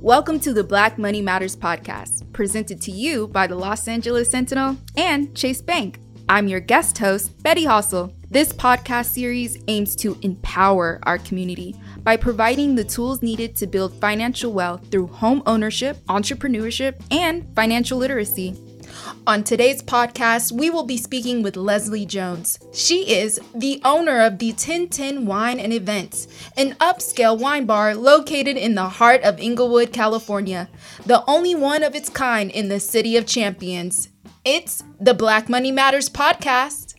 Welcome 0.00 0.38
to 0.40 0.52
the 0.52 0.62
Black 0.62 0.96
Money 0.96 1.20
Matters 1.20 1.56
podcast, 1.56 2.32
presented 2.32 2.80
to 2.82 2.92
you 2.92 3.26
by 3.26 3.48
the 3.48 3.56
Los 3.56 3.88
Angeles 3.88 4.30
Sentinel 4.30 4.76
and 4.96 5.36
Chase 5.36 5.60
Bank. 5.60 5.98
I'm 6.28 6.46
your 6.46 6.60
guest 6.60 6.96
host, 6.98 7.36
Betti 7.42 7.64
Halsell. 7.64 8.14
This 8.30 8.52
podcast 8.52 9.06
series 9.06 9.60
aims 9.66 9.96
to 9.96 10.16
empower 10.22 11.00
our 11.02 11.18
community 11.18 11.74
by 12.04 12.16
providing 12.16 12.76
the 12.76 12.84
tools 12.84 13.22
needed 13.22 13.56
to 13.56 13.66
build 13.66 13.92
financial 14.00 14.52
wealth 14.52 14.88
through 14.88 15.08
home 15.08 15.42
ownership, 15.46 15.96
entrepreneurship, 16.06 17.02
and 17.10 17.52
financial 17.56 17.98
literacy. 17.98 18.56
On 19.26 19.44
today's 19.44 19.82
podcast, 19.82 20.52
we 20.52 20.70
will 20.70 20.84
be 20.84 20.96
speaking 20.96 21.42
with 21.42 21.56
Leslie 21.56 22.06
Jones. 22.06 22.58
She 22.72 23.14
is 23.14 23.40
the 23.54 23.80
owner 23.84 24.20
of 24.20 24.38
the 24.38 24.50
1010 24.50 25.26
Wine 25.26 25.60
and 25.60 25.72
Events, 25.72 26.28
an 26.56 26.74
upscale 26.74 27.38
wine 27.38 27.66
bar 27.66 27.94
located 27.94 28.56
in 28.56 28.74
the 28.74 28.88
heart 28.88 29.22
of 29.22 29.38
Inglewood, 29.38 29.92
California, 29.92 30.68
the 31.04 31.22
only 31.26 31.54
one 31.54 31.82
of 31.82 31.94
its 31.94 32.08
kind 32.08 32.50
in 32.50 32.68
the 32.68 32.80
City 32.80 33.16
of 33.16 33.26
Champions. 33.26 34.08
It's 34.44 34.82
the 35.00 35.14
Black 35.14 35.48
Money 35.48 35.72
Matters 35.72 36.08
podcast. 36.08 36.94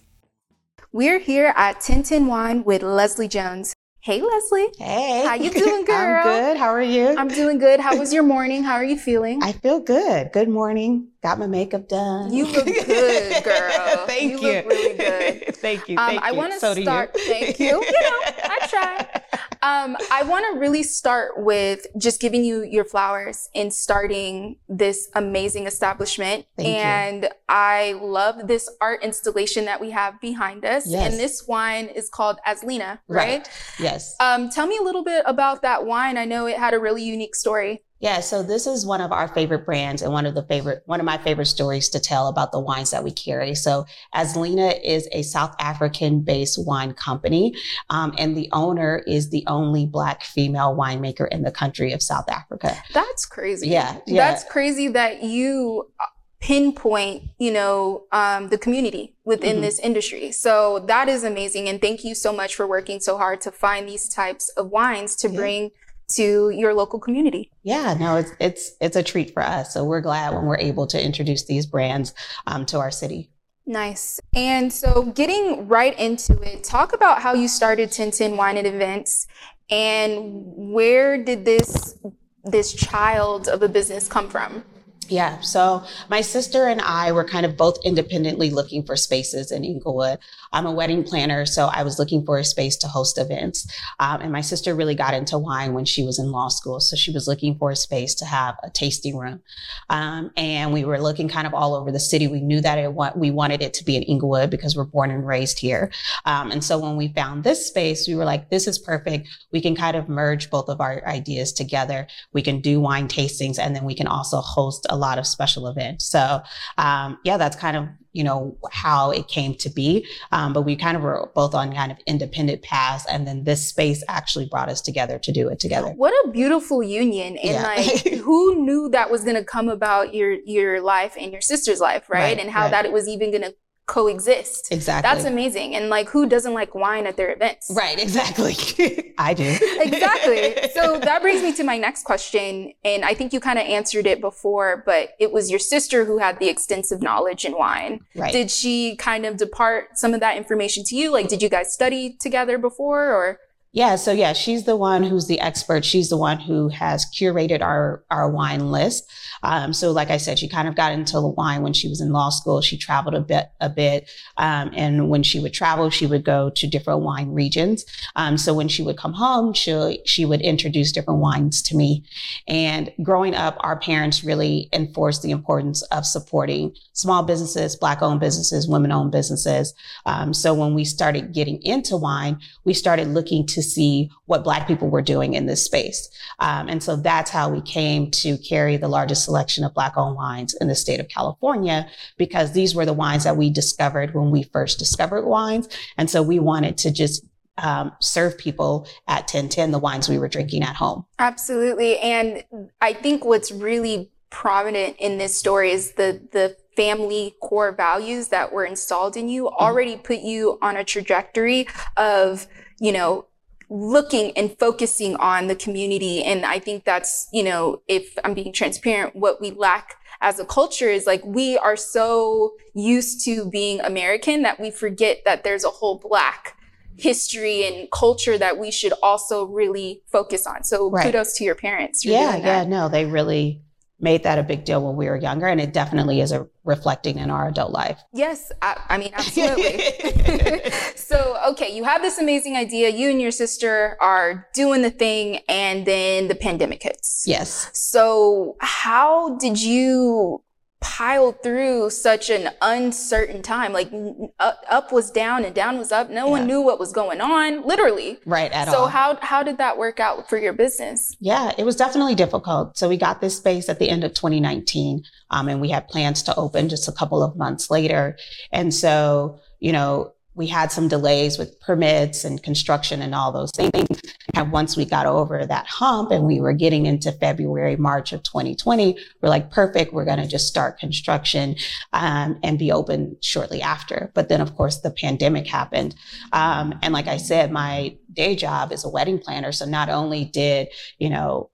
We're 0.91 1.19
here 1.19 1.53
at 1.55 1.75
1010 1.75 2.27
Wine 2.27 2.63
with 2.63 2.83
Leslie 2.83 3.27
Jones. 3.27 3.73
Hey, 4.02 4.21
Leslie. 4.21 4.67
Hey. 4.77 5.26
How 5.27 5.34
you 5.35 5.49
doing, 5.52 5.84
girl? 5.84 5.95
I'm 5.98 6.23
good. 6.23 6.58
How 6.58 6.70
are 6.70 6.81
you? 6.81 7.16
I'm 7.17 7.27
doing 7.27 7.58
good. 7.59 7.81
How 7.81 7.98
was 7.98 8.13
your 8.13 8.23
morning? 8.23 8.63
How 8.63 8.75
are 8.75 8.84
you 8.84 8.98
feeling? 8.98 9.44
I 9.44 9.52
feel 9.52 9.81
good. 9.81 10.31
Good 10.31 10.48
morning. 10.48 11.09
Got 11.22 11.38
my 11.38 11.48
makeup 11.48 11.89
done. 11.89 12.34
You 12.34 12.45
look 12.45 12.66
good, 12.66 13.44
girl. 13.44 14.05
thank 14.08 14.41
you. 14.41 14.48
You 14.48 14.53
look 14.55 14.66
really 14.67 14.98
good. 14.98 15.55
thank 15.58 15.89
you. 15.89 15.98
Um, 15.98 16.08
Thank 16.12 16.23
I 16.23 16.31
want 16.31 16.53
to 16.53 16.59
So 16.59 16.73
start. 16.75 17.12
Thank 17.13 17.59
you. 17.59 17.66
You 17.66 17.81
know, 17.81 18.20
I 18.23 18.67
try. 18.70 19.18
Um, 19.61 19.97
I 20.11 20.23
want 20.23 20.45
to 20.53 20.59
really 20.59 20.83
start 20.83 21.37
with 21.37 21.85
just 21.97 22.21
giving 22.21 22.43
you 22.43 22.63
your 22.63 22.85
flowers 22.85 23.49
in 23.53 23.71
starting 23.71 24.57
this 24.69 25.09
amazing 25.15 25.67
establishment. 25.67 26.45
Thank 26.55 26.69
you. 26.69 26.75
and 26.75 27.29
I 27.49 27.99
love 28.01 28.47
this 28.47 28.69
art 28.79 29.03
installation 29.03 29.66
that 29.66 29.81
we 29.81 29.91
have 29.91 30.19
behind 30.21 30.63
us. 30.66 30.88
Yes. 30.88 31.11
And 31.11 31.19
this 31.19 31.47
wine 31.47 31.88
is 31.88 32.09
called 32.09 32.39
Aslina, 32.47 32.99
right? 33.07 33.49
Yes. 33.79 34.16
Um, 34.19 34.49
tell 34.49 34.67
me 34.67 34.77
a 34.77 34.83
little 34.83 35.03
bit 35.03 35.23
about 35.25 35.61
that 35.63 35.85
wine. 35.85 36.17
I 36.17 36.25
know 36.25 36.45
it 36.45 36.57
had 36.57 36.73
a 36.73 36.79
really 36.79 37.03
unique 37.03 37.35
story. 37.35 37.83
Yeah, 38.00 38.22
so 38.22 38.42
this 38.44 38.66
is 38.66 38.86
one 38.86 39.02
of 39.02 39.11
our 39.11 39.28
favorite 39.28 39.66
brands 39.66 40.02
and 40.02 40.14
one 40.14 40.25
of 40.25 40.33
the 40.33 40.44
favorite, 40.44 40.83
one 40.86 41.02
of 41.02 41.05
my 41.05 41.17
favorite 41.17 41.47
stories 41.47 41.89
to 41.89 42.00
tell 42.00 42.28
about 42.28 42.52
the 42.53 42.59
wines 42.59 42.91
that 42.91 43.03
we 43.03 43.11
carry. 43.11 43.53
So 43.56 43.86
Aslina 44.16 44.80
is 44.83 45.09
a 45.11 45.22
South 45.22 45.53
African 45.59 46.22
based 46.22 46.66
wine 46.66 46.94
company. 46.94 47.53
Um, 47.89 48.14
and 48.17 48.38
the 48.38 48.47
owner 48.53 49.03
is 49.06 49.30
the 49.31 49.44
only 49.47 49.86
black 49.86 50.23
female 50.23 50.75
winemaker 50.75 51.28
in 51.30 51.41
the 51.41 51.52
country 51.52 51.91
of 51.91 52.02
South 52.02 52.30
Africa. 52.30 52.75
That's 52.94 53.25
crazy. 53.25 53.67
Yeah, 53.67 53.97
yeah. 54.08 54.30
That's 54.31 54.45
crazy 54.45 54.88
that 54.89 55.22
you 55.23 55.91
uh, 56.00 56.03
pinpoint, 56.39 57.23
you 57.38 57.52
know, 57.52 58.06
um, 58.13 58.47
the 58.47 58.58
community 58.58 59.13
within 59.25 59.58
Mhm. 59.58 59.61
this 59.61 59.78
industry. 59.80 60.31
So 60.31 60.80
that 60.88 61.09
is 61.09 61.25
amazing. 61.25 61.67
And 61.67 61.81
thank 61.81 62.06
you 62.06 62.16
so 62.16 62.31
much 62.31 62.56
for 62.56 62.66
working 62.66 63.02
so 63.02 63.17
hard 63.17 63.41
to 63.41 63.52
find 63.52 63.89
these 63.89 64.08
types 64.08 64.47
of 64.56 64.69
wines 64.69 65.17
to 65.17 65.30
Yeah. 65.30 65.36
bring 65.36 65.72
to 66.09 66.49
your 66.49 66.73
local 66.73 66.99
community. 66.99 67.52
Yeah, 67.63 67.95
no, 67.99 68.17
it's, 68.17 68.31
it's, 68.39 68.71
it's 68.81 68.95
a 68.95 69.03
treat 69.03 69.33
for 69.33 69.43
us. 69.43 69.73
So 69.73 69.83
we're 69.83 70.02
glad 70.02 70.33
when 70.33 70.45
we're 70.45 70.57
able 70.57 70.88
to 70.88 71.03
introduce 71.03 71.45
these 71.45 71.66
brands, 71.66 72.13
um, 72.47 72.66
to 72.67 72.79
our 72.79 72.91
city. 72.91 73.29
Nice. 73.66 74.19
And 74.33 74.73
so 74.73 75.03
getting 75.03 75.67
right 75.67 75.97
into 75.99 76.41
it, 76.41 76.63
talk 76.63 76.93
about 76.93 77.21
how 77.21 77.33
you 77.33 77.47
started 77.47 77.89
1010 77.89 78.35
Wine 78.35 78.57
and 78.57 78.66
Events 78.66 79.27
and 79.69 80.31
where 80.73 81.23
did 81.23 81.45
this 81.45 81.97
this 82.44 82.73
child 82.73 83.47
of 83.47 83.61
a 83.61 83.69
business 83.69 84.07
come 84.07 84.29
from? 84.29 84.63
Yeah. 85.09 85.39
So 85.41 85.83
my 86.07 86.21
sister 86.21 86.67
and 86.67 86.81
I 86.81 87.11
were 87.11 87.23
kind 87.23 87.45
of 87.45 87.57
both 87.57 87.79
independently 87.83 88.52
looking 88.52 88.83
for 88.83 88.95
spaces 88.95 89.51
in 89.51 89.66
Inglewood. 89.66 90.19
I'm 90.51 90.67
a 90.67 90.71
wedding 90.71 91.03
planner, 91.03 91.45
so 91.45 91.66
I 91.66 91.84
was 91.84 91.97
looking 91.97 92.25
for 92.25 92.38
a 92.38 92.44
space 92.44 92.78
to 92.78 92.88
host 92.88 93.17
events. 93.17 93.67
Um, 94.00 94.22
and 94.22 94.31
my 94.31 94.41
sister 94.41 94.75
really 94.75 94.95
got 94.95 95.16
into 95.16 95.38
wine 95.38 95.73
when 95.73 95.85
she 95.85 96.03
was 96.03 96.19
in 96.19 96.31
law 96.31 96.47
school. 96.50 96.79
So 96.79 96.95
she 96.95 97.11
was 97.11 97.28
looking 97.28 97.57
for 97.57 97.72
a 97.72 97.75
space 97.75 98.13
to 98.16 98.25
have 98.25 98.56
a 98.63 98.69
tasting 98.69 99.17
room. 99.17 99.41
Um, 99.89 100.31
and 100.38 100.72
we 100.73 100.85
were 100.85 101.01
looking 101.01 101.28
kind 101.28 101.47
of 101.47 101.53
all 101.55 101.73
over 101.73 101.91
the 101.91 102.00
city. 102.00 102.28
We 102.28 102.41
knew 102.41 102.61
that 102.61 102.78
it 102.78 102.94
wa- 102.94 103.13
we 103.16 103.31
wanted 103.31 103.63
it 103.63 103.73
to 103.75 103.84
be 103.84 103.95
in 103.95 104.03
Inglewood 104.03 104.51
because 104.51 104.75
we're 104.75 104.85
born 104.85 105.09
and 105.09 105.25
raised 105.25 105.59
here. 105.59 105.91
Um, 106.25 106.51
and 106.51 106.63
so 106.63 106.78
when 106.78 106.97
we 106.97 107.13
found 107.13 107.44
this 107.44 107.66
space, 107.66 108.07
we 108.07 108.16
were 108.16 108.25
like, 108.25 108.50
this 108.50 108.67
is 108.67 108.78
perfect. 108.78 109.28
We 109.51 109.61
can 109.61 109.75
kind 109.75 109.97
of 109.97 110.07
merge 110.07 110.51
both 110.51 110.69
of 110.69 110.81
our 110.81 111.03
ideas 111.07 111.51
together. 111.51 112.07
We 112.31 112.44
can 112.44 112.61
do 112.61 112.79
wine 112.79 113.07
tastings 113.07 113.57
and 113.57 113.75
then 113.75 113.85
we 113.85 113.95
can 113.95 114.07
also 114.07 114.38
host 114.38 114.85
a 114.89 114.98
lot 114.99 115.17
of 115.17 115.25
special 115.25 115.67
events. 115.67 116.05
So, 116.05 116.41
um, 116.77 117.17
yeah, 117.23 117.37
that's 117.37 117.55
kind 117.55 117.75
of, 117.75 117.87
you 118.13 118.23
know, 118.23 118.57
how 118.71 119.11
it 119.11 119.27
came 119.27 119.55
to 119.55 119.69
be. 119.69 120.05
Um, 120.31 120.53
but 120.53 120.63
we 120.63 120.75
kind 120.75 120.97
of 120.97 121.03
were 121.03 121.31
both 121.33 121.53
on 121.55 121.73
kind 121.73 121.91
of 121.91 121.97
independent 122.05 122.61
paths. 122.61 123.05
And 123.09 123.27
then 123.27 123.43
this 123.43 123.67
space 123.67 124.03
actually 124.07 124.45
brought 124.45 124.69
us 124.69 124.81
together 124.81 125.19
to 125.19 125.31
do 125.31 125.47
it 125.49 125.59
together. 125.59 125.89
What 125.89 126.13
a 126.25 126.31
beautiful 126.31 126.83
union. 126.83 127.37
And 127.37 127.51
Yeah. 127.51 127.63
like 127.63 128.07
who 128.25 128.63
knew 128.63 128.89
that 128.89 129.09
was 129.09 129.23
gonna 129.23 129.43
come 129.43 129.69
about 129.69 130.13
your 130.13 130.33
your 130.45 130.81
life 130.81 131.16
and 131.19 131.31
your 131.31 131.41
sister's 131.41 131.79
life, 131.79 132.09
right? 132.09 132.19
Right, 132.19 132.39
and 132.39 132.49
how 132.49 132.63
right. 132.63 132.71
that 132.71 132.85
it 132.85 132.91
was 132.91 133.07
even 133.07 133.31
gonna 133.31 133.53
coexist. 133.89 134.72
Exactly. 134.72 135.09
That's 135.09 135.25
amazing. 135.25 135.75
And 135.75 135.89
like 135.89 136.09
who 136.09 136.27
doesn't 136.27 136.53
like 136.53 136.75
wine 136.75 137.07
at 137.07 137.17
their 137.17 137.33
events? 137.33 137.72
Right. 137.75 138.00
Exactly. 138.00 139.13
I 139.17 139.33
do. 139.33 139.44
exactly. 139.61 140.69
So 140.73 141.00
that 141.00 141.22
brings 141.22 141.41
me 141.41 141.51
to 141.53 141.63
my 141.63 141.77
next 141.77 142.03
question. 142.03 142.72
And 142.85 143.03
I 143.03 143.16
think 143.16 143.33
you 143.33 143.39
kind 143.39 143.57
of 143.57 143.66
answered 143.66 144.05
it 144.05 144.22
before, 144.22 144.83
but 144.85 145.09
it 145.19 145.31
was 145.31 145.49
your 145.49 145.59
sister 145.59 146.05
who 146.05 146.19
had 146.19 146.39
the 146.39 146.47
extensive 146.47 147.01
knowledge 147.01 147.44
in 147.45 147.57
wine. 147.57 148.05
Right. 148.16 148.31
Did 148.31 148.51
she 148.51 148.95
kind 148.95 149.25
of 149.25 149.38
depart 149.38 149.97
some 149.97 150.13
of 150.13 150.19
that 150.19 150.38
information 150.38 150.83
to 150.85 150.95
you? 150.95 151.11
Like, 151.11 151.28
did 151.28 151.41
you 151.41 151.49
guys 151.49 151.73
study 151.73 152.13
together 152.13 152.57
before 152.57 153.11
or? 153.11 153.39
Yeah, 153.72 153.97
so 153.97 154.12
yeah, 154.12 154.34
she's 154.34 154.63
the 154.63 154.75
one 154.75 155.03
who's 155.03 155.28
the 155.28 155.40
expert. 155.40 155.85
She's 155.85 156.09
the 156.09 156.18
one 156.18 156.40
who 156.40 156.69
has 156.69 157.06
curated 157.16 157.62
our 157.62 158.03
our 158.09 158.28
wine 158.28 158.72
list. 158.72 159.03
Um, 159.44 159.74
so, 159.74 159.91
like 159.91 160.09
I 160.09 160.18
said, 160.18 160.40
she 160.40 160.50
kind 160.50 160.68
of 160.68 160.75
got 160.75 160.91
into 160.91 161.13
the 161.13 161.28
wine 161.28 161.62
when 161.62 161.74
she 161.74 161.88
was 161.88 162.02
in 162.02 162.12
law 162.12 162.29
school. 162.29 162.62
She 162.62 162.78
traveled 162.78 163.13
a 163.13 163.22
bit, 163.22 163.52
a 163.62 163.69
bit, 163.69 164.09
um, 164.38 164.72
and 164.75 165.08
when 165.08 165.22
she 165.22 165.40
would 165.40 165.53
travel, 165.53 165.91
she 165.91 166.08
would 166.08 166.25
go 166.25 166.50
to 166.50 166.68
different 166.68 167.02
wine 167.02 167.29
regions. 167.29 167.85
Um, 168.16 168.40
so 168.40 168.56
when 168.56 168.69
she 168.69 168.81
would 168.81 168.97
come 168.97 169.13
home, 169.13 169.53
she 169.53 170.02
she 170.03 170.25
would 170.25 170.41
introduce 170.41 170.91
different 170.91 171.19
wines 171.19 171.62
to 171.63 171.78
me. 171.78 172.03
And 172.47 172.91
growing 173.03 173.35
up, 173.35 173.56
our 173.59 173.79
parents 173.79 174.24
really 174.24 174.68
enforced 174.74 175.22
the 175.22 175.31
importance 175.31 175.84
of 175.84 176.08
supporting 176.08 176.75
small 176.94 177.22
businesses, 177.22 177.75
black-owned 177.75 178.19
businesses, 178.19 178.68
women-owned 178.68 179.12
businesses. 179.12 179.75
Um, 180.08 180.34
so 180.34 180.56
when 180.56 180.74
we 180.74 180.85
started 180.85 181.34
getting 181.34 181.62
into 181.62 181.96
wine, 181.96 182.40
we 182.66 182.74
started 182.74 183.09
looking 183.09 183.46
to 183.46 183.59
see 183.62 184.09
what 184.25 184.44
Black 184.44 184.68
people 184.68 184.90
were 184.90 185.02
doing 185.02 185.34
in 185.34 185.46
this 185.46 185.64
space. 185.64 186.09
Um, 186.40 186.68
and 186.68 186.81
so 186.81 186.96
that's 186.96 187.31
how 187.31 187.50
we 187.50 187.62
came 187.62 188.12
to 188.12 188.38
carry 188.38 188.78
the 188.78 188.88
largest 188.88 189.25
selection 189.25 189.64
of 189.64 189.74
Black 189.74 189.97
owned 189.97 190.16
wines 190.16 190.53
in 190.56 190.68
the 190.68 190.75
state 190.75 191.00
of 191.00 191.08
California, 191.09 191.88
because 192.18 192.53
these 192.53 192.75
were 192.75 192.86
the 192.86 192.94
wines 192.94 193.24
that 193.24 193.38
we 193.38 193.50
discovered 193.50 194.14
when 194.14 194.31
we 194.31 194.44
first 194.44 194.80
discovered 194.80 195.25
wines. 195.25 195.68
And 195.97 196.09
so 196.09 196.22
we 196.22 196.40
wanted 196.40 196.78
to 196.80 196.92
just 196.92 197.25
um, 197.58 197.92
serve 198.00 198.38
people 198.38 198.88
at 199.08 199.22
1010 199.22 199.72
the 199.72 199.80
wines 199.80 200.09
we 200.09 200.18
were 200.18 200.28
drinking 200.28 200.64
at 200.64 200.76
home. 200.76 201.06
Absolutely. 201.18 202.00
And 202.00 202.44
I 202.81 202.94
think 202.94 203.26
what's 203.26 203.52
really 203.52 204.12
prominent 204.30 204.96
in 205.00 205.18
this 205.18 205.38
story 205.38 205.72
is 205.72 205.94
the, 205.94 206.22
the 206.31 206.56
family 206.76 207.36
core 207.41 207.72
values 207.72 208.30
that 208.30 208.53
were 208.53 208.66
installed 208.66 209.18
in 209.18 209.28
you 209.28 209.50
already 209.50 209.97
put 209.97 210.20
you 210.20 210.58
on 210.62 210.78
a 210.78 210.84
trajectory 210.84 211.68
of, 211.97 212.47
you 212.80 212.91
know, 212.91 213.26
looking 213.69 214.31
and 214.35 214.57
focusing 214.57 215.16
on 215.18 215.47
the 215.47 215.56
community. 215.56 216.24
And 216.24 216.46
I 216.46 216.59
think 216.59 216.85
that's, 216.85 217.28
you 217.31 217.44
know, 217.44 217.81
if 217.88 218.18
I'm 218.24 218.34
being 218.34 218.52
transparent, 218.52 219.16
what 219.16 219.40
we 219.40 219.52
lack 219.52 219.96
as 220.22 220.40
a 220.40 220.46
culture 220.46 220.90
is 220.90 221.05
like 221.05 221.23
we 221.23 221.58
are 221.58 221.78
so 221.78 222.53
used 222.73 223.23
to 223.26 223.49
being 223.49 223.79
American 223.82 224.41
that 224.41 224.59
we 224.59 224.72
forget 224.72 225.20
that 225.26 225.43
there's 225.43 225.64
a 225.64 225.70
whole 225.70 225.99
black 225.99 226.58
history 226.97 227.66
and 227.66 227.90
culture 227.91 228.38
that 228.38 228.58
we 228.58 228.72
should 228.72 228.93
also 229.02 229.46
really 229.46 230.03
focus 230.11 230.46
on. 230.46 230.64
So 230.64 230.90
Right. 230.90 231.05
kudos 231.05 231.38
to 231.38 231.43
your 231.46 231.55
parents. 231.55 232.03
Yeah, 232.03 232.35
yeah, 232.35 232.66
no, 232.66 232.90
they 232.90 233.05
really 233.05 233.61
made 233.99 234.23
that 234.23 234.40
a 234.40 234.43
big 234.43 234.66
deal 234.66 234.85
when 234.85 234.96
we 234.96 235.07
were 235.07 235.17
younger. 235.17 235.47
And 235.47 235.59
it 235.59 235.73
definitely 235.73 236.22
is 236.22 236.31
a 236.31 236.47
reflecting 236.63 237.17
in 237.17 237.29
our 237.29 237.47
adult 237.47 237.72
life. 237.72 238.01
Yes, 238.13 238.51
I, 238.61 238.79
I 238.90 238.97
mean, 238.97 239.11
absolutely. 239.13 240.72
so, 240.96 241.37
okay, 241.49 241.75
you 241.75 241.84
have 241.84 242.01
this 242.01 242.17
amazing 242.17 242.55
idea. 242.55 242.90
You 242.90 243.09
and 243.09 243.22
your 243.22 243.31
sister 243.31 243.97
are 243.99 244.47
doing 244.53 244.81
the 244.81 244.91
thing, 244.91 245.40
and 245.49 245.85
then 245.85 246.28
the 246.28 246.35
pandemic 246.35 246.84
hits. 246.84 247.23
yes. 247.28 247.69
So, 247.73 248.55
how 248.59 249.35
did 249.37 249.61
you 249.61 250.43
piled 250.81 251.41
through 251.43 251.90
such 251.90 252.29
an 252.29 252.49
uncertain 252.61 253.41
time. 253.41 253.73
Like 253.73 253.91
up, 254.40 254.91
was 254.91 255.11
down 255.11 255.43
and 255.43 255.53
down 255.53 255.78
was 255.78 255.91
up. 255.91 256.10
No 256.10 256.25
yeah. 256.25 256.31
one 256.31 256.48
knew 256.48 256.62
what 256.62 256.79
was 256.79 256.91
going 256.91 257.22
on, 257.22 257.63
literally. 257.63 258.20
Right 258.25 258.51
at 258.51 258.67
so 258.67 258.77
all. 258.77 258.86
So 258.86 258.89
how 258.89 259.17
how 259.22 259.43
did 259.43 259.58
that 259.58 259.77
work 259.77 260.00
out 260.00 260.29
for 260.29 260.38
your 260.38 260.53
business? 260.53 261.15
Yeah, 261.20 261.51
it 261.58 261.63
was 261.63 261.75
definitely 261.75 262.15
difficult. 262.15 262.77
So 262.77 262.88
we 262.88 262.98
got 262.98 263.22
this 263.22 263.38
space 263.38 263.70
at 263.70 263.79
the 263.79 263.89
end 263.89 264.03
of 264.03 264.13
2019, 264.13 265.03
um, 265.31 265.48
and 265.50 265.62
we 265.62 265.70
had 265.70 265.88
plans 265.88 266.24
to 266.24 266.36
open 266.36 266.70
just 266.70 266.88
a 266.88 266.93
couple 266.93 267.22
of 267.22 267.36
months 267.36 267.70
later. 267.70 268.17
And 268.51 268.74
so 268.74 269.39
you 269.60 269.74
know, 269.74 270.13
we 270.39 270.48
had 270.48 270.72
some 270.72 270.88
delays 270.88 271.38
with 271.38 271.60
permits 271.60 272.24
and 272.24 272.41
construction 272.41 273.01
and 273.01 273.13
all 273.13 273.30
those 273.30 273.51
things. 273.51 274.01
And 274.36 274.53
once 274.53 274.77
we 274.77 274.86
got 274.86 275.06
over 275.06 275.46
that 275.46 275.68
hump 275.68 276.12
and 276.12 276.24
we 276.24 276.39
were 276.39 276.53
getting 276.53 276.86
into 276.86 277.12
February, 277.12 277.75
March 277.75 278.13
of 278.13 278.24
2020, 278.24 278.98
we're 279.22 279.27
like, 279.27 279.51
perfect, 279.51 279.91
we're 279.91 280.06
going 280.06 280.22
to 280.22 280.27
just 280.27 280.48
start 280.48 280.80
construction 280.80 281.58
um, 281.91 282.39
and 282.41 282.58
be 282.58 282.72
open 282.72 283.18
shortly 283.20 283.62
after. 283.62 284.13
But 284.15 284.30
then, 284.30 284.39
of 284.39 284.56
course, 284.56 284.80
the 284.80 284.91
pandemic 284.91 285.46
happened. 285.46 285.94
Um, 286.32 286.80
and 286.82 286.94
like 286.94 287.08
I 287.08 287.18
said, 287.18 287.51
my 287.51 287.98
day 288.13 288.34
job 288.38 288.72
is 288.72 288.86
a 288.86 288.89
wedding 288.89 289.20
planner. 289.20 289.51
So 289.51 289.65
not 289.65 289.89
only 289.89 290.24
did, 290.24 290.70
you 291.00 291.10
know, 291.10 291.50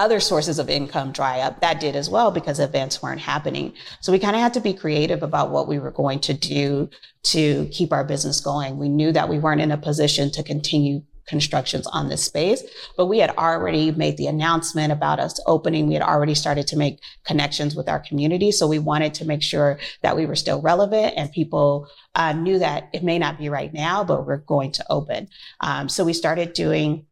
other 0.00 0.18
sources 0.18 0.58
of 0.58 0.70
income 0.70 1.12
dry 1.12 1.40
up, 1.40 1.60
that 1.60 1.78
did 1.78 1.94
as 1.94 2.08
well 2.08 2.30
because 2.30 2.58
events 2.58 3.02
weren't 3.02 3.20
happening. 3.20 3.74
So 4.00 4.10
we 4.10 4.18
kind 4.18 4.34
of 4.34 4.40
had 4.40 4.54
to 4.54 4.60
be 4.60 4.72
creative 4.72 5.22
about 5.22 5.50
what 5.50 5.68
we 5.68 5.78
were 5.78 5.90
going 5.90 6.20
to 6.20 6.32
do 6.32 6.88
to 7.24 7.68
keep 7.70 7.92
our 7.92 8.02
business 8.02 8.40
going. 8.40 8.78
We 8.78 8.88
knew 8.88 9.12
that 9.12 9.28
we 9.28 9.38
weren't 9.38 9.60
in 9.60 9.70
a 9.70 9.76
position 9.76 10.30
to 10.32 10.42
continue 10.42 11.02
constructions 11.26 11.86
on 11.86 12.08
this 12.08 12.24
space, 12.24 12.62
but 12.96 13.06
we 13.06 13.18
had 13.18 13.30
already 13.36 13.92
made 13.92 14.16
the 14.16 14.26
announcement 14.26 14.90
about 14.90 15.20
us 15.20 15.38
opening. 15.46 15.86
We 15.86 15.94
had 15.94 16.02
already 16.02 16.34
started 16.34 16.66
to 16.68 16.78
make 16.78 16.98
connections 17.24 17.76
with 17.76 17.88
our 17.88 18.00
community. 18.00 18.50
So 18.50 18.66
we 18.66 18.78
wanted 18.78 19.12
to 19.14 19.26
make 19.26 19.42
sure 19.42 19.78
that 20.02 20.16
we 20.16 20.24
were 20.24 20.34
still 20.34 20.62
relevant 20.62 21.14
and 21.16 21.30
people 21.30 21.88
uh, 22.14 22.32
knew 22.32 22.58
that 22.58 22.88
it 22.94 23.04
may 23.04 23.18
not 23.18 23.38
be 23.38 23.50
right 23.50 23.72
now, 23.72 24.02
but 24.02 24.26
we're 24.26 24.38
going 24.38 24.72
to 24.72 24.84
open. 24.90 25.28
Um, 25.60 25.88
so 25.90 26.04
we 26.04 26.14
started 26.14 26.54
doing 26.54 27.06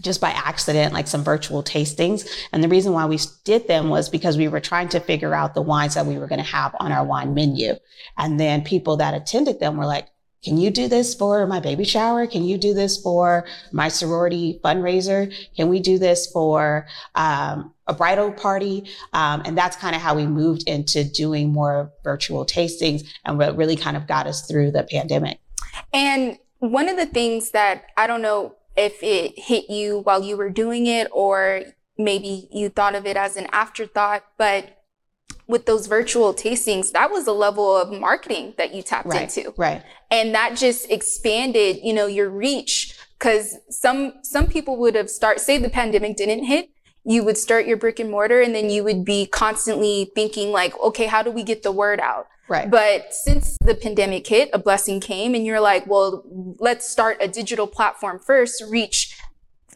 just 0.00 0.20
by 0.20 0.30
accident, 0.30 0.92
like 0.92 1.06
some 1.06 1.24
virtual 1.24 1.62
tastings. 1.62 2.28
And 2.52 2.62
the 2.62 2.68
reason 2.68 2.92
why 2.92 3.06
we 3.06 3.18
did 3.44 3.68
them 3.68 3.88
was 3.88 4.08
because 4.08 4.36
we 4.36 4.48
were 4.48 4.60
trying 4.60 4.88
to 4.90 5.00
figure 5.00 5.34
out 5.34 5.54
the 5.54 5.62
wines 5.62 5.94
that 5.94 6.06
we 6.06 6.18
were 6.18 6.26
going 6.26 6.40
to 6.42 6.50
have 6.50 6.74
on 6.80 6.92
our 6.92 7.04
wine 7.04 7.34
menu. 7.34 7.74
And 8.16 8.38
then 8.38 8.62
people 8.62 8.96
that 8.98 9.14
attended 9.14 9.60
them 9.60 9.76
were 9.76 9.86
like, 9.86 10.08
can 10.44 10.56
you 10.56 10.70
do 10.70 10.86
this 10.86 11.14
for 11.14 11.46
my 11.46 11.58
baby 11.58 11.84
shower? 11.84 12.26
Can 12.26 12.44
you 12.44 12.58
do 12.58 12.72
this 12.72 13.00
for 13.00 13.44
my 13.72 13.88
sorority 13.88 14.60
fundraiser? 14.62 15.34
Can 15.56 15.68
we 15.68 15.80
do 15.80 15.98
this 15.98 16.30
for 16.30 16.86
um, 17.16 17.74
a 17.88 17.94
bridal 17.94 18.30
party? 18.30 18.88
Um, 19.12 19.42
and 19.44 19.58
that's 19.58 19.76
kind 19.76 19.96
of 19.96 20.02
how 20.02 20.14
we 20.14 20.26
moved 20.26 20.68
into 20.68 21.02
doing 21.02 21.52
more 21.52 21.92
virtual 22.04 22.46
tastings 22.46 23.04
and 23.24 23.36
what 23.36 23.56
really 23.56 23.76
kind 23.76 23.96
of 23.96 24.06
got 24.06 24.28
us 24.28 24.46
through 24.46 24.70
the 24.70 24.84
pandemic. 24.84 25.40
And 25.92 26.38
one 26.60 26.88
of 26.88 26.96
the 26.96 27.06
things 27.06 27.50
that 27.50 27.86
I 27.96 28.06
don't 28.06 28.22
know 28.22 28.54
if 28.78 29.02
it 29.02 29.38
hit 29.38 29.68
you 29.68 30.00
while 30.00 30.22
you 30.22 30.36
were 30.36 30.50
doing 30.50 30.86
it 30.86 31.08
or 31.10 31.62
maybe 31.98 32.48
you 32.52 32.68
thought 32.68 32.94
of 32.94 33.04
it 33.06 33.16
as 33.16 33.36
an 33.36 33.48
afterthought, 33.52 34.24
but 34.38 34.78
with 35.48 35.66
those 35.66 35.86
virtual 35.86 36.32
tastings, 36.32 36.92
that 36.92 37.10
was 37.10 37.26
a 37.26 37.32
level 37.32 37.76
of 37.76 37.90
marketing 37.98 38.54
that 38.56 38.72
you 38.74 38.82
tapped 38.82 39.08
right, 39.08 39.22
into. 39.36 39.52
Right. 39.56 39.82
And 40.10 40.34
that 40.34 40.56
just 40.56 40.90
expanded, 40.90 41.78
you 41.82 41.92
know, 41.92 42.06
your 42.06 42.30
reach. 42.30 42.94
Cause 43.18 43.56
some, 43.68 44.14
some 44.22 44.46
people 44.46 44.76
would 44.76 44.94
have 44.94 45.10
start, 45.10 45.40
say 45.40 45.58
the 45.58 45.70
pandemic 45.70 46.16
didn't 46.16 46.44
hit, 46.44 46.70
you 47.04 47.24
would 47.24 47.36
start 47.36 47.66
your 47.66 47.76
brick 47.76 47.98
and 47.98 48.10
mortar 48.10 48.40
and 48.40 48.54
then 48.54 48.70
you 48.70 48.84
would 48.84 49.04
be 49.04 49.26
constantly 49.26 50.12
thinking 50.14 50.52
like, 50.52 50.78
okay, 50.78 51.06
how 51.06 51.22
do 51.22 51.30
we 51.32 51.42
get 51.42 51.64
the 51.64 51.72
word 51.72 51.98
out? 51.98 52.28
Right. 52.48 52.70
But 52.70 53.12
since 53.12 53.56
the 53.60 53.74
pandemic 53.74 54.26
hit, 54.26 54.50
a 54.52 54.58
blessing 54.58 55.00
came 55.00 55.34
and 55.34 55.44
you're 55.44 55.60
like, 55.60 55.86
well, 55.86 56.24
let's 56.58 56.88
start 56.88 57.18
a 57.20 57.28
digital 57.28 57.66
platform 57.66 58.18
first, 58.18 58.62
reach 58.68 59.14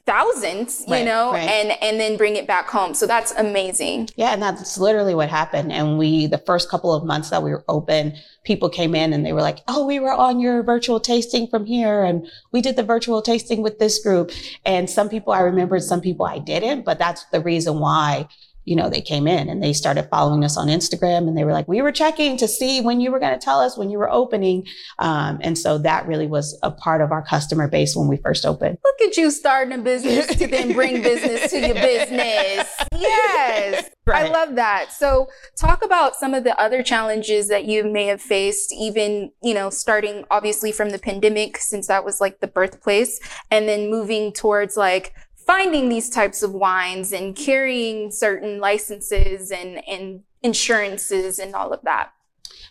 thousands, 0.05 0.83
you 0.89 0.95
right, 0.95 1.05
know, 1.05 1.33
right. 1.33 1.49
and 1.49 1.71
and 1.83 2.01
then 2.01 2.17
bring 2.17 2.37
it 2.37 2.47
back 2.47 2.69
home. 2.69 2.95
So 2.95 3.07
that's 3.07 3.33
amazing. 3.33 4.09
Yeah, 4.17 4.33
and 4.33 4.43
that's 4.43 4.79
literally 4.79 5.15
what 5.15 5.29
happened. 5.29 5.73
And 5.73 5.97
we 5.99 6.27
the 6.27 6.39
first 6.39 6.69
couple 6.69 6.93
of 6.93 7.05
months 7.05 7.31
that 7.31 7.43
we 7.43 7.51
were 7.51 7.65
open, 7.69 8.15
people 8.45 8.69
came 8.69 8.95
in 8.95 9.13
and 9.13 9.25
they 9.25 9.33
were 9.33 9.43
like, 9.43 9.61
"Oh, 9.69 9.87
we 9.87 10.01
were 10.01 10.13
on 10.13 10.41
your 10.41 10.63
virtual 10.63 10.99
tasting 10.99 11.47
from 11.47 11.67
here 11.67 12.03
and 12.03 12.27
we 12.51 12.61
did 12.61 12.77
the 12.77 12.83
virtual 12.83 13.23
tasting 13.23 13.63
with 13.63 13.79
this 13.79 14.03
group." 14.03 14.33
And 14.65 14.91
some 14.91 15.09
people 15.09 15.33
I 15.33 15.41
remembered, 15.41 15.83
some 15.83 16.01
people 16.01 16.27
I 16.27 16.39
didn't, 16.39 16.85
but 16.85 16.99
that's 16.99 17.25
the 17.27 17.41
reason 17.41 17.79
why 17.79 18.27
you 18.65 18.77
know, 18.77 18.89
they 18.89 19.01
came 19.01 19.27
in 19.27 19.49
and 19.49 19.63
they 19.63 19.73
started 19.73 20.09
following 20.11 20.45
us 20.45 20.57
on 20.57 20.69
Instagram 20.69 21.29
and 21.29 21.37
they 21.37 21.45
were 21.45 21.53
like, 21.53 21.67
we 21.67 21.83
were 21.83 21.93
checking 21.93 22.37
to 22.37 22.47
see 22.47 22.81
when 22.81 23.01
you 23.01 23.11
were 23.11 23.19
going 23.19 23.33
to 23.33 23.45
tell 23.45 23.61
us 23.61 23.77
when 23.77 23.91
you 23.91 23.99
were 23.99 24.11
opening. 24.11 24.67
Um, 24.99 25.39
and 25.43 25.59
so 25.59 25.79
that 25.79 26.07
really 26.07 26.27
was 26.27 26.59
a 26.63 26.71
part 26.71 27.01
of 27.01 27.11
our 27.11 27.23
customer 27.23 27.69
base 27.69 27.97
when 27.97 28.09
we 28.09 28.17
first 28.19 28.47
opened. 28.47 28.79
Look 28.85 29.01
at 29.09 29.17
you 29.17 29.31
starting 29.31 29.79
a 29.79 29.83
business 29.83 30.27
to 30.37 30.47
then 30.47 30.73
bring 30.73 31.03
business 31.03 31.51
to 31.51 31.59
your 31.59 31.75
business. 31.75 32.69
Yes. 32.95 33.91
Right. 34.05 34.27
I 34.27 34.33
love 34.33 34.57
that. 34.57 34.93
So 34.93 35.29
talk 35.57 35.85
about 35.85 36.17
some 36.17 36.35
of 36.35 36.45
the 36.45 36.61
other 36.61 36.83
challenges 36.83 37.49
that 37.49 37.67
you 37.67 37.85
may 37.85 38.07
have 38.07 38.21
faced, 38.21 38.73
even, 38.73 39.31
you 39.43 39.55
know, 39.55 39.71
starting 39.71 40.25
obviously 40.31 40.73
from 40.73 40.91
the 40.91 40.99
pandemic, 40.99 41.57
since 41.59 41.87
that 41.87 42.05
was 42.05 42.21
like 42.21 42.41
the 42.41 42.49
birthplace 42.49 43.21
and 43.51 43.69
then 43.69 43.91
moving 43.91 44.33
towards 44.33 44.77
like 44.77 45.15
finding 45.53 45.91
these 45.91 46.09
types 46.09 46.43
of 46.43 46.53
wines 46.55 47.13
and 47.13 47.37
carrying 47.37 48.11
certain 48.11 48.59
licenses 48.59 49.51
and, 49.51 49.87
and 49.87 50.23
insurances 50.43 51.39
and 51.39 51.55
all 51.55 51.75
of 51.75 51.81
that? 51.83 52.11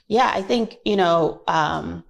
Yeah, 0.07 0.31
I 0.33 0.41
think, 0.41 0.77
you 0.83 0.95
know, 0.95 1.43
um, 1.47 2.03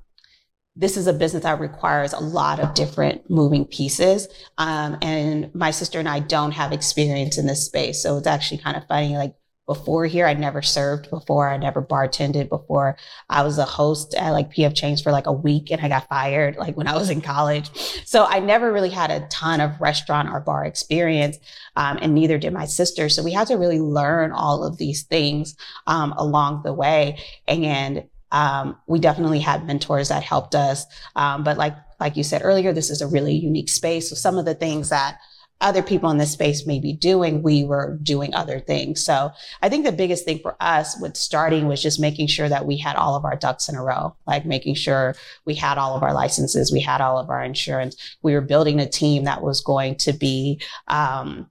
this 0.78 0.96
is 0.96 1.08
a 1.08 1.14
business 1.14 1.44
that 1.44 1.60
requires 1.60 2.14
a 2.14 2.22
lot 2.22 2.62
of 2.62 2.74
different 2.74 3.30
moving 3.30 3.66
pieces. 3.66 4.30
Um, 4.58 4.98
and 5.02 5.54
my 5.54 5.72
sister 5.72 6.00
and 6.00 6.08
I 6.08 6.20
don't 6.20 6.54
have 6.54 6.72
experience 6.72 7.38
in 7.38 7.48
this 7.48 7.66
space. 7.66 8.02
So 8.02 8.18
it's 8.18 8.28
actually 8.28 8.60
kind 8.60 8.78
of 8.78 8.88
funny. 8.88 9.18
Like 9.18 9.36
before 9.72 10.06
here. 10.06 10.26
I'd 10.28 10.38
never 10.38 10.62
served 10.62 11.10
before. 11.10 11.48
I 11.48 11.56
never 11.56 11.82
bartended 11.82 12.50
before. 12.50 12.98
I 13.30 13.42
was 13.42 13.58
a 13.58 13.64
host 13.64 14.14
at 14.16 14.32
like 14.32 14.54
PF 14.54 14.76
Chang's 14.76 15.02
for 15.02 15.14
like 15.14 15.28
a 15.28 15.32
week 15.32 15.72
and 15.72 15.80
I 15.80 15.88
got 15.88 16.10
fired 16.10 16.58
like 16.58 16.76
when 16.76 16.88
I 16.88 16.98
was 16.98 17.10
in 17.10 17.22
college. 17.22 17.70
So 18.06 18.26
I 18.26 18.40
never 18.40 18.74
really 18.74 18.90
had 18.90 19.12
a 19.12 19.26
ton 19.28 19.62
of 19.62 19.80
restaurant 19.80 20.28
or 20.28 20.42
bar 20.42 20.66
experience. 20.66 21.38
Um, 21.78 22.00
and 22.02 22.14
neither 22.14 22.38
did 22.38 22.52
my 22.52 22.66
sister. 22.66 23.08
So 23.08 23.24
we 23.24 23.32
had 23.32 23.48
to 23.48 23.56
really 23.56 23.80
learn 23.80 24.34
all 24.34 24.66
of 24.66 24.78
these 24.78 25.04
things 25.04 25.56
um, 25.88 26.14
along 26.18 26.64
the 26.64 26.74
way. 26.74 27.18
And 27.48 28.04
um, 28.34 28.76
we 28.88 29.00
definitely 29.00 29.40
had 29.40 29.66
mentors 29.66 30.10
that 30.10 30.22
helped 30.22 30.54
us. 30.54 30.86
Um, 31.16 31.46
but 31.46 31.58
like 31.58 31.78
like 32.02 32.18
you 32.18 32.24
said 32.24 32.42
earlier, 32.44 32.74
this 32.74 32.90
is 32.90 33.02
a 33.02 33.08
really 33.08 33.36
unique 33.36 33.70
space. 33.70 34.10
So 34.10 34.16
some 34.16 34.38
of 34.38 34.44
the 34.44 34.56
things 34.56 34.90
that 34.90 35.20
other 35.62 35.84
people 35.84 36.10
in 36.10 36.18
this 36.18 36.32
space 36.32 36.66
may 36.66 36.80
be 36.80 36.94
doing, 36.94 37.42
we 37.42 37.64
were 37.64 37.98
doing 38.04 38.34
other 38.34 38.60
things. 38.60 39.04
So 39.04 39.32
I 39.62 39.70
think 39.70 39.86
the 39.86 39.92
biggest 39.92 40.26
thing 40.26 40.40
for 40.40 40.56
us 40.60 41.00
with 41.00 41.16
starting 41.16 41.68
was 41.68 41.82
just 41.82 42.00
making 42.00 42.28
sure 42.28 42.50
that 42.50 42.66
we 42.66 42.78
had 42.78 42.96
all 42.96 43.16
of 43.16 43.24
our 43.24 43.36
ducks 43.36 43.70
in 43.70 43.76
a 43.76 43.84
row, 43.84 44.16
like 44.28 44.46
making 44.46 44.76
sure 44.76 45.16
we 45.46 45.56
had 45.56 45.78
all 45.78 45.96
of 45.96 46.04
our 46.04 46.14
licenses, 46.14 46.72
we 46.72 46.82
had 46.82 47.00
all 47.00 47.18
of 47.18 47.30
our 47.30 47.44
insurance. 47.44 48.18
We 48.22 48.34
were 48.34 48.42
building 48.42 48.80
a 48.80 48.90
team 48.90 49.26
that 49.26 49.42
was 49.42 49.62
going 49.62 49.96
to 49.98 50.14
be, 50.14 50.60
um, 50.88 51.50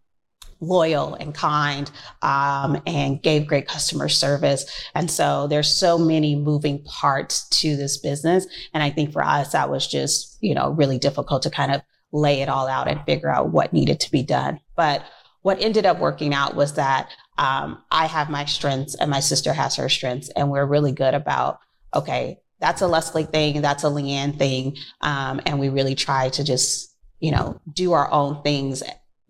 loyal 0.60 1.14
and 1.14 1.34
kind 1.34 1.90
um, 2.22 2.80
and 2.86 3.22
gave 3.22 3.46
great 3.46 3.66
customer 3.66 4.08
service 4.08 4.66
and 4.94 5.10
so 5.10 5.46
there's 5.46 5.74
so 5.74 5.96
many 5.96 6.36
moving 6.36 6.82
parts 6.84 7.48
to 7.48 7.76
this 7.76 7.96
business 7.96 8.46
and 8.74 8.82
i 8.82 8.90
think 8.90 9.10
for 9.10 9.24
us 9.24 9.52
that 9.52 9.70
was 9.70 9.86
just 9.86 10.36
you 10.42 10.54
know 10.54 10.70
really 10.72 10.98
difficult 10.98 11.42
to 11.42 11.50
kind 11.50 11.72
of 11.72 11.80
lay 12.12 12.40
it 12.40 12.48
all 12.48 12.66
out 12.66 12.88
and 12.88 13.04
figure 13.04 13.30
out 13.30 13.50
what 13.50 13.72
needed 13.72 14.00
to 14.00 14.10
be 14.10 14.22
done. 14.22 14.60
But 14.76 15.04
what 15.42 15.62
ended 15.62 15.86
up 15.86 15.98
working 15.98 16.34
out 16.34 16.54
was 16.54 16.74
that 16.74 17.08
um, 17.38 17.82
I 17.90 18.06
have 18.06 18.28
my 18.28 18.44
strengths 18.44 18.94
and 18.94 19.10
my 19.10 19.20
sister 19.20 19.52
has 19.52 19.76
her 19.76 19.88
strengths, 19.88 20.28
and 20.30 20.50
we're 20.50 20.66
really 20.66 20.92
good 20.92 21.14
about 21.14 21.58
okay, 21.92 22.38
that's 22.60 22.82
a 22.82 22.86
Leslie 22.86 23.24
thing, 23.24 23.62
that's 23.62 23.82
a 23.82 23.88
LeAnn 23.88 24.38
thing, 24.38 24.76
um, 25.00 25.40
and 25.44 25.58
we 25.58 25.70
really 25.70 25.94
try 25.94 26.28
to 26.28 26.44
just 26.44 26.94
you 27.20 27.30
know 27.30 27.60
do 27.72 27.92
our 27.92 28.10
own 28.10 28.42
things, 28.42 28.82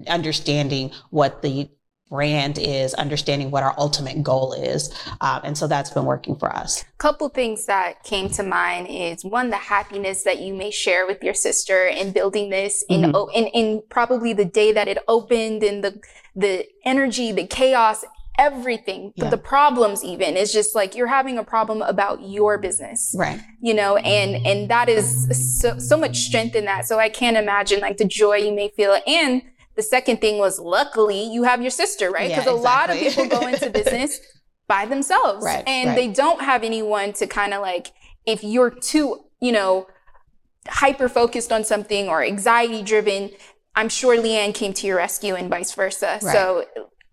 understanding 0.09 0.91
what 1.11 1.43
the 1.43 1.71
brand 2.11 2.59
is, 2.59 2.93
understanding 2.95 3.51
what 3.51 3.63
our 3.63 3.75
ultimate 3.79 4.23
goal 4.23 4.53
is. 4.53 4.93
Um, 5.21 5.41
and 5.45 5.57
so 5.57 5.67
that's 5.69 5.91
been 5.91 6.05
working 6.05 6.37
for 6.37 6.55
us. 6.55 6.85
Couple 6.99 7.29
things 7.29 7.67
that 7.67 8.03
came 8.03 8.29
to 8.31 8.43
mind 8.43 8.89
is 8.91 9.25
one, 9.25 9.51
the 9.51 9.57
happiness 9.57 10.25
that 10.25 10.41
you 10.41 10.53
may 10.53 10.71
share 10.71 11.07
with 11.07 11.23
your 11.23 11.35
sister 11.35 11.87
in 11.87 12.13
building 12.13 12.51
this 12.51 12.85
in, 12.89 13.03
mm-hmm. 13.03 13.31
in, 13.35 13.47
in 13.47 13.83
probably 13.89 14.33
the 14.33 14.45
day 14.45 14.73
that 14.73 14.89
it 14.89 14.99
opened 15.07 15.63
and 15.63 15.85
the, 15.85 16.01
the 16.35 16.67
energy, 16.85 17.31
the 17.31 17.47
chaos, 17.47 18.05
everything, 18.39 19.13
yeah. 19.17 19.29
the 19.29 19.37
problems 19.37 20.03
even 20.03 20.37
is 20.37 20.53
just 20.53 20.75
like 20.75 20.97
you're 20.97 21.07
having 21.07 21.39
a 21.39 21.45
problem 21.45 21.83
about 21.83 22.23
your 22.23 22.59
business. 22.59 23.15
Right. 23.17 23.41
You 23.61 23.75
know, 23.75 23.97
and, 23.99 24.45
and 24.47 24.69
that 24.71 24.89
is 24.89 25.61
so, 25.61 25.79
so 25.79 25.97
much 25.97 26.19
strength 26.19 26.57
in 26.57 26.65
that. 26.65 26.87
So 26.87 26.99
I 26.99 27.09
can't 27.09 27.37
imagine 27.37 27.81
like 27.81 27.99
the 27.99 28.07
joy 28.07 28.37
you 28.37 28.53
may 28.53 28.71
feel 28.71 28.99
and 29.07 29.43
the 29.81 29.87
second 29.97 30.19
thing 30.25 30.37
was 30.47 30.55
luckily 30.77 31.23
you 31.35 31.43
have 31.51 31.61
your 31.67 31.71
sister, 31.83 32.07
right? 32.11 32.29
Because 32.29 32.47
yeah, 32.47 32.55
exactly. 32.55 32.61
a 32.61 32.73
lot 32.73 32.91
of 32.91 32.97
people 33.05 33.25
go 33.37 33.43
into 33.53 33.71
business 33.81 34.13
by 34.69 34.83
themselves 34.87 35.45
Right, 35.45 35.65
and 35.67 35.89
right. 35.89 35.97
they 35.97 36.09
don't 36.23 36.43
have 36.51 36.63
anyone 36.63 37.13
to 37.15 37.27
kind 37.27 37.53
of 37.55 37.61
like 37.63 37.87
if 38.35 38.45
you're 38.53 38.71
too 38.71 39.07
you 39.47 39.53
know 39.59 39.87
hyper 40.69 41.09
focused 41.09 41.51
on 41.57 41.65
something 41.65 42.09
or 42.09 42.23
anxiety 42.23 42.83
driven 42.83 43.31
i'm 43.75 43.89
sure 43.89 44.17
LeAnn 44.17 44.55
came 44.55 44.73
to 44.75 44.87
your 44.87 44.99
rescue 44.99 45.35
and 45.35 45.49
vice 45.51 45.73
versa 45.73 46.21
Right. 46.23 46.33
so 46.37 46.67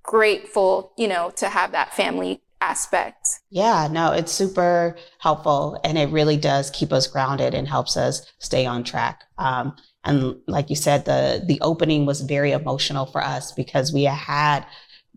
grateful 0.04 0.94
you 0.98 1.08
know 1.08 1.32
to 1.38 1.50
have 1.50 1.72
that 1.72 1.94
family 1.94 2.42
aspect 2.62 3.28
Yeah, 3.50 3.88
no, 3.92 4.12
it's 4.14 4.32
super 4.32 4.96
helpful 5.20 5.80
and 5.84 5.98
it 5.98 6.10
really 6.10 6.38
does 6.38 6.70
keep 6.72 6.92
us 6.92 7.08
grounded 7.08 7.54
and 7.54 7.68
helps 7.68 7.96
us 7.96 8.26
stay 8.40 8.66
on 8.66 8.84
track. 8.84 9.24
Um, 9.38 9.76
and 10.04 10.38
like 10.48 10.70
you 10.70 10.76
said, 10.76 11.06
the 11.06 11.44
the 11.46 11.60
opening 11.62 12.06
was 12.06 12.22
very 12.22 12.52
emotional 12.52 13.06
for 13.06 13.22
us 13.22 13.52
because 13.52 13.94
we 13.94 14.04
had 14.04 14.66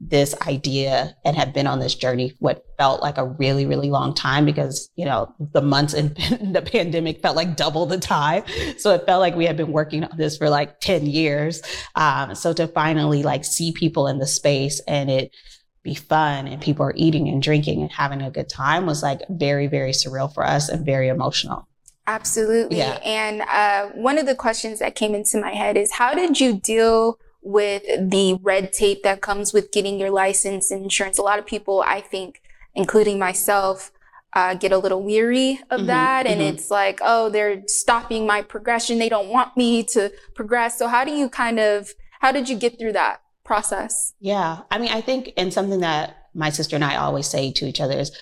this 0.00 0.34
idea 0.46 1.14
and 1.26 1.36
had 1.36 1.52
been 1.52 1.66
on 1.66 1.78
this 1.78 1.94
journey 1.94 2.32
what 2.38 2.64
felt 2.78 3.02
like 3.02 3.18
a 3.18 3.26
really 3.26 3.66
really 3.66 3.90
long 3.90 4.14
time 4.14 4.46
because 4.46 4.88
you 4.96 5.04
know 5.04 5.30
the 5.52 5.60
months 5.60 5.92
in 5.92 6.08
the 6.52 6.62
pandemic 6.64 7.20
felt 7.20 7.36
like 7.36 7.56
double 7.56 7.84
the 7.86 7.98
time. 7.98 8.42
So 8.78 8.94
it 8.94 9.04
felt 9.04 9.20
like 9.20 9.36
we 9.36 9.44
had 9.44 9.56
been 9.56 9.72
working 9.72 10.04
on 10.04 10.16
this 10.16 10.38
for 10.38 10.48
like 10.48 10.80
10 10.80 11.06
years. 11.06 11.62
Um, 11.94 12.34
so 12.34 12.52
to 12.54 12.66
finally 12.66 13.22
like 13.22 13.44
see 13.44 13.72
people 13.72 14.06
in 14.06 14.18
the 14.18 14.26
space 14.26 14.80
and 14.88 15.10
it 15.10 15.34
be 15.82 15.94
fun 15.94 16.46
and 16.46 16.60
people 16.60 16.84
are 16.84 16.94
eating 16.96 17.28
and 17.28 17.42
drinking 17.42 17.82
and 17.82 17.92
having 17.92 18.22
a 18.22 18.30
good 18.30 18.48
time 18.48 18.86
was 18.86 19.02
like 19.02 19.20
very 19.30 19.66
very 19.66 19.92
surreal 19.92 20.32
for 20.32 20.44
us 20.44 20.68
and 20.68 20.84
very 20.84 21.08
emotional 21.08 21.66
Absolutely. 22.06 22.78
Yeah. 22.78 22.98
And 23.04 23.42
uh, 23.42 23.88
one 23.94 24.18
of 24.18 24.26
the 24.26 24.34
questions 24.34 24.78
that 24.80 24.94
came 24.94 25.14
into 25.14 25.40
my 25.40 25.52
head 25.52 25.76
is 25.76 25.92
how 25.92 26.14
did 26.14 26.40
you 26.40 26.58
deal 26.58 27.18
with 27.42 27.82
the 27.84 28.38
red 28.42 28.72
tape 28.72 29.02
that 29.02 29.20
comes 29.20 29.52
with 29.52 29.72
getting 29.72 29.98
your 29.98 30.10
license 30.10 30.70
and 30.70 30.82
insurance? 30.82 31.18
A 31.18 31.22
lot 31.22 31.38
of 31.38 31.46
people, 31.46 31.82
I 31.86 32.00
think, 32.00 32.42
including 32.74 33.18
myself, 33.18 33.92
uh, 34.32 34.54
get 34.54 34.72
a 34.72 34.78
little 34.78 35.02
weary 35.02 35.60
of 35.70 35.80
Mhm, 35.82 35.86
that. 35.86 36.26
And 36.26 36.40
mhm. 36.40 36.52
it's 36.52 36.70
like, 36.70 37.00
oh, 37.02 37.28
they're 37.28 37.62
stopping 37.66 38.26
my 38.26 38.42
progression. 38.42 38.98
They 38.98 39.08
don't 39.08 39.28
want 39.28 39.56
me 39.56 39.82
to 39.84 40.12
progress. 40.34 40.78
So, 40.78 40.88
how 40.88 41.04
do 41.04 41.12
you 41.12 41.28
kind 41.28 41.58
of, 41.58 41.92
how 42.20 42.32
did 42.32 42.48
you 42.48 42.56
get 42.56 42.78
through 42.78 42.92
that 42.92 43.22
process? 43.44 44.14
Yeah. 44.20 44.60
I 44.70 44.78
mean, 44.78 44.92
I 44.92 45.00
think, 45.00 45.32
and 45.36 45.52
something 45.52 45.80
that 45.80 46.28
my 46.34 46.50
sister 46.50 46.76
and 46.76 46.84
I 46.84 46.96
always 46.96 47.26
say 47.26 47.50
to 47.52 47.66
each 47.66 47.80
other 47.80 47.98
is 47.98 48.12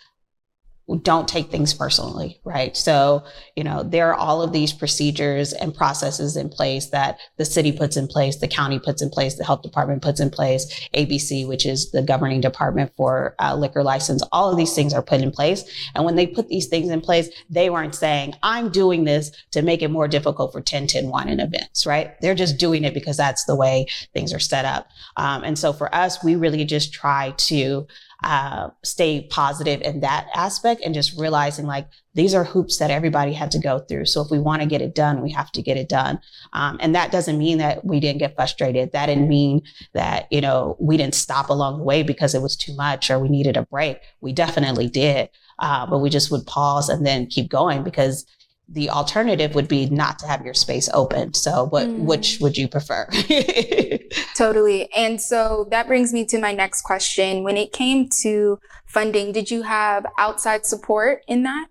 don't 0.97 1.29
take 1.29 1.51
things 1.51 1.75
personally, 1.75 2.41
right? 2.45 2.75
So, 2.75 3.25
you 3.55 3.63
know, 3.63 3.83
there 3.83 4.09
are 4.09 4.15
all 4.15 4.41
of 4.41 4.53
these 4.53 4.73
procedures 4.73 5.53
and 5.53 5.75
processes 5.75 6.37
in 6.37 6.49
place 6.49 6.87
that 6.87 7.19
the 7.37 7.45
city 7.45 7.73
puts 7.73 7.97
in 7.97 8.07
place, 8.07 8.37
the 8.37 8.49
county 8.49 8.79
puts 8.79 9.03
in 9.03 9.11
place, 9.11 9.35
the 9.35 9.45
health 9.45 9.61
department 9.61 10.01
puts 10.01 10.19
in 10.19 10.31
place, 10.31 10.89
ABC, 10.95 11.47
which 11.47 11.67
is 11.67 11.91
the 11.91 12.01
governing 12.01 12.41
department 12.41 12.91
for 12.97 13.35
uh, 13.39 13.55
liquor 13.55 13.83
license. 13.83 14.23
All 14.33 14.51
of 14.51 14.57
these 14.57 14.75
things 14.75 14.95
are 14.95 15.03
put 15.03 15.21
in 15.21 15.31
place. 15.31 15.65
And 15.95 16.07
when 16.07 16.17
they 16.17 16.27
put 16.27 16.49
these 16.49 16.69
things 16.69 16.89
in 16.89 17.03
place, 17.03 17.29
they 17.51 17.69
weren't 17.69 17.95
saying, 17.95 18.35
I'm 18.43 18.71
doing 18.71 19.05
this 19.05 19.31
to 19.51 19.61
make 19.61 19.83
it 19.83 19.91
more 19.91 20.09
difficult 20.09 20.53
for 20.53 20.61
1010 20.61 21.09
wine 21.09 21.29
and 21.29 21.41
events, 21.41 21.85
right? 21.85 22.19
They're 22.23 22.35
just 22.35 22.57
doing 22.57 22.85
it 22.85 22.95
because 22.95 23.19
that's 23.19 23.45
the 23.45 23.57
way 23.57 23.87
things 24.15 24.33
are 24.33 24.39
set 24.39 24.65
up. 24.65 24.89
Um, 25.19 25.45
and 25.45 25.59
so 25.59 25.75
for 25.75 25.95
us, 25.95 26.25
we 26.25 26.35
really 26.35 26.65
just 26.65 26.95
try 26.95 27.35
to 27.37 27.87
uh, 28.25 28.69
stay 28.83 29.29
positive 29.31 29.81
in 29.83 30.01
that 30.01 30.27
aspect 30.35 30.83
and 30.85 30.93
just 30.93 31.19
realizing 31.19 31.67
like 31.67 31.87
these 32.15 32.35
are 32.35 32.43
hoops 32.43 32.79
that 32.79 32.91
everybody 32.91 33.33
had 33.33 33.51
to 33.53 33.61
go 33.61 33.79
through. 33.79 34.07
So 34.07 34.21
if 34.21 34.31
we 34.31 34.41
want 34.41 34.61
to 34.61 34.67
get 34.67 34.83
it 34.83 34.95
done, 34.95 35.23
we 35.23 35.31
have 35.31 35.53
to 35.53 35.63
get 35.63 35.77
it 35.77 35.89
done. 35.89 36.19
Um, 36.53 36.79
and 36.81 36.95
that 36.97 37.13
doesn't 37.13 37.39
mean 37.39 37.59
that 37.59 37.85
we 37.85 38.01
didn't 38.01 38.19
get 38.19 38.35
frustrated. 38.35 38.91
That 38.91 39.07
didn't 39.07 39.29
mean 39.29 39.63
that, 39.95 40.27
you 40.33 40.41
know, 40.41 40.77
we 40.81 40.97
didn't 40.97 41.15
stop 41.15 41.49
along 41.49 41.79
the 41.79 41.85
way 41.85 42.03
because 42.03 42.35
it 42.35 42.43
was 42.43 42.57
too 42.57 42.75
much 42.75 43.09
or 43.09 43.21
we 43.21 43.29
needed 43.29 43.57
a 43.57 43.67
break. 43.67 44.01
We 44.21 44.33
definitely 44.33 44.89
did. 44.89 45.29
Uh, 45.61 45.87
but 45.87 45.99
we 45.99 46.11
just 46.11 46.31
would 46.31 46.47
pause 46.47 46.89
and 46.89 47.05
then 47.07 47.27
keep 47.27 47.51
going 47.51 47.83
because 47.83 48.25
the 48.71 48.91
alternative 48.91 49.55
would 49.55 49.67
be 49.69 49.89
not 49.89 50.19
to 50.19 50.27
have 50.27 50.45
your 50.45 50.53
space 50.55 50.89
open. 50.93 51.33
So 51.35 51.65
what, 51.67 51.87
Mm. 51.89 52.01
which 52.01 52.39
would 52.41 52.57
you 52.57 52.69
prefer? 52.69 53.09
Totally. 54.35 54.93
And 54.95 55.21
so 55.21 55.67
that 55.71 55.87
brings 55.87 56.13
me 56.13 56.25
to 56.27 56.39
my 56.39 56.53
next 56.53 56.83
question. 56.83 57.45
When 57.45 57.57
it 57.57 57.73
came 57.73 58.09
to 58.23 58.59
funding, 58.87 59.33
did 59.33 59.51
you 59.51 59.63
have 59.63 60.05
outside 60.19 60.67
support 60.67 61.23
in 61.27 61.43
that? 61.45 61.67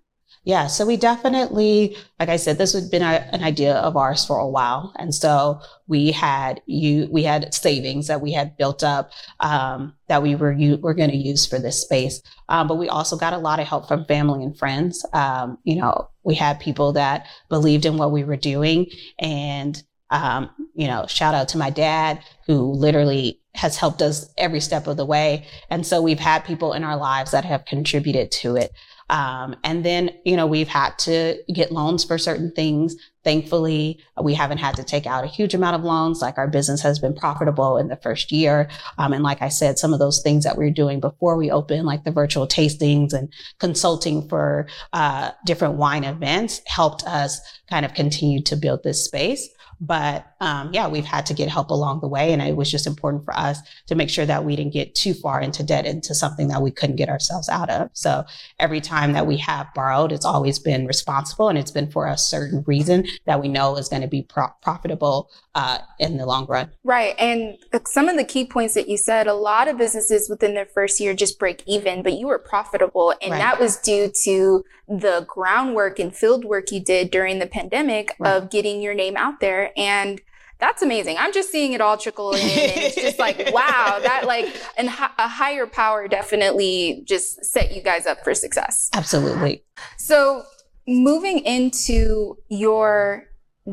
Yeah, 0.48 0.66
so 0.66 0.86
we 0.86 0.96
definitely, 0.96 1.94
like 2.18 2.30
I 2.30 2.36
said, 2.36 2.56
this 2.56 2.72
had 2.72 2.90
been 2.90 3.02
a, 3.02 3.28
an 3.34 3.44
idea 3.44 3.74
of 3.74 3.98
ours 3.98 4.24
for 4.24 4.38
a 4.38 4.48
while, 4.48 4.94
and 4.96 5.14
so 5.14 5.60
we 5.88 6.10
had 6.10 6.62
you, 6.64 7.06
we 7.10 7.22
had 7.22 7.52
savings 7.52 8.06
that 8.06 8.22
we 8.22 8.32
had 8.32 8.56
built 8.56 8.82
up 8.82 9.10
um, 9.40 9.92
that 10.06 10.22
we 10.22 10.36
were 10.36 10.50
you 10.50 10.78
were 10.78 10.94
going 10.94 11.10
to 11.10 11.16
use 11.18 11.44
for 11.44 11.58
this 11.58 11.82
space. 11.82 12.22
Um, 12.48 12.66
but 12.66 12.76
we 12.78 12.88
also 12.88 13.14
got 13.14 13.34
a 13.34 13.38
lot 13.38 13.60
of 13.60 13.66
help 13.66 13.88
from 13.88 14.06
family 14.06 14.42
and 14.42 14.56
friends. 14.56 15.04
Um, 15.12 15.58
you 15.64 15.76
know, 15.76 16.08
we 16.22 16.34
had 16.34 16.60
people 16.60 16.94
that 16.94 17.26
believed 17.50 17.84
in 17.84 17.98
what 17.98 18.10
we 18.10 18.24
were 18.24 18.36
doing, 18.36 18.86
and 19.18 19.82
um, 20.08 20.48
you 20.74 20.86
know, 20.86 21.04
shout 21.08 21.34
out 21.34 21.48
to 21.48 21.58
my 21.58 21.68
dad 21.68 22.22
who 22.46 22.72
literally 22.72 23.38
has 23.54 23.76
helped 23.76 24.00
us 24.00 24.32
every 24.38 24.60
step 24.60 24.86
of 24.86 24.96
the 24.96 25.04
way. 25.04 25.44
And 25.68 25.86
so 25.86 26.00
we've 26.00 26.18
had 26.18 26.44
people 26.44 26.72
in 26.72 26.84
our 26.84 26.96
lives 26.96 27.32
that 27.32 27.44
have 27.44 27.66
contributed 27.66 28.30
to 28.30 28.56
it. 28.56 28.72
Um, 29.10 29.56
and 29.64 29.84
then, 29.84 30.10
you 30.24 30.36
know, 30.36 30.46
we've 30.46 30.68
had 30.68 30.98
to 31.00 31.42
get 31.52 31.72
loans 31.72 32.04
for 32.04 32.18
certain 32.18 32.52
things. 32.52 32.94
Thankfully, 33.24 34.00
we 34.22 34.34
haven't 34.34 34.58
had 34.58 34.76
to 34.76 34.84
take 34.84 35.06
out 35.06 35.24
a 35.24 35.28
huge 35.28 35.54
amount 35.54 35.76
of 35.76 35.84
loans. 35.84 36.22
Like 36.22 36.38
our 36.38 36.48
business 36.48 36.80
has 36.82 36.98
been 36.98 37.14
profitable 37.14 37.78
in 37.78 37.88
the 37.88 37.96
first 37.96 38.32
year. 38.32 38.68
Um, 38.98 39.12
and 39.12 39.22
like 39.22 39.42
I 39.42 39.48
said, 39.48 39.78
some 39.78 39.92
of 39.92 39.98
those 39.98 40.22
things 40.22 40.44
that 40.44 40.56
we 40.56 40.64
were 40.64 40.70
doing 40.70 41.00
before 41.00 41.36
we 41.36 41.50
opened, 41.50 41.86
like 41.86 42.04
the 42.04 42.10
virtual 42.10 42.46
tastings 42.46 43.12
and 43.12 43.32
consulting 43.58 44.28
for 44.28 44.68
uh, 44.92 45.32
different 45.44 45.74
wine 45.74 46.04
events, 46.04 46.60
helped 46.66 47.04
us 47.04 47.40
kind 47.68 47.84
of 47.84 47.94
continue 47.94 48.42
to 48.42 48.56
build 48.56 48.82
this 48.82 49.04
space. 49.04 49.48
But 49.80 50.26
um, 50.40 50.70
yeah, 50.72 50.86
we've 50.86 51.04
had 51.04 51.26
to 51.26 51.34
get 51.34 51.48
help 51.48 51.70
along 51.70 52.00
the 52.00 52.08
way. 52.08 52.32
And 52.32 52.40
it 52.40 52.56
was 52.56 52.70
just 52.70 52.86
important 52.86 53.24
for 53.24 53.36
us 53.36 53.58
to 53.86 53.94
make 53.94 54.08
sure 54.08 54.26
that 54.26 54.44
we 54.44 54.54
didn't 54.56 54.72
get 54.72 54.94
too 54.94 55.14
far 55.14 55.40
into 55.40 55.62
debt 55.62 55.86
into 55.86 56.14
something 56.14 56.48
that 56.48 56.62
we 56.62 56.70
couldn't 56.70 56.96
get 56.96 57.08
ourselves 57.08 57.48
out 57.48 57.70
of. 57.70 57.90
So 57.92 58.24
every 58.60 58.80
time 58.80 59.12
that 59.14 59.26
we 59.26 59.36
have 59.38 59.66
borrowed, 59.74 60.12
it's 60.12 60.24
always 60.24 60.58
been 60.58 60.86
responsible 60.86 61.48
and 61.48 61.58
it's 61.58 61.70
been 61.70 61.90
for 61.90 62.06
a 62.06 62.16
certain 62.16 62.62
reason 62.66 63.06
that 63.26 63.40
we 63.40 63.48
know 63.48 63.76
is 63.76 63.88
going 63.88 64.02
to 64.02 64.08
be 64.08 64.22
pro- 64.22 64.52
profitable 64.62 65.30
uh, 65.54 65.78
in 65.98 66.18
the 66.18 66.26
long 66.26 66.46
run. 66.46 66.70
Right. 66.84 67.14
And 67.18 67.58
some 67.86 68.08
of 68.08 68.16
the 68.16 68.24
key 68.24 68.44
points 68.44 68.74
that 68.74 68.88
you 68.88 68.96
said, 68.96 69.26
a 69.26 69.34
lot 69.34 69.66
of 69.66 69.76
businesses 69.76 70.28
within 70.30 70.54
their 70.54 70.66
first 70.66 71.00
year 71.00 71.14
just 71.14 71.38
break 71.38 71.64
even, 71.66 72.02
but 72.02 72.12
you 72.12 72.28
were 72.28 72.38
profitable. 72.38 73.12
And 73.20 73.32
Right. 73.32 73.38
that 73.38 73.58
was 73.60 73.76
due 73.78 74.12
to 74.24 74.64
the 74.86 75.26
groundwork 75.28 75.98
and 75.98 76.14
field 76.14 76.44
work 76.44 76.70
you 76.70 76.80
did 76.80 77.10
during 77.10 77.40
the 77.40 77.46
pandemic 77.46 78.14
Right. 78.18 78.32
of 78.34 78.50
getting 78.50 78.80
your 78.80 78.94
name 78.94 79.16
out 79.16 79.40
there. 79.40 79.72
And 79.76 80.20
that's 80.60 80.82
amazing. 80.82 81.16
I'm 81.18 81.32
just 81.32 81.50
seeing 81.52 81.72
it 81.72 81.80
all 81.80 81.96
trickle 81.96 82.32
in. 82.32 82.40
And 82.40 82.50
it's 82.76 82.96
just 82.96 83.18
like, 83.18 83.38
wow, 83.52 83.98
that 84.02 84.24
like, 84.26 84.46
and 84.76 84.88
hi- 84.88 85.10
a 85.18 85.28
higher 85.28 85.66
power 85.66 86.08
definitely 86.08 87.02
just 87.06 87.44
set 87.44 87.74
you 87.74 87.82
guys 87.82 88.06
up 88.06 88.24
for 88.24 88.34
success. 88.34 88.90
Absolutely. 88.94 89.62
So, 89.96 90.44
moving 90.86 91.40
into 91.40 92.36
your 92.48 93.24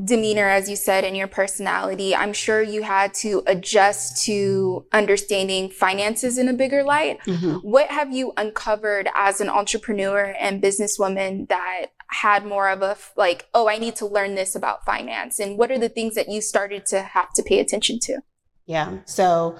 demeanor, 0.04 0.50
as 0.50 0.70
you 0.70 0.76
said, 0.76 1.06
and 1.06 1.16
your 1.16 1.28
personality, 1.28 2.14
I'm 2.14 2.34
sure 2.34 2.62
you 2.62 2.84
had 2.84 3.14
to 3.16 3.42
adjust 3.48 4.26
to 4.26 4.86
understanding 4.92 5.70
finances 5.70 6.38
in 6.38 6.50
a 6.50 6.54
bigger 6.54 6.84
light. 6.84 7.20
Mhm. 7.26 7.64
What 7.64 7.88
have 7.90 8.12
you 8.14 8.34
uncovered 8.36 9.08
as 9.16 9.40
an 9.40 9.48
entrepreneur 9.50 10.36
and 10.38 10.62
businesswoman 10.62 11.48
that 11.48 11.86
had 12.12 12.46
more 12.46 12.70
of 12.70 12.82
a 12.82 12.98
like, 13.16 13.48
oh, 13.54 13.68
I 13.68 13.78
need 13.78 13.96
to 13.98 14.06
learn 14.06 14.36
this 14.36 14.56
about 14.56 14.86
finance? 14.86 15.40
And 15.40 15.58
what 15.58 15.72
are 15.72 15.80
the 15.80 15.90
things 15.90 16.16
that 16.16 16.30
you 16.30 16.42
started 16.42 16.86
to 16.88 17.02
have 17.02 17.34
to 17.34 17.44
pay 17.44 17.60
attention 17.60 18.00
to? 18.02 18.22
Yeah. 18.66 19.00
So 19.06 19.58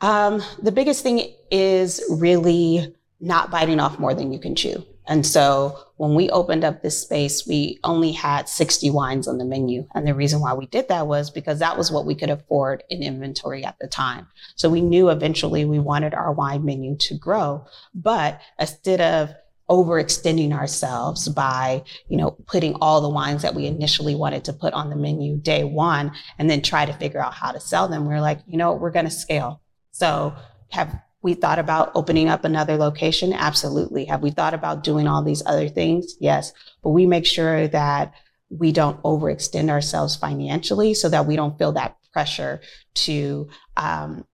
um, 0.00 0.42
the 0.62 0.72
biggest 0.72 1.02
thing 1.02 1.32
is 1.50 2.02
really 2.10 2.94
not 3.20 3.50
biting 3.50 3.80
off 3.80 3.98
more 3.98 4.14
than 4.14 4.32
you 4.32 4.38
can 4.38 4.54
chew. 4.54 4.84
And 5.08 5.24
so 5.24 5.78
when 5.96 6.14
we 6.14 6.28
opened 6.30 6.64
up 6.64 6.82
this 6.82 7.00
space, 7.00 7.46
we 7.46 7.78
only 7.84 8.10
had 8.10 8.48
60 8.48 8.90
wines 8.90 9.28
on 9.28 9.38
the 9.38 9.44
menu. 9.44 9.86
And 9.94 10.06
the 10.06 10.14
reason 10.14 10.40
why 10.40 10.52
we 10.52 10.66
did 10.66 10.88
that 10.88 11.06
was 11.06 11.30
because 11.30 11.60
that 11.60 11.78
was 11.78 11.92
what 11.92 12.06
we 12.06 12.14
could 12.14 12.30
afford 12.30 12.82
in 12.90 13.02
inventory 13.02 13.64
at 13.64 13.78
the 13.80 13.86
time. 13.86 14.26
So 14.56 14.68
we 14.68 14.80
knew 14.80 15.08
eventually 15.08 15.64
we 15.64 15.78
wanted 15.78 16.12
our 16.12 16.32
wine 16.32 16.64
menu 16.64 16.96
to 16.96 17.16
grow. 17.16 17.66
But 17.94 18.40
instead 18.58 19.00
of 19.00 19.32
overextending 19.68 20.52
ourselves 20.52 21.28
by, 21.28 21.82
you 22.08 22.16
know, 22.16 22.30
putting 22.46 22.74
all 22.76 23.00
the 23.00 23.08
wines 23.08 23.42
that 23.42 23.54
we 23.54 23.66
initially 23.66 24.14
wanted 24.14 24.44
to 24.44 24.52
put 24.52 24.72
on 24.74 24.90
the 24.90 24.96
menu 24.96 25.36
day 25.36 25.64
one 25.64 26.12
and 26.38 26.48
then 26.48 26.62
try 26.62 26.86
to 26.86 26.92
figure 26.92 27.22
out 27.22 27.34
how 27.34 27.50
to 27.50 27.60
sell 27.60 27.88
them, 27.88 28.06
we're 28.06 28.20
like, 28.20 28.40
you 28.46 28.56
know, 28.56 28.74
we're 28.74 28.90
going 28.90 29.04
to 29.04 29.10
scale. 29.10 29.60
So 29.90 30.34
have 30.70 31.00
we 31.22 31.34
thought 31.34 31.58
about 31.58 31.90
opening 31.94 32.28
up 32.28 32.44
another 32.44 32.76
location? 32.76 33.32
Absolutely. 33.32 34.04
Have 34.04 34.22
we 34.22 34.30
thought 34.30 34.54
about 34.54 34.84
doing 34.84 35.08
all 35.08 35.24
these 35.24 35.42
other 35.46 35.68
things? 35.68 36.14
Yes. 36.20 36.52
But 36.82 36.90
we 36.90 37.06
make 37.06 37.26
sure 37.26 37.66
that 37.68 38.12
we 38.48 38.70
don't 38.70 39.02
overextend 39.02 39.70
ourselves 39.70 40.14
financially 40.14 40.94
so 40.94 41.08
that 41.08 41.26
we 41.26 41.34
don't 41.34 41.58
feel 41.58 41.72
that 41.72 41.96
pressure 42.12 42.60
to 42.94 43.48
um, 43.76 44.24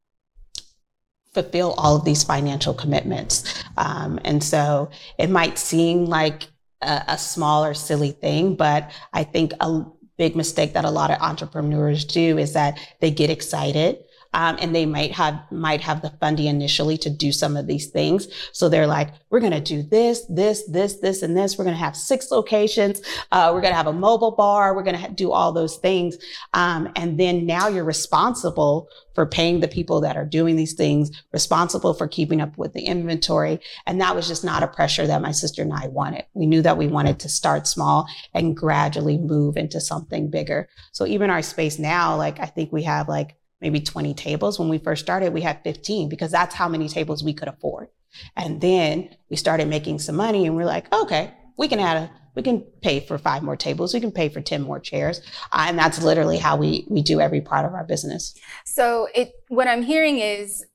fulfill 1.35 1.73
all 1.79 1.97
of 1.97 2.05
these 2.05 2.23
financial 2.23 2.75
commitments. 2.75 3.65
Um, 3.77 4.21
and 4.25 4.43
so 4.43 4.91
it 5.19 5.31
might 5.31 5.59
seem 5.59 6.07
like 6.07 6.45
a, 6.83 7.05
a 7.09 7.19
small 7.19 7.65
or 7.65 7.75
silly 7.75 8.13
thing, 8.13 8.55
but 8.55 8.91
I 9.13 9.25
think 9.25 9.53
a 9.61 9.85
big 10.19 10.37
mistake 10.37 10.75
that 10.75 10.85
a 10.85 10.91
lot 10.91 11.11
of 11.11 11.21
entrepreneurs 11.21 12.05
do 12.05 12.39
is 12.39 12.53
that 12.53 12.79
they 13.01 13.11
get 13.11 13.31
excited 13.31 13.99
um, 14.33 14.57
and 14.61 14.75
they 14.75 14.87
might 14.87 15.13
have 15.13 15.41
might 15.51 15.81
have 15.81 16.03
the 16.03 16.11
funding 16.21 16.47
initially 16.47 16.97
to 16.99 17.11
do 17.11 17.33
some 17.33 17.57
of 17.57 17.67
these 17.67 17.89
things. 17.89 18.29
So 18.53 18.69
they're 18.69 18.87
like, 18.87 19.11
we're 19.31 19.41
going 19.41 19.53
to 19.53 19.61
do 19.61 19.83
this, 19.83 20.25
this, 20.29 20.65
this, 20.67 20.97
this, 20.97 21.23
and 21.23 21.37
this. 21.37 21.59
We're 21.59 21.65
going 21.65 21.77
to 21.77 21.83
have 21.83 21.97
six 21.97 22.31
locations. 22.31 23.03
Uh, 23.31 23.51
we're 23.53 23.61
going 23.61 23.73
to 23.73 23.77
have 23.77 23.87
a 23.87 23.93
mobile 23.93 24.33
bar. 24.33 24.75
We're 24.75 24.83
going 24.83 25.01
to 25.01 25.11
do 25.11 25.33
all 25.33 25.53
those 25.53 25.77
things. 25.77 26.17
Um, 26.55 26.91
and 26.97 27.19
then 27.19 27.47
now 27.47 27.69
you're 27.69 27.85
responsible 27.85 28.89
for 29.15 29.27
paying 29.27 29.61
the 29.61 29.69
people 29.69 30.01
that 30.01 30.17
are 30.17 30.25
doing 30.25 30.57
these 30.57 30.73
things, 30.73 31.11
responsible 31.33 31.93
for 31.93 32.09
keeping 32.09 32.41
up 32.41 32.57
with 32.57 32.73
the 32.73 32.83
inventory. 32.83 33.61
And 33.87 34.01
that 34.01 34.17
was 34.17 34.27
just 34.27 34.45
not 34.45 34.63
a 34.63 34.69
pressure 34.69 35.07
that 35.07 35.21
my 35.21 35.33
sister 35.33 35.63
and 35.63 35.73
I 35.73 35.89
wanted. 35.89 36.25
We 36.35 36.47
knew 36.47 36.63
that 36.63 36.79
we 36.79 36.87
wanted 36.87 37.19
to 37.21 37.29
start 37.29 37.67
small 37.67 38.07
and 38.33 38.57
gradually 38.57 39.19
move 39.19 39.57
into 39.57 39.81
something 39.81 40.31
bigger. 40.31 40.69
So 40.93 41.07
even 41.07 41.31
our 41.31 41.43
space 41.43 41.79
now, 41.79 42.17
like 42.17 42.41
I 42.41 42.47
think 42.47 42.73
we 42.73 42.85
have 42.85 43.09
like 43.09 43.37
maybe 43.63 43.81
20 43.81 44.13
tables. 44.13 44.59
When 44.59 44.69
we 44.69 44.79
first 44.79 45.03
started, 45.03 45.33
we 45.33 45.41
had 45.41 45.63
15 45.63 46.09
because 46.09 46.31
that's 46.31 46.55
how 46.55 46.69
many 46.69 46.89
tables 46.89 47.25
we 47.25 47.33
could 47.33 47.49
afford. 47.49 47.89
And 48.37 48.61
then 48.61 49.09
we 49.31 49.37
started 49.37 49.69
making 49.69 50.01
some 50.01 50.17
money 50.17 50.47
and 50.47 50.57
we're 50.57 50.67
like, 50.67 50.93
okay, 50.93 51.33
we 51.57 51.69
can 51.69 51.79
add 51.79 51.97
a, 51.97 52.11
we 52.35 52.43
can 52.43 52.61
pay 52.83 53.01
for 53.01 53.17
five 53.19 53.43
more 53.43 53.57
tables. 53.57 53.95
We 53.95 54.01
can 54.01 54.11
pay 54.11 54.29
for 54.29 54.41
10 54.41 54.63
more 54.63 54.81
chairs. 54.81 55.21
Uh, 55.53 55.67
and 55.69 55.79
that's 55.79 56.03
literally 56.03 56.39
how 56.39 56.57
we, 56.57 56.87
we 56.91 57.03
do 57.03 57.21
every 57.21 57.41
part 57.41 57.65
of 57.65 57.73
our 57.73 57.85
business. 57.85 58.35
So 58.65 59.09
it, 59.15 59.33
what 59.49 59.69
I'm 59.69 59.83
hearing 59.83 60.19
is, 60.19 60.67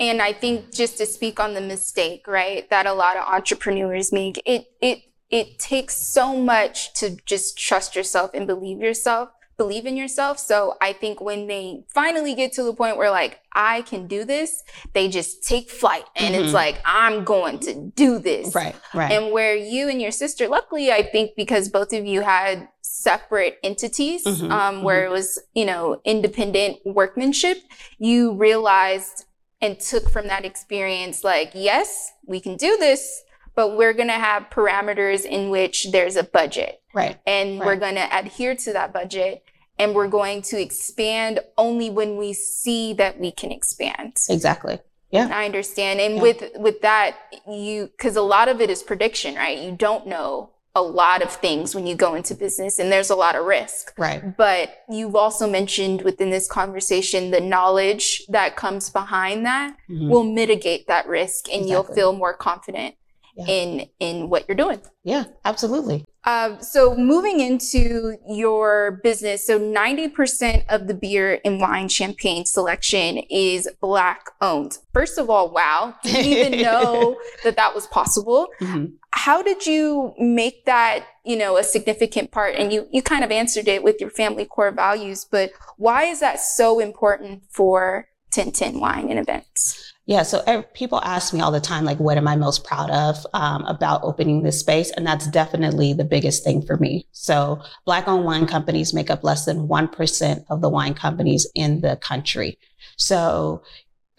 and 0.00 0.20
I 0.20 0.32
think 0.32 0.72
just 0.72 0.98
to 0.98 1.06
speak 1.06 1.38
on 1.38 1.54
the 1.54 1.60
mistake, 1.60 2.26
right, 2.26 2.68
that 2.70 2.86
a 2.86 2.92
lot 2.92 3.16
of 3.16 3.22
entrepreneurs 3.28 4.10
make, 4.10 4.42
it, 4.44 4.66
it, 4.80 5.02
it 5.30 5.58
takes 5.58 5.96
so 5.96 6.36
much 6.36 6.92
to 6.94 7.16
just 7.24 7.56
trust 7.56 7.94
yourself 7.94 8.32
and 8.34 8.46
believe 8.46 8.80
yourself 8.80 9.28
believe 9.56 9.86
in 9.86 9.96
yourself. 9.96 10.38
So 10.38 10.76
I 10.80 10.92
think 10.92 11.20
when 11.20 11.46
they 11.46 11.84
finally 11.88 12.34
get 12.34 12.52
to 12.54 12.62
the 12.62 12.72
point 12.72 12.96
where 12.96 13.10
like, 13.10 13.40
I 13.54 13.82
can 13.82 14.06
do 14.06 14.24
this, 14.24 14.62
they 14.92 15.08
just 15.08 15.46
take 15.46 15.70
flight 15.70 16.04
and 16.16 16.34
mm-hmm. 16.34 16.44
it's 16.44 16.54
like, 16.54 16.80
I'm 16.84 17.24
going 17.24 17.58
to 17.60 17.92
do 17.94 18.18
this. 18.18 18.54
Right, 18.54 18.74
right. 18.94 19.12
And 19.12 19.32
where 19.32 19.54
you 19.54 19.88
and 19.88 20.00
your 20.00 20.10
sister, 20.10 20.48
luckily, 20.48 20.90
I 20.90 21.02
think 21.02 21.32
because 21.36 21.68
both 21.68 21.92
of 21.92 22.06
you 22.06 22.22
had 22.22 22.68
separate 22.80 23.58
entities, 23.62 24.24
mm-hmm, 24.24 24.50
um, 24.50 24.82
where 24.82 25.02
mm-hmm. 25.02 25.12
it 25.12 25.16
was, 25.16 25.38
you 25.54 25.64
know, 25.64 26.00
independent 26.04 26.78
workmanship, 26.84 27.58
you 27.98 28.34
realized 28.34 29.26
and 29.60 29.78
took 29.78 30.10
from 30.10 30.26
that 30.26 30.44
experience, 30.44 31.22
like, 31.22 31.52
yes, 31.54 32.10
we 32.26 32.40
can 32.40 32.56
do 32.56 32.76
this, 32.78 33.22
but 33.54 33.76
we're 33.76 33.92
going 33.92 34.08
to 34.08 34.14
have 34.14 34.50
parameters 34.50 35.24
in 35.24 35.50
which 35.50 35.90
there's 35.92 36.16
a 36.16 36.24
budget. 36.24 36.80
Right. 36.94 37.18
And 37.26 37.58
right. 37.58 37.66
we're 37.66 37.76
going 37.76 37.96
to 37.96 38.16
adhere 38.16 38.54
to 38.56 38.72
that 38.72 38.92
budget 38.92 39.44
and 39.78 39.94
we're 39.94 40.08
going 40.08 40.42
to 40.42 40.60
expand 40.60 41.40
only 41.56 41.90
when 41.90 42.16
we 42.16 42.32
see 42.32 42.92
that 42.94 43.18
we 43.18 43.30
can 43.30 43.50
expand. 43.50 44.16
Exactly. 44.28 44.80
Yeah. 45.10 45.28
I 45.32 45.44
understand. 45.44 46.00
And 46.00 46.16
yeah. 46.16 46.22
with 46.22 46.42
with 46.56 46.80
that 46.82 47.16
you 47.46 47.90
cuz 47.98 48.16
a 48.16 48.22
lot 48.22 48.48
of 48.48 48.60
it 48.60 48.70
is 48.70 48.82
prediction, 48.82 49.34
right? 49.34 49.58
You 49.58 49.72
don't 49.72 50.06
know 50.06 50.50
a 50.74 50.80
lot 50.80 51.20
of 51.20 51.30
things 51.30 51.74
when 51.74 51.86
you 51.86 51.94
go 51.94 52.14
into 52.14 52.34
business 52.34 52.78
and 52.78 52.90
there's 52.90 53.10
a 53.10 53.14
lot 53.14 53.34
of 53.34 53.44
risk. 53.44 53.92
Right. 53.98 54.34
But 54.34 54.84
you've 54.88 55.14
also 55.14 55.46
mentioned 55.46 56.00
within 56.00 56.30
this 56.30 56.48
conversation 56.48 57.30
the 57.30 57.40
knowledge 57.40 58.22
that 58.28 58.56
comes 58.56 58.88
behind 58.88 59.44
that 59.44 59.76
mm-hmm. 59.90 60.08
will 60.08 60.24
mitigate 60.24 60.86
that 60.86 61.06
risk 61.06 61.48
and 61.48 61.62
exactly. 61.62 61.70
you'll 61.70 61.94
feel 61.94 62.12
more 62.14 62.32
confident 62.32 62.94
yeah. 63.34 63.44
in 63.46 63.88
in 63.98 64.28
what 64.28 64.46
you're 64.48 64.56
doing. 64.56 64.80
Yeah, 65.04 65.24
absolutely. 65.44 66.04
Uh, 66.24 66.56
so 66.60 66.94
moving 66.94 67.40
into 67.40 68.16
your 68.28 69.00
business, 69.02 69.44
so 69.44 69.58
90% 69.58 70.64
of 70.68 70.86
the 70.86 70.94
beer 70.94 71.40
and 71.44 71.60
wine 71.60 71.88
champagne 71.88 72.44
selection 72.44 73.18
is 73.28 73.68
black 73.80 74.26
owned. 74.40 74.78
First 74.92 75.18
of 75.18 75.28
all, 75.28 75.50
wow, 75.50 75.96
didn't 76.04 76.24
even 76.26 76.60
know 76.62 77.16
that 77.42 77.56
that 77.56 77.74
was 77.74 77.88
possible. 77.88 78.46
Mm-hmm. 78.60 78.94
How 79.10 79.42
did 79.42 79.66
you 79.66 80.14
make 80.16 80.64
that, 80.66 81.06
you 81.24 81.36
know, 81.36 81.56
a 81.56 81.64
significant 81.64 82.30
part? 82.30 82.54
And 82.54 82.72
you, 82.72 82.86
you 82.92 83.02
kind 83.02 83.24
of 83.24 83.32
answered 83.32 83.66
it 83.66 83.82
with 83.82 84.00
your 84.00 84.10
family 84.10 84.44
core 84.44 84.70
values, 84.70 85.26
but 85.28 85.50
why 85.76 86.04
is 86.04 86.20
that 86.20 86.38
so 86.38 86.78
important 86.78 87.42
for 87.50 88.06
1010 88.32 88.78
wine 88.78 89.10
and 89.10 89.18
events? 89.18 89.91
Yeah, 90.04 90.24
so 90.24 90.42
er, 90.48 90.64
people 90.74 91.00
ask 91.04 91.32
me 91.32 91.40
all 91.40 91.52
the 91.52 91.60
time, 91.60 91.84
like, 91.84 92.00
what 92.00 92.16
am 92.18 92.26
I 92.26 92.34
most 92.34 92.64
proud 92.64 92.90
of 92.90 93.24
um, 93.34 93.64
about 93.66 94.02
opening 94.02 94.42
this 94.42 94.58
space? 94.58 94.90
And 94.90 95.06
that's 95.06 95.28
definitely 95.28 95.92
the 95.92 96.04
biggest 96.04 96.42
thing 96.42 96.60
for 96.60 96.76
me. 96.76 97.06
So, 97.12 97.62
Black 97.84 98.08
owned 98.08 98.24
wine 98.24 98.46
companies 98.46 98.92
make 98.92 99.10
up 99.10 99.22
less 99.22 99.44
than 99.44 99.68
1% 99.68 100.44
of 100.50 100.60
the 100.60 100.68
wine 100.68 100.94
companies 100.94 101.46
in 101.54 101.82
the 101.82 101.96
country. 101.96 102.58
So, 102.96 103.62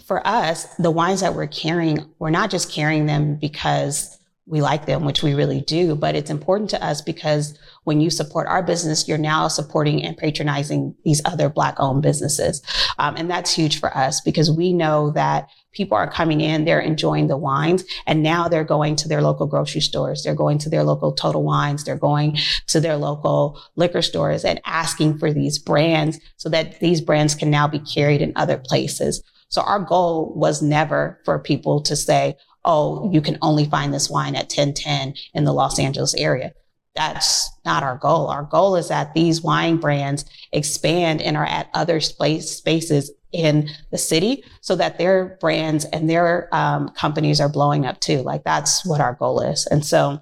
for 0.06 0.26
us, 0.26 0.74
the 0.76 0.92
wines 0.92 1.20
that 1.20 1.36
we're 1.36 1.48
carrying, 1.48 2.06
we're 2.18 2.30
not 2.30 2.50
just 2.50 2.72
carrying 2.72 3.06
them 3.06 3.36
because 3.36 4.18
we 4.46 4.62
like 4.62 4.86
them, 4.86 5.06
which 5.06 5.24
we 5.24 5.34
really 5.34 5.62
do, 5.62 5.96
but 5.96 6.16
it's 6.16 6.30
important 6.30 6.70
to 6.70 6.84
us 6.84 7.02
because 7.02 7.58
when 7.86 8.02
you 8.02 8.10
support 8.10 8.48
our 8.48 8.62
business, 8.62 9.08
you're 9.08 9.18
now 9.18 9.48
supporting 9.48 10.04
and 10.04 10.18
patronizing 10.18 10.94
these 11.06 11.22
other 11.24 11.48
Black 11.48 11.76
owned 11.80 12.02
businesses. 12.02 12.62
Um, 13.00 13.16
and 13.16 13.30
that's 13.30 13.54
huge 13.54 13.80
for 13.80 13.96
us 13.96 14.20
because 14.20 14.52
we 14.52 14.74
know 14.74 15.12
that 15.12 15.48
people 15.72 15.96
are 15.98 16.10
coming 16.10 16.42
in, 16.42 16.66
they're 16.66 16.82
enjoying 16.82 17.28
the 17.28 17.38
wines, 17.38 17.86
and 18.06 18.22
now 18.22 18.50
they're 18.50 18.66
going 18.66 18.98
to 18.98 19.08
their 19.08 19.22
local 19.22 19.48
grocery 19.48 19.82
stores. 19.82 20.24
They're 20.24 20.36
going 20.36 20.58
to 20.60 20.70
their 20.70 20.84
local 20.84 21.14
Total 21.14 21.42
Wines. 21.42 21.86
They're 21.86 21.96
going 21.96 22.38
to 22.68 22.80
their 22.82 22.98
local 22.98 23.62
liquor 23.78 24.02
stores 24.02 24.44
and 24.44 24.60
asking 24.66 25.20
for 25.20 25.32
these 25.32 25.58
brands 25.58 26.20
so 26.36 26.50
that 26.50 26.82
these 26.82 27.00
brands 27.00 27.34
can 27.34 27.50
now 27.50 27.68
be 27.68 27.80
carried 27.80 28.22
in 28.22 28.34
other 28.36 28.58
places. 28.58 29.24
So 29.48 29.62
our 29.62 29.80
goal 29.80 30.34
was 30.36 30.62
never 30.62 31.22
for 31.26 31.40
people 31.40 31.82
to 31.84 31.96
say, 31.96 32.36
oh, 32.66 33.12
you 33.12 33.22
can 33.22 33.38
only 33.42 33.66
find 33.66 33.94
this 33.94 34.10
wine 34.10 34.36
at 34.36 34.52
1010 34.52 35.16
in 35.34 35.44
the 35.44 35.54
Los 35.54 35.80
Angeles 35.80 36.14
area. 36.16 36.54
That's 36.96 37.52
not 37.66 37.84
our 37.84 37.98
goal. 37.98 38.28
Our 38.28 38.44
goal 38.44 38.76
is 38.76 38.90
that 38.90 39.14
these 39.14 39.42
wine 39.42 39.78
brands 39.78 40.26
expand 40.52 41.22
and 41.22 41.36
are 41.36 41.46
at 41.46 41.70
other 41.74 42.00
space, 42.00 42.52
spaces 42.52 43.12
in 43.32 43.68
the 43.92 43.98
city 43.98 44.44
so 44.62 44.76
that 44.76 45.00
their 45.00 45.38
brands 45.42 45.86
and 45.86 46.08
their 46.08 46.54
um, 46.56 46.90
companies 46.90 47.42
are 47.42 47.50
blowing 47.50 47.86
up 47.86 48.00
too. 48.00 48.22
Like 48.22 48.44
that's 48.44 48.86
what 48.86 49.02
our 49.02 49.14
goal 49.14 49.42
is. 49.42 49.66
And 49.66 49.84
so 49.84 50.20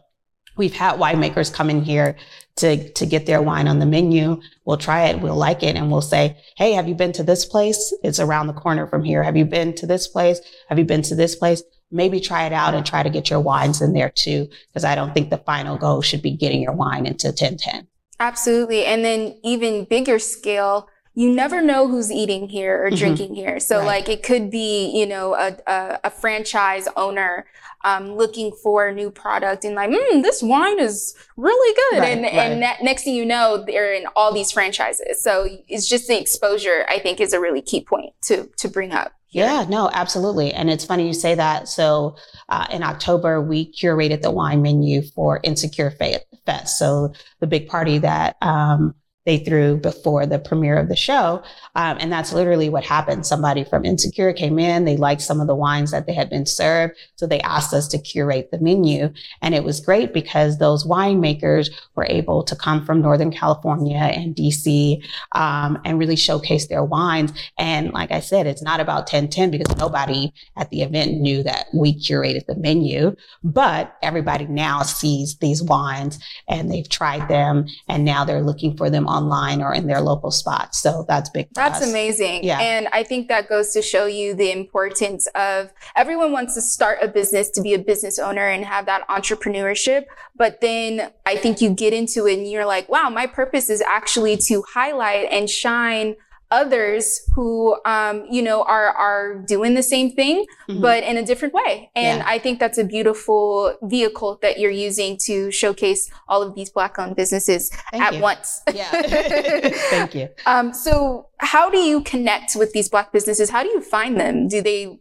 we've 0.55 0.73
had 0.73 0.97
winemakers 0.97 1.53
come 1.53 1.69
in 1.69 1.83
here 1.83 2.15
to, 2.57 2.91
to 2.93 3.05
get 3.05 3.25
their 3.25 3.41
wine 3.41 3.67
on 3.67 3.79
the 3.79 3.85
menu. 3.85 4.41
We'll 4.63 4.77
try 4.77 5.09
it. 5.09 5.19
We'll 5.19 5.35
like 5.35 5.63
it. 5.63 5.75
And 5.75 5.91
we'll 5.91 6.01
say, 6.01 6.37
Hey, 6.55 6.71
have 6.73 6.87
you 6.87 6.95
been 6.95 7.11
to 7.13 7.23
this 7.23 7.45
place? 7.45 7.93
It's 8.01 8.19
around 8.19 8.47
the 8.47 8.53
corner 8.53 8.87
from 8.87 9.03
here. 9.03 9.23
Have 9.23 9.35
you 9.35 9.45
been 9.45 9.73
to 9.75 9.85
this 9.85 10.07
place? 10.07 10.39
Have 10.69 10.79
you 10.79 10.85
been 10.85 11.01
to 11.03 11.15
this 11.15 11.35
place? 11.35 11.63
Maybe 11.91 12.19
try 12.19 12.45
it 12.45 12.53
out 12.53 12.73
and 12.73 12.85
try 12.85 13.03
to 13.03 13.09
get 13.09 13.29
your 13.29 13.39
wines 13.39 13.81
in 13.81 13.93
there 13.93 14.09
too, 14.09 14.47
because 14.67 14.83
I 14.83 14.95
don't 14.95 15.13
think 15.13 15.29
the 15.29 15.37
final 15.37 15.77
goal 15.77 16.01
should 16.01 16.21
be 16.21 16.31
getting 16.31 16.61
your 16.61 16.73
wine 16.73 17.05
into 17.05 17.27
1010. 17.27 17.87
Absolutely. 18.19 18.85
And 18.85 19.03
then 19.03 19.37
even 19.43 19.85
bigger 19.85 20.19
scale, 20.19 20.87
you 21.13 21.33
never 21.33 21.61
know 21.61 21.87
who's 21.87 22.11
eating 22.11 22.47
here 22.47 22.83
or 22.83 22.87
mm-hmm. 22.87 22.95
drinking 22.95 23.35
here. 23.35 23.59
So 23.59 23.79
right. 23.79 23.85
like 23.85 24.09
it 24.09 24.23
could 24.23 24.49
be, 24.49 24.91
you 24.97 25.05
know, 25.05 25.33
a, 25.33 25.57
a, 25.67 25.99
a 26.05 26.09
franchise 26.09 26.87
owner 26.95 27.45
um, 27.83 28.13
looking 28.15 28.51
for 28.63 28.87
a 28.87 28.93
new 28.93 29.11
product 29.11 29.65
and 29.65 29.75
like, 29.75 29.89
mm, 29.89 30.21
this 30.21 30.41
wine 30.41 30.79
is 30.79 31.15
really 31.35 31.75
good. 31.75 31.99
Right, 31.99 32.17
and, 32.17 32.21
right. 32.21 32.33
and 32.33 32.59
ne- 32.59 32.77
next 32.83 33.03
thing 33.03 33.15
you 33.15 33.25
know, 33.25 33.63
they're 33.65 33.93
in 33.93 34.05
all 34.15 34.33
these 34.33 34.51
franchises. 34.51 35.21
So 35.21 35.47
it's 35.67 35.87
just 35.87 36.07
the 36.07 36.19
exposure, 36.19 36.85
I 36.87 36.99
think, 36.99 37.19
is 37.19 37.33
a 37.33 37.39
really 37.39 37.61
key 37.61 37.83
point 37.83 38.13
to, 38.23 38.49
to 38.57 38.69
bring 38.69 38.91
up. 38.91 39.13
Yeah, 39.31 39.65
no, 39.69 39.89
absolutely. 39.93 40.53
And 40.53 40.69
it's 40.69 40.83
funny 40.83 41.07
you 41.07 41.13
say 41.13 41.35
that. 41.35 41.69
So 41.69 42.17
uh, 42.49 42.67
in 42.69 42.83
October, 42.83 43.41
we 43.41 43.71
curated 43.71 44.21
the 44.21 44.31
wine 44.31 44.61
menu 44.61 45.01
for 45.01 45.39
Insecure 45.43 45.89
Fest. 45.89 46.77
So 46.77 47.13
the 47.39 47.47
big 47.47 47.69
party 47.69 47.97
that 47.99 48.35
um, 48.41 48.93
they 49.31 49.37
threw 49.37 49.77
before 49.77 50.25
the 50.25 50.39
premiere 50.39 50.77
of 50.77 50.89
the 50.89 50.95
show. 50.95 51.41
Um, 51.75 51.95
and 52.01 52.11
that's 52.11 52.33
literally 52.33 52.67
what 52.67 52.83
happened. 52.83 53.25
Somebody 53.25 53.63
from 53.63 53.85
Insecure 53.85 54.33
came 54.33 54.59
in. 54.59 54.83
They 54.83 54.97
liked 54.97 55.21
some 55.21 55.39
of 55.39 55.47
the 55.47 55.55
wines 55.55 55.91
that 55.91 56.05
they 56.05 56.13
had 56.13 56.29
been 56.29 56.45
served. 56.45 56.95
So 57.15 57.27
they 57.27 57.39
asked 57.39 57.73
us 57.73 57.87
to 57.89 57.97
curate 57.97 58.51
the 58.51 58.59
menu. 58.59 59.13
And 59.41 59.55
it 59.55 59.63
was 59.63 59.79
great 59.79 60.13
because 60.13 60.57
those 60.57 60.85
winemakers 60.85 61.69
were 61.95 62.07
able 62.09 62.43
to 62.43 62.57
come 62.57 62.85
from 62.85 63.01
Northern 63.01 63.31
California 63.31 63.95
and 63.95 64.35
DC, 64.35 65.01
um, 65.31 65.79
and 65.85 65.97
really 65.97 66.17
showcase 66.17 66.67
their 66.67 66.83
wines. 66.83 67.31
And 67.57 67.93
like 67.93 68.11
I 68.11 68.19
said, 68.19 68.47
it's 68.47 68.61
not 68.61 68.81
about 68.81 69.09
1010 69.13 69.49
because 69.51 69.77
nobody 69.77 70.33
at 70.57 70.69
the 70.71 70.81
event 70.81 71.21
knew 71.21 71.41
that 71.43 71.67
we 71.73 71.97
curated 71.97 72.47
the 72.47 72.55
menu, 72.55 73.15
but 73.45 73.95
everybody 74.01 74.45
now 74.47 74.81
sees 74.81 75.37
these 75.37 75.63
wines 75.63 76.19
and 76.49 76.69
they've 76.69 76.89
tried 76.89 77.29
them 77.29 77.65
and 77.87 78.03
now 78.03 78.25
they're 78.25 78.43
looking 78.43 78.75
for 78.75 78.89
them 78.89 79.07
on 79.07 79.20
online 79.21 79.61
or 79.61 79.73
in 79.73 79.87
their 79.87 80.01
local 80.01 80.31
spots. 80.31 80.81
So 80.81 81.05
that's 81.07 81.29
big. 81.29 81.47
that's 81.53 81.81
us. 81.81 81.89
amazing. 81.89 82.43
Yeah. 82.43 82.59
And 82.59 82.87
I 82.91 83.03
think 83.03 83.27
that 83.27 83.47
goes 83.47 83.73
to 83.73 83.81
show 83.81 84.05
you 84.05 84.33
the 84.33 84.51
importance 84.51 85.27
of 85.35 85.71
everyone 85.95 86.31
wants 86.31 86.55
to 86.55 86.61
start 86.61 86.99
a 87.01 87.07
business 87.07 87.49
to 87.51 87.61
be 87.61 87.73
a 87.73 87.79
business 87.79 88.19
owner 88.19 88.47
and 88.47 88.65
have 88.65 88.85
that 88.87 89.07
entrepreneurship. 89.07 90.05
But 90.35 90.61
then 90.61 91.11
I 91.25 91.35
think 91.37 91.61
you 91.61 91.69
get 91.69 91.93
into 91.93 92.25
it 92.27 92.37
and 92.37 92.49
you're 92.49 92.65
like, 92.65 92.89
wow, 92.89 93.09
my 93.09 93.27
purpose 93.27 93.69
is 93.69 93.81
actually 93.81 94.37
to 94.37 94.63
highlight 94.73 95.27
and 95.31 95.49
shine 95.49 96.15
others 96.51 97.21
who 97.33 97.75
um, 97.85 98.25
you 98.29 98.41
know 98.41 98.61
are 98.63 98.89
are 98.89 99.41
doing 99.47 99.73
the 99.73 99.83
same 99.83 100.11
thing 100.11 100.45
Mhm. 100.69 100.81
but 100.81 101.03
in 101.03 101.15
a 101.17 101.25
different 101.25 101.53
way 101.53 101.89
and 101.95 102.19
Yeah. 102.19 102.25
i 102.27 102.37
think 102.37 102.59
that's 102.59 102.77
a 102.77 102.83
beautiful 102.83 103.75
vehicle 103.83 104.37
that 104.41 104.59
you're 104.59 104.77
using 104.89 105.17
to 105.27 105.49
showcase 105.51 106.11
all 106.27 106.41
of 106.41 106.53
these 106.55 106.69
black 106.69 106.99
owned 106.99 107.15
businesses 107.15 107.71
Thank 107.91 108.03
at 108.03 108.13
you. 108.15 108.21
once 108.21 108.61
Yeah. 108.73 108.91
Thank 109.89 110.13
you. 110.15 110.29
um, 110.45 110.73
so 110.73 111.27
how 111.39 111.69
do 111.69 111.77
you 111.77 112.01
connect 112.01 112.55
with 112.55 112.71
these 112.73 112.89
black 112.89 113.11
businesses 113.11 113.49
how 113.49 113.63
do 113.63 113.69
you 113.69 113.81
find 113.81 114.19
them 114.19 114.47
do 114.47 114.61
they 114.61 114.99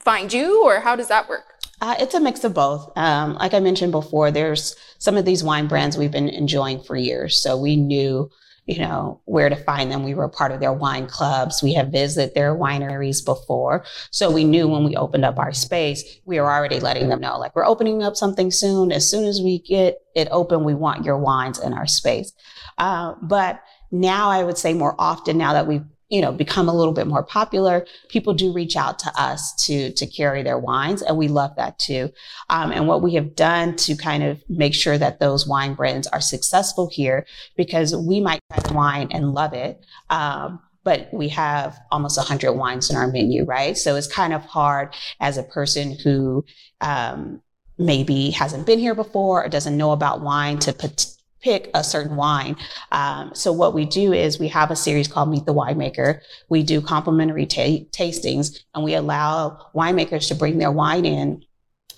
find 0.00 0.32
you 0.32 0.64
or 0.64 0.80
how 0.80 0.96
does 0.96 1.08
that 1.08 1.28
work 1.28 1.44
Uh, 1.80 1.94
it's 2.02 2.14
a 2.14 2.18
mix 2.20 2.42
of 2.42 2.52
both. 2.54 2.82
Um, 2.96 3.34
like 3.42 3.54
I 3.54 3.60
mentioned 3.60 3.92
before, 3.92 4.32
there's 4.32 4.74
some 4.98 5.16
of 5.16 5.24
these 5.24 5.44
wine 5.44 5.68
brands 5.68 5.96
we've 5.96 6.10
been 6.10 6.28
enjoying 6.28 6.78
for 6.82 6.96
years. 6.96 7.40
So 7.40 7.50
we 7.56 7.76
knew, 7.76 8.28
you 8.68 8.78
know, 8.78 9.18
where 9.24 9.48
to 9.48 9.56
find 9.56 9.90
them. 9.90 10.04
We 10.04 10.12
were 10.12 10.28
part 10.28 10.52
of 10.52 10.60
their 10.60 10.74
wine 10.74 11.06
clubs. 11.06 11.62
We 11.62 11.72
have 11.72 11.88
visited 11.88 12.34
their 12.34 12.54
wineries 12.54 13.24
before. 13.24 13.82
So 14.10 14.30
we 14.30 14.44
knew 14.44 14.68
when 14.68 14.84
we 14.84 14.94
opened 14.94 15.24
up 15.24 15.38
our 15.38 15.54
space, 15.54 16.04
we 16.26 16.38
were 16.38 16.52
already 16.52 16.78
letting 16.78 17.08
them 17.08 17.20
know, 17.20 17.38
like, 17.38 17.56
we're 17.56 17.64
opening 17.64 18.02
up 18.02 18.14
something 18.14 18.50
soon. 18.50 18.92
As 18.92 19.10
soon 19.10 19.24
as 19.24 19.40
we 19.40 19.60
get 19.60 20.02
it 20.14 20.28
open, 20.30 20.64
we 20.64 20.74
want 20.74 21.06
your 21.06 21.16
wines 21.16 21.58
in 21.58 21.72
our 21.72 21.86
space. 21.86 22.30
Uh, 22.76 23.14
but 23.22 23.62
now 23.90 24.28
I 24.28 24.44
would 24.44 24.58
say 24.58 24.74
more 24.74 24.94
often 24.98 25.38
now 25.38 25.54
that 25.54 25.66
we've 25.66 25.86
you 26.08 26.20
know 26.20 26.32
become 26.32 26.68
a 26.68 26.74
little 26.74 26.92
bit 26.92 27.06
more 27.06 27.22
popular 27.22 27.86
people 28.08 28.32
do 28.32 28.52
reach 28.52 28.76
out 28.76 28.98
to 28.98 29.12
us 29.20 29.54
to 29.66 29.92
to 29.92 30.06
carry 30.06 30.42
their 30.42 30.58
wines 30.58 31.02
and 31.02 31.16
we 31.16 31.28
love 31.28 31.54
that 31.56 31.78
too. 31.78 32.10
Um, 32.50 32.72
and 32.72 32.86
what 32.86 33.02
we 33.02 33.14
have 33.14 33.34
done 33.34 33.76
to 33.76 33.96
kind 33.96 34.22
of 34.22 34.42
make 34.48 34.74
sure 34.74 34.98
that 34.98 35.20
those 35.20 35.46
wine 35.46 35.74
brands 35.74 36.06
are 36.08 36.20
successful 36.20 36.88
here 36.90 37.26
because 37.56 37.94
we 37.94 38.20
might 38.20 38.40
try 38.52 38.74
wine 38.74 39.08
and 39.10 39.34
love 39.34 39.52
it 39.52 39.84
um, 40.10 40.60
but 40.84 41.12
we 41.12 41.28
have 41.28 41.78
almost 41.90 42.16
100 42.16 42.52
wines 42.52 42.90
in 42.90 42.96
our 42.96 43.08
menu 43.08 43.44
right? 43.44 43.76
So 43.76 43.96
it's 43.96 44.06
kind 44.06 44.32
of 44.32 44.44
hard 44.44 44.94
as 45.20 45.36
a 45.36 45.42
person 45.42 45.96
who 46.02 46.44
um, 46.80 47.42
maybe 47.78 48.30
hasn't 48.30 48.66
been 48.66 48.78
here 48.78 48.94
before 48.94 49.44
or 49.44 49.48
doesn't 49.48 49.76
know 49.76 49.92
about 49.92 50.20
wine 50.20 50.58
to 50.60 50.72
put 50.72 51.06
pick 51.40 51.70
a 51.74 51.84
certain 51.84 52.16
wine. 52.16 52.56
Um, 52.92 53.30
so 53.34 53.52
what 53.52 53.74
we 53.74 53.84
do 53.84 54.12
is 54.12 54.38
we 54.38 54.48
have 54.48 54.70
a 54.70 54.76
series 54.76 55.08
called 55.08 55.30
Meet 55.30 55.46
the 55.46 55.54
Winemaker. 55.54 56.20
We 56.48 56.62
do 56.62 56.80
complimentary 56.80 57.46
ta- 57.46 57.84
tastings 57.92 58.60
and 58.74 58.84
we 58.84 58.94
allow 58.94 59.66
winemakers 59.74 60.28
to 60.28 60.34
bring 60.34 60.58
their 60.58 60.72
wine 60.72 61.04
in, 61.04 61.44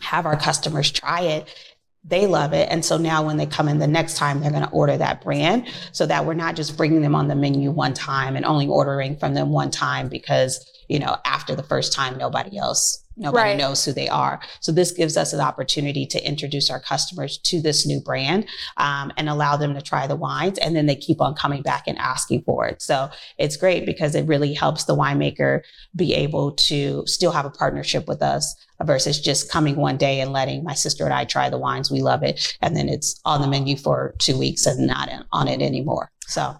have 0.00 0.26
our 0.26 0.37
customers 0.37 0.90
try 0.90 1.22
it. 1.22 1.55
They 2.03 2.26
love 2.26 2.55
it. 2.55 2.68
And 2.70 2.83
so 2.83 2.96
now 2.96 3.26
when 3.26 3.37
they 3.37 3.44
come 3.44 3.68
in 3.68 3.79
the 3.79 3.87
next 3.87 4.16
time, 4.16 4.40
they're 4.40 4.50
going 4.50 4.64
to 4.64 4.70
order 4.70 4.96
that 4.96 5.22
brand 5.22 5.68
so 5.92 6.07
that 6.07 6.24
we're 6.24 6.33
not 6.33 6.57
just 6.57 6.76
bringing 6.76 7.03
them 7.03 7.14
on 7.14 7.29
the 7.29 7.35
menu 7.35 7.70
one 7.70 7.92
time 7.92 8.37
and 8.37 8.44
only 8.46 8.66
ordering 8.66 9.16
from 9.18 9.35
them 9.35 9.50
one 9.50 9.70
time 9.70 10.09
because, 10.09 10.66
you 10.88 10.98
know, 10.98 11.18
after 11.26 11.55
the 11.55 11.62
first 11.62 11.92
time, 11.92 12.16
nobody 12.16 12.57
else 12.57 13.05
Nobody 13.20 13.50
Right. 13.50 13.59
knows 13.59 13.85
who 13.85 13.92
they 13.92 14.09
are. 14.09 14.40
So 14.61 14.72
this 14.72 14.92
gives 14.92 15.16
us 15.18 15.35
an 15.35 15.40
opportunity 15.40 16.06
to 16.06 16.26
introduce 16.26 16.70
our 16.70 16.80
customers 16.80 17.37
to 17.44 17.61
this 17.61 17.87
new 17.87 18.00
brand 18.00 18.46
um, 18.78 19.12
and 19.18 19.28
allow 19.28 19.56
them 19.56 19.74
to 19.74 19.83
try 19.83 20.06
the 20.06 20.16
wines. 20.16 20.56
And 20.59 20.74
then 20.74 20.87
they 20.87 20.96
keep 20.96 21.20
on 21.20 21.35
coming 21.35 21.61
back 21.61 21.85
and 21.87 21.98
asking 21.98 22.42
for 22.44 22.66
it. 22.66 22.80
So 22.80 23.11
it's 23.37 23.59
great 23.59 23.85
because 23.85 24.14
it 24.14 24.26
really 24.26 24.54
helps 24.54 24.85
the 24.85 24.96
winemaker 24.96 25.61
be 25.94 26.14
able 26.14 26.52
to 26.52 27.04
still 27.06 27.30
have 27.33 27.44
a 27.44 27.50
partnership 27.50 28.09
with 28.09 28.22
us 28.22 28.56
versus 28.83 29.20
just 29.20 29.50
coming 29.50 29.76
one 29.76 29.98
day 29.98 30.20
and 30.20 30.33
letting 30.33 30.64
my 30.64 30.72
sister 30.72 31.04
and 31.04 31.12
I 31.12 31.26
try 31.26 31.50
the 31.50 31.59
wines. 31.59 31.90
We 31.90 32.00
love 32.00 32.22
it. 32.22 32.56
And 32.62 32.74
then 32.74 32.88
it's 32.88 33.20
on 33.26 33.42
the 33.42 33.46
menu 33.48 33.76
for 33.76 34.14
two 34.18 34.38
weeks 34.38 34.64
and 34.64 34.87
not 34.87 35.11
on 35.30 35.46
it 35.46 35.61
anymore. 35.61 36.11
So 36.26 36.56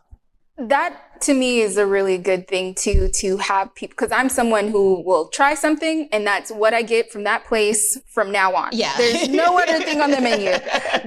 that 0.59 1.01
to 1.23 1.35
me 1.35 1.61
is 1.61 1.77
a 1.77 1.87
really 1.87 2.19
good 2.19 2.49
thing 2.49 2.75
to 2.77 3.09
to 3.11 3.37
have 3.39 3.75
people 3.75 3.95
because 3.97 4.13
I'm 4.13 4.29
someone 4.29 4.69
who 4.69 5.03
will 5.03 5.29
try 5.29 5.55
something 5.55 6.09
and 6.13 6.27
that's 6.27 6.51
what 6.51 6.75
I 6.75 6.83
get 6.83 7.11
from 7.11 7.25
that 7.25 7.45
place 7.45 7.99
from 8.09 8.33
now 8.33 8.55
on. 8.55 8.71
yeah, 8.73 8.97
There's 8.97 9.29
no 9.29 9.59
other 9.63 9.81
thing 9.81 10.01
on 10.01 10.11
the 10.11 10.21
menu. 10.21 10.53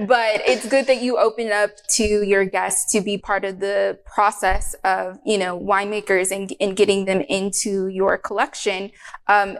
But 0.06 0.42
it's 0.46 0.68
good 0.68 0.86
that 0.86 1.02
you 1.02 1.18
open 1.18 1.50
up 1.52 1.70
to 1.90 2.04
your 2.04 2.44
guests 2.44 2.92
to 2.92 3.00
be 3.00 3.18
part 3.18 3.44
of 3.44 3.60
the 3.60 3.98
process 4.04 4.74
of, 4.84 5.18
you 5.24 5.38
know, 5.38 5.58
winemakers 5.58 6.30
and, 6.30 6.52
and 6.60 6.76
getting 6.76 7.04
them 7.04 7.20
into 7.22 7.88
your 7.88 8.18
collection. 8.18 8.90
Um, 9.26 9.58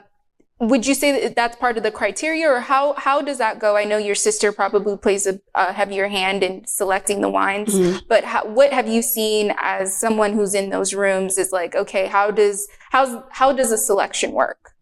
would 0.70 0.86
you 0.86 0.94
say 0.94 1.10
that 1.22 1.36
that's 1.36 1.56
part 1.56 1.76
of 1.76 1.82
the 1.82 1.90
criteria 1.90 2.48
or 2.50 2.60
how, 2.60 2.94
how 2.94 3.20
does 3.22 3.38
that 3.38 3.58
go? 3.58 3.76
I 3.76 3.84
know 3.84 3.98
your 3.98 4.14
sister 4.14 4.52
probably 4.52 4.96
plays 4.96 5.26
a, 5.26 5.40
a 5.54 5.72
heavier 5.72 6.08
hand 6.08 6.42
in 6.42 6.66
selecting 6.66 7.20
the 7.20 7.28
wines 7.30 7.74
Mhm. 7.74 8.02
but 8.08 8.24
how, 8.24 8.44
what 8.46 8.72
have 8.72 8.88
you 8.88 9.02
seen 9.02 9.54
as 9.60 9.96
someone 9.98 10.32
who's 10.32 10.54
in 10.54 10.70
those 10.70 10.92
rooms 10.94 11.38
is 11.38 11.50
like 11.52 11.74
okay 11.74 12.06
how 12.06 12.30
does 12.30 12.68
how's 12.90 13.16
how 13.30 13.52
does 13.52 13.70
a 13.72 13.78
selection 13.78 14.32
work 14.32 14.73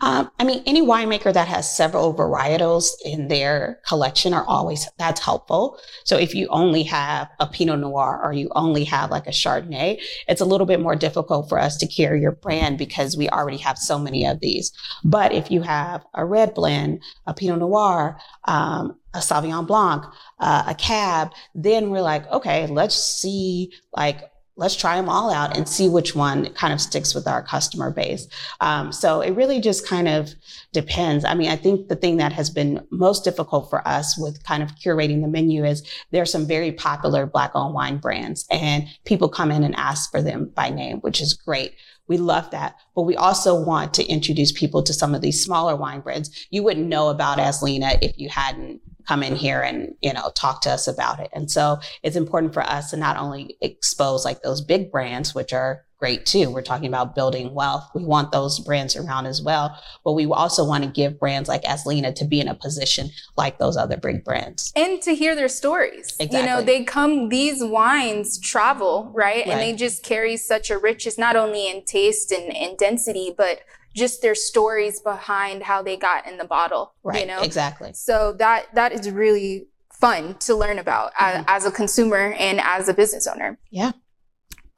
Um, 0.00 0.30
I 0.38 0.44
mean, 0.44 0.62
any 0.66 0.82
winemaker 0.82 1.32
that 1.32 1.48
has 1.48 1.74
several 1.74 2.14
varietals 2.14 2.88
in 3.04 3.28
their 3.28 3.80
collection 3.86 4.32
are 4.32 4.44
always, 4.46 4.88
that's 4.98 5.20
helpful. 5.20 5.78
So 6.04 6.16
if 6.16 6.34
you 6.34 6.48
only 6.48 6.82
have 6.84 7.28
a 7.38 7.46
Pinot 7.46 7.80
Noir 7.80 8.20
or 8.22 8.32
you 8.32 8.50
only 8.54 8.84
have 8.84 9.10
like 9.10 9.26
a 9.26 9.30
Chardonnay, 9.30 10.00
it's 10.28 10.40
a 10.40 10.44
little 10.44 10.66
bit 10.66 10.80
more 10.80 10.96
difficult 10.96 11.48
for 11.48 11.58
us 11.58 11.76
to 11.78 11.86
carry 11.86 12.20
your 12.20 12.32
brand 12.32 12.78
because 12.78 13.16
we 13.16 13.28
already 13.28 13.58
have 13.58 13.78
so 13.78 13.98
many 13.98 14.26
of 14.26 14.40
these. 14.40 14.72
But 15.04 15.32
if 15.32 15.50
you 15.50 15.62
have 15.62 16.04
a 16.14 16.24
red 16.24 16.54
blend, 16.54 17.02
a 17.26 17.34
Pinot 17.34 17.58
Noir, 17.58 18.18
um, 18.46 18.96
a 19.12 19.18
Sauvignon 19.18 19.66
Blanc, 19.66 20.04
uh, 20.38 20.64
a 20.68 20.74
Cab, 20.74 21.30
then 21.54 21.90
we're 21.90 22.00
like, 22.00 22.30
okay, 22.30 22.66
let's 22.68 22.94
see, 22.94 23.72
like, 23.96 24.30
let's 24.56 24.76
try 24.76 24.96
them 24.96 25.08
all 25.08 25.32
out 25.32 25.56
and 25.56 25.68
see 25.68 25.88
which 25.88 26.14
one 26.14 26.52
kind 26.54 26.72
of 26.72 26.80
sticks 26.80 27.14
with 27.14 27.26
our 27.26 27.42
customer 27.42 27.90
base. 27.90 28.28
Um, 28.60 28.92
so 28.92 29.20
it 29.20 29.30
really 29.30 29.60
just 29.60 29.86
kind 29.86 30.08
of 30.08 30.34
depends. 30.72 31.24
I 31.24 31.34
mean, 31.34 31.50
I 31.50 31.56
think 31.56 31.88
the 31.88 31.96
thing 31.96 32.18
that 32.18 32.32
has 32.32 32.50
been 32.50 32.86
most 32.90 33.24
difficult 33.24 33.70
for 33.70 33.86
us 33.88 34.18
with 34.18 34.42
kind 34.44 34.62
of 34.62 34.74
curating 34.76 35.22
the 35.22 35.28
menu 35.28 35.64
is 35.64 35.82
there 36.10 36.22
are 36.22 36.26
some 36.26 36.46
very 36.46 36.72
popular 36.72 37.26
black 37.26 37.52
owned 37.54 37.74
wine 37.74 37.98
brands 37.98 38.46
and 38.50 38.86
people 39.04 39.28
come 39.28 39.50
in 39.50 39.64
and 39.64 39.74
ask 39.76 40.10
for 40.10 40.20
them 40.20 40.50
by 40.54 40.68
name, 40.68 40.98
which 40.98 41.20
is 41.20 41.32
great. 41.32 41.74
We 42.06 42.18
love 42.18 42.50
that. 42.50 42.76
But 42.94 43.02
we 43.02 43.16
also 43.16 43.58
want 43.58 43.94
to 43.94 44.06
introduce 44.06 44.52
people 44.52 44.82
to 44.82 44.92
some 44.92 45.14
of 45.14 45.22
these 45.22 45.42
smaller 45.42 45.76
wine 45.76 46.00
brands 46.00 46.46
you 46.50 46.62
wouldn't 46.62 46.88
know 46.88 47.08
about 47.08 47.38
Aslina 47.38 47.98
if 48.02 48.18
you 48.18 48.28
hadn't 48.28 48.80
come 49.10 49.24
in 49.24 49.34
here 49.34 49.60
and, 49.60 49.92
you 50.02 50.12
know, 50.12 50.30
talk 50.36 50.60
to 50.60 50.70
us 50.70 50.86
about 50.86 51.18
it. 51.18 51.28
And 51.32 51.50
so 51.50 51.80
it's 52.04 52.14
important 52.14 52.54
for 52.54 52.62
us 52.62 52.90
to 52.90 52.96
not 52.96 53.16
only 53.16 53.56
expose 53.60 54.24
like 54.24 54.42
those 54.42 54.60
big 54.60 54.92
brands, 54.92 55.34
which 55.34 55.52
are 55.52 55.84
great 55.98 56.24
too. 56.24 56.48
We're 56.48 56.62
talking 56.62 56.86
about 56.86 57.16
building 57.16 57.52
wealth. 57.52 57.90
We 57.92 58.04
want 58.04 58.30
those 58.30 58.60
brands 58.60 58.94
around 58.94 59.26
as 59.26 59.42
well. 59.42 59.76
But 60.04 60.12
we 60.12 60.26
also 60.26 60.64
want 60.64 60.84
to 60.84 60.90
give 60.90 61.18
brands 61.18 61.48
like 61.48 61.64
Aslina 61.64 62.14
to 62.14 62.24
be 62.24 62.40
in 62.40 62.46
a 62.46 62.54
position 62.54 63.10
like 63.36 63.58
those 63.58 63.76
other 63.76 63.96
big 63.96 64.24
brands. 64.24 64.72
and 64.76 65.02
to 65.02 65.14
hear 65.14 65.34
their 65.34 65.48
stories 65.48 66.16
you 66.20 66.42
know 66.46 66.62
they 66.62 66.84
come 66.84 67.28
these 67.28 67.62
wines 67.62 68.38
travel 68.38 69.10
right, 69.14 69.46
and 69.46 69.60
they 69.60 69.72
just 69.74 70.04
carry 70.04 70.36
such 70.36 70.70
a 70.70 70.78
richness 70.78 71.18
not 71.18 71.36
only 71.36 71.68
in 71.68 71.84
taste 71.84 72.30
and, 72.32 72.54
and 72.56 72.78
density 72.78 73.34
but 73.36 73.60
just 73.94 74.22
their 74.22 74.34
stories 74.34 75.00
behind 75.00 75.62
how 75.62 75.82
they 75.82 75.96
got 75.96 76.26
in 76.28 76.38
the 76.38 76.44
bottle 76.44 76.94
Right. 77.02 77.20
you 77.20 77.26
know 77.26 77.40
Exactly. 77.42 77.92
so 77.92 78.32
that 78.34 78.66
that 78.74 78.92
is 78.92 79.10
really 79.10 79.66
fun 79.92 80.36
to 80.40 80.54
learn 80.54 80.78
about 80.78 81.12
a- 81.18 81.22
Mhm. 81.24 81.44
as 81.48 81.64
a 81.66 81.70
consumer 81.70 82.34
and 82.38 82.60
as 82.60 82.88
a 82.88 82.94
business 82.94 83.26
owner 83.26 83.58
Yeah. 83.70 83.92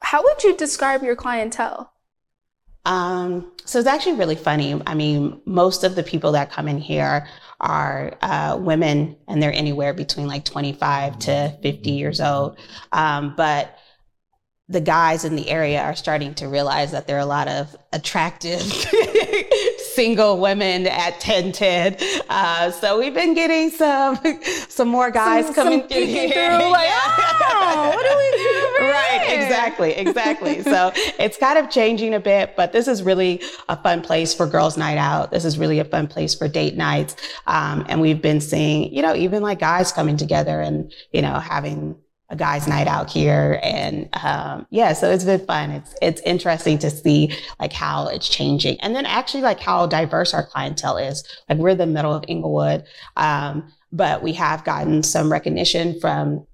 how 0.01 0.23
would 0.23 0.43
you 0.43 0.55
describe 0.57 1.03
your 1.03 1.15
clientele 1.15 1.89
Um, 2.85 3.53
so 3.63 3.79
it's 3.79 3.87
actually 3.87 4.15
really 4.17 4.35
funny. 4.35 4.81
I 4.85 4.93
mean, 4.93 5.39
most 5.45 5.85
of 5.85 5.95
the 5.95 6.03
people 6.03 6.33
that 6.33 6.51
come 6.51 6.67
in 6.67 6.77
here 6.79 7.25
are 7.61 8.17
uh, 8.21 8.57
women, 8.59 9.15
and 9.29 9.41
they're 9.41 9.53
anywhere 9.53 9.93
between 9.93 10.27
like 10.27 10.43
25 10.43 11.17
to 11.19 11.57
50 11.61 11.91
years 11.91 12.19
old. 12.19 12.57
Um, 12.91 13.35
but 13.37 13.77
the 14.73 14.81
guys 14.81 15.23
in 15.23 15.35
the 15.35 15.49
area 15.49 15.81
are 15.81 15.95
starting 15.95 16.33
to 16.35 16.47
realize 16.49 16.91
that 16.91 17.07
there 17.07 17.15
are 17.15 17.19
a 17.21 17.25
lot 17.25 17.47
of 17.47 17.75
attractive 17.93 18.59
single 19.93 20.39
women 20.39 20.87
at 20.87 21.13
1010. 21.13 21.97
Uh, 22.29 22.71
so 22.71 22.99
we've 22.99 23.13
been 23.13 23.33
getting 23.33 23.69
some 23.69 24.17
some 24.69 24.87
more 24.89 25.11
guys 25.11 25.45
Some- 25.45 25.55
coming 25.55 25.79
some 25.81 25.89
through 25.89 26.05
here. 26.05 26.29
through, 26.59 26.71
like. 26.71 26.89
"Oh, 26.91 27.91
what 27.95 28.03
do 28.03 28.17
we 28.17 28.31
do 28.37 28.85
Right, 28.93 29.21
here?" 29.27 29.41
exactly, 29.43 29.91
exactly. 29.93 30.61
so 30.63 30.91
it's 31.19 31.37
kind 31.37 31.57
of 31.57 31.69
changing 31.69 32.13
a 32.13 32.19
bit, 32.19 32.55
but 32.55 32.73
this 32.73 32.87
is 32.87 33.03
really 33.03 33.41
a 33.69 33.77
fun 33.81 34.01
place 34.01 34.33
for 34.33 34.45
girls' 34.47 34.77
night 34.77 34.97
out. 34.97 35.31
This 35.31 35.45
is 35.45 35.57
really 35.57 35.79
a 35.79 35.85
fun 35.85 36.07
place 36.07 36.33
for 36.35 36.47
date 36.47 36.75
nights. 36.75 37.15
Um, 37.47 37.85
and 37.87 38.01
we've 38.01 38.21
been 38.21 38.41
seeing, 38.41 38.93
you 38.93 39.01
know, 39.01 39.15
even 39.15 39.41
like 39.43 39.59
guys 39.59 39.91
coming 39.91 40.17
together 40.17 40.59
and, 40.61 40.91
you 41.11 41.21
know, 41.21 41.39
having 41.39 41.95
a 42.29 42.35
guys' 42.35 42.67
night 42.67 42.87
out 42.87 43.09
here, 43.09 43.59
and 43.63 44.09
um, 44.13 44.65
yeah, 44.69 44.93
so 44.93 45.11
it's 45.11 45.23
been 45.23 45.45
fun. 45.45 45.71
It's 45.71 45.95
it's 46.01 46.21
interesting 46.21 46.77
to 46.79 46.89
see 46.89 47.35
like 47.59 47.73
how 47.73 48.07
it's 48.07 48.27
changing, 48.27 48.79
and 48.81 48.95
then 48.95 49.05
actually 49.05 49.41
like 49.41 49.59
how 49.59 49.87
diverse 49.87 50.33
our 50.33 50.45
clientele 50.45 50.97
is. 50.97 51.23
Like 51.49 51.59
we're 51.59 51.75
the 51.75 51.85
middle 51.85 52.13
of 52.13 52.23
Inglewood, 52.27 52.85
um, 53.17 53.71
but 53.91 54.23
we 54.23 54.33
have 54.33 54.63
gotten 54.63 55.03
some 55.03 55.31
recognition 55.31 55.99
from 55.99 56.45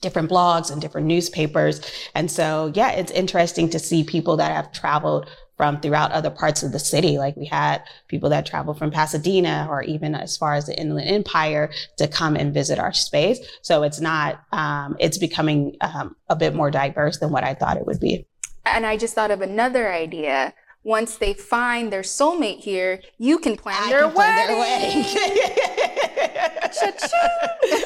different 0.00 0.30
blogs 0.30 0.70
and 0.70 0.80
different 0.80 1.06
newspapers. 1.06 1.80
And 2.14 2.30
so, 2.30 2.72
yeah, 2.74 2.92
it's 2.92 3.12
interesting 3.12 3.68
to 3.70 3.78
see 3.78 4.02
people 4.02 4.36
that 4.38 4.52
have 4.52 4.72
traveled 4.72 5.28
from 5.60 5.78
throughout 5.78 6.10
other 6.12 6.30
parts 6.30 6.62
of 6.62 6.72
the 6.72 6.78
city. 6.78 7.18
Like 7.18 7.36
we 7.36 7.44
had 7.44 7.82
people 8.08 8.30
that 8.30 8.46
traveled 8.46 8.78
from 8.78 8.90
Pasadena 8.90 9.66
or 9.68 9.82
even 9.82 10.14
as 10.14 10.34
far 10.34 10.54
as 10.54 10.64
the 10.64 10.74
Inland 10.74 11.10
Empire 11.10 11.70
to 11.98 12.08
come 12.08 12.34
and 12.34 12.54
visit 12.54 12.78
our 12.78 12.94
space. 12.94 13.38
So 13.60 13.82
it's 13.82 14.00
not, 14.00 14.42
um, 14.52 14.96
it's 14.98 15.18
becoming 15.18 15.76
um, 15.82 16.16
a 16.30 16.34
bit 16.34 16.54
more 16.54 16.70
diverse 16.70 17.18
than 17.18 17.30
what 17.30 17.44
I 17.44 17.52
thought 17.52 17.76
it 17.76 17.84
would 17.84 18.00
be. 18.00 18.26
And 18.64 18.86
I 18.86 18.96
just 18.96 19.14
thought 19.14 19.30
of 19.30 19.42
another 19.42 19.92
idea 19.92 20.54
once 20.82 21.16
they 21.18 21.34
find 21.34 21.92
their 21.92 22.00
soulmate 22.02 22.60
here, 22.60 23.00
you 23.18 23.38
can 23.38 23.56
plan, 23.56 23.76
I 23.78 23.90
their, 23.90 24.02
can 24.04 24.12
plan 24.12 24.58
wedding. 24.58 25.02
their 25.02 25.28
wedding. 25.28 27.10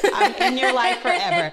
I'm 0.13 0.33
in 0.35 0.57
your 0.57 0.73
life 0.73 0.99
forever. 1.01 1.51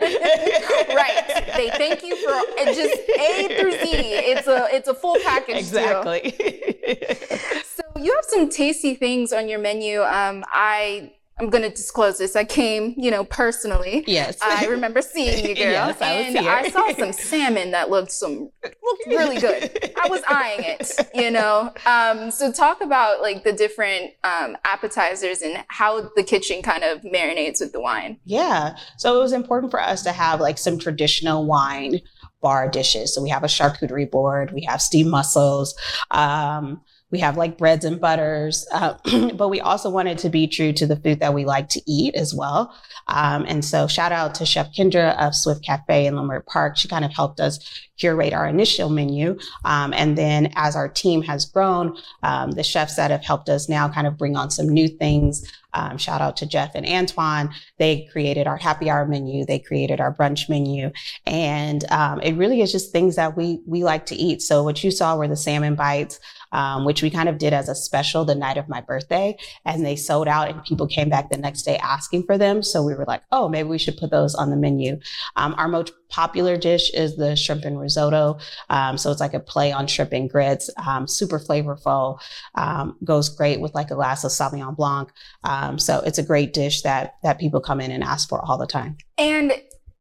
right. 0.95 1.43
They 1.57 1.71
thank 1.71 2.03
you 2.05 2.17
for 2.17 2.65
just 2.67 2.95
A 3.19 3.59
through 3.59 3.73
Z. 3.73 3.79
It's 3.93 4.47
a 4.47 4.69
it's 4.71 4.89
a 4.89 4.95
full 4.95 5.17
package. 5.25 5.57
Exactly. 5.57 6.35
So 7.65 7.83
you 8.01 8.13
have 8.15 8.25
some 8.29 8.49
tasty 8.51 8.95
things 8.95 9.33
on 9.33 9.49
your 9.49 9.59
menu. 9.59 10.03
Um, 10.03 10.45
I 10.53 11.13
I'm 11.43 11.51
going 11.51 11.65
to 11.65 11.71
disclose 11.71 12.19
this. 12.19 12.37
I 12.37 12.45
came, 12.45 12.95
you 12.97 13.11
know, 13.11 13.25
personally. 13.25 14.05
Yes. 14.07 14.39
I 14.41 14.67
remember 14.67 15.03
seeing 15.03 15.45
you, 15.45 15.55
girl. 15.57 15.73
Yes, 15.73 16.01
I 16.01 16.17
was 16.17 16.27
and 16.27 16.39
here. 16.39 16.51
I 16.51 16.71
saw 16.71 16.93
some 16.93 17.13
salmon 17.13 17.73
that 17.73 17.91
looked 17.91 18.13
some 18.13 18.51
looked 18.63 19.07
really 19.09 19.41
good. 19.41 19.93
I 20.01 20.09
was 20.09 20.23
eyeing 20.29 20.61
it, 20.63 20.93
you 21.15 21.33
know. 21.33 21.73
Um, 21.85 22.31
so 22.31 22.53
talk 22.53 22.81
about 22.81 23.23
like 23.23 23.43
the 23.43 23.53
different 23.53 24.13
um, 24.23 24.57
appetizers 24.65 25.43
and 25.43 25.65
how 25.67 26.11
the 26.15 26.23
kitchen 26.23 26.63
kind 26.63 26.85
of 26.85 27.03
marinates 27.03 27.61
with 27.61 27.73
the 27.73 27.81
wine. 27.81 28.21
Yeah. 28.25 28.77
So 28.97 29.19
it 29.19 29.21
was 29.21 29.33
important 29.33 29.73
for 29.73 29.81
us 29.81 30.05
to 30.05 30.13
have 30.13 30.41
like 30.41 30.59
some 30.59 30.79
traditional 30.79 31.45
wine 31.45 32.01
bar 32.41 32.69
dishes. 32.69 33.13
So 33.13 33.21
we 33.21 33.31
have 33.31 33.43
a 33.43 33.49
charcuterie 33.49 34.09
board, 34.09 34.53
we 34.53 34.63
have 34.63 34.81
steamed 34.81 35.11
mussels, 35.11 35.75
um, 36.13 36.83
we 37.13 37.19
have 37.19 37.37
like 37.37 37.59
breads 37.59 37.85
and 37.85 38.01
butters, 38.01 38.67
uh, 38.73 38.95
but 39.35 39.51
we 39.51 39.61
also 39.61 39.91
wanted 39.91 40.17
to 40.19 40.31
be 40.31 40.49
true 40.49 40.73
to 40.73 40.87
the 40.87 40.97
food 40.97 41.21
that 41.21 41.35
we 41.35 41.45
like 41.45 41.69
to 41.69 41.83
eat 41.87 42.15
as 42.15 42.35
well. 42.35 42.75
Um, 43.07 43.45
and 43.47 43.63
so 43.65 43.87
shout 43.87 44.13
out 44.13 44.35
to 44.37 44.47
Chef 44.47 44.75
Kendra 44.75 45.17
of 45.19 45.35
Swift 45.35 45.63
Cafe 45.63 46.07
in 46.07 46.15
Leimert 46.15 46.47
Park. 46.47 46.79
She 46.79 46.89
kind 46.89 47.05
of 47.05 47.13
helped 47.13 47.39
us 47.39 47.61
curate 47.99 48.33
our 48.33 48.49
initial 48.49 48.89
menu. 48.89 49.39
Um, 49.65 49.93
and 49.93 50.17
then 50.17 50.53
as 50.57 50.75
our 50.75 50.89
team 50.89 51.23
has 51.23 51.45
grown, 51.45 51.97
um, 52.23 52.53
the 52.53 52.63
chefs 52.63 52.97
that 52.97 53.11
have 53.11 53.25
helped 53.25 53.49
us 53.49 53.69
now 53.69 53.89
kind 53.89 54.07
of 54.07 54.17
bring 54.17 54.37
on 54.37 54.51
some 54.51 54.69
new 54.69 54.89
things. 54.89 55.49
Um, 55.75 55.99
shout 55.99 56.21
out 56.21 56.37
to 56.39 56.47
Jeff 56.47 56.75
and 56.75 56.87
Antoine. 56.87 57.51
They 57.79 58.09
created 58.11 58.47
our 58.47 58.57
happy 58.57 58.91
hour 58.91 59.07
menu. 59.07 59.45
They 59.45 59.59
created 59.59 60.01
our 60.01 60.15
brunch 60.15 60.49
menu. 60.49 60.93
And 61.27 61.85
um, 61.91 62.21
it 62.21 62.37
really 62.37 62.61
is 62.63 62.73
just 62.73 62.91
things 62.91 63.17
that 63.17 63.37
we, 63.37 63.61
we 63.67 63.85
like 63.85 64.07
to 64.07 64.17
eat. 64.17 64.43
So 64.43 64.65
what 64.65 64.83
you 64.83 64.91
saw 64.91 65.17
were 65.17 65.29
the 65.29 65.37
salmon 65.37 65.75
bites 65.75 66.19
um, 66.53 66.85
which 66.85 67.03
we 67.03 67.11
kind 67.11 67.29
of 67.29 67.39
did 67.39 67.53
as 67.53 67.69
a 67.69 67.75
special 67.75 68.25
the 68.25 68.35
night 68.35 68.57
of 68.57 68.69
my 68.69 68.81
birthday. 68.81 69.37
And 69.65 69.85
they 69.85 69.97
sold 69.97 70.29
out 70.29 70.51
and 70.51 70.63
people 70.65 70.87
came 70.87 71.09
back 71.09 71.31
the 71.31 71.39
next 71.39 71.63
day 71.63 71.77
asking 71.79 72.25
for 72.25 72.39
them. 72.39 72.63
So 72.63 72.83
we 72.83 72.95
were 72.95 73.05
like, 73.07 73.23
oh, 73.33 73.49
maybe 73.49 73.69
we 73.69 73.79
should 73.79 73.97
put 73.97 74.11
those 74.11 74.35
on 74.35 74.51
the 74.51 74.57
menu. 74.57 75.01
Um, 75.37 75.55
our 75.59 75.69
most 75.69 75.93
popular 76.09 76.57
dish 76.57 76.93
is 76.93 77.17
the 77.17 77.35
shrimp 77.35 77.65
and 77.65 77.81
risotto. 77.81 78.39
Um, 78.69 78.99
so 78.99 79.11
it's 79.11 79.21
like 79.21 79.35
a 79.35 79.41
play 79.41 79.73
on 79.73 79.87
shrimp 79.87 80.13
and 80.13 80.29
grits, 80.29 80.69
um, 80.87 81.09
super 81.09 81.39
flavorful, 81.39 82.21
um, 82.55 82.97
goes 83.03 83.31
great 83.31 83.61
with 83.61 83.75
like 83.75 83.91
a 83.91 83.95
glass 83.95 84.23
of 84.23 84.31
Sauvignon 84.31 84.77
Blanc. 84.77 85.11
Um, 85.45 85.79
so 85.79 86.01
it's 86.01 86.19
a 86.19 86.23
great 86.23 86.53
dish 86.53 86.83
that, 86.83 87.15
that 87.23 87.39
people 87.39 87.61
come 87.61 87.81
in 87.81 87.91
and 87.91 88.05
ask 88.05 88.29
for 88.29 88.45
all 88.45 88.59
the 88.59 88.67
time. 88.67 88.99
And 89.17 89.55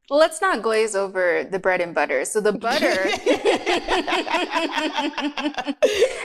let's 0.10 0.42
not 0.42 0.62
glaze 0.62 0.96
over 0.96 1.44
the 1.44 1.60
bread 1.60 1.82
and 1.82 1.96
butter. 1.96 2.26
So 2.26 2.42
the 2.42 2.52
butter, 2.52 2.86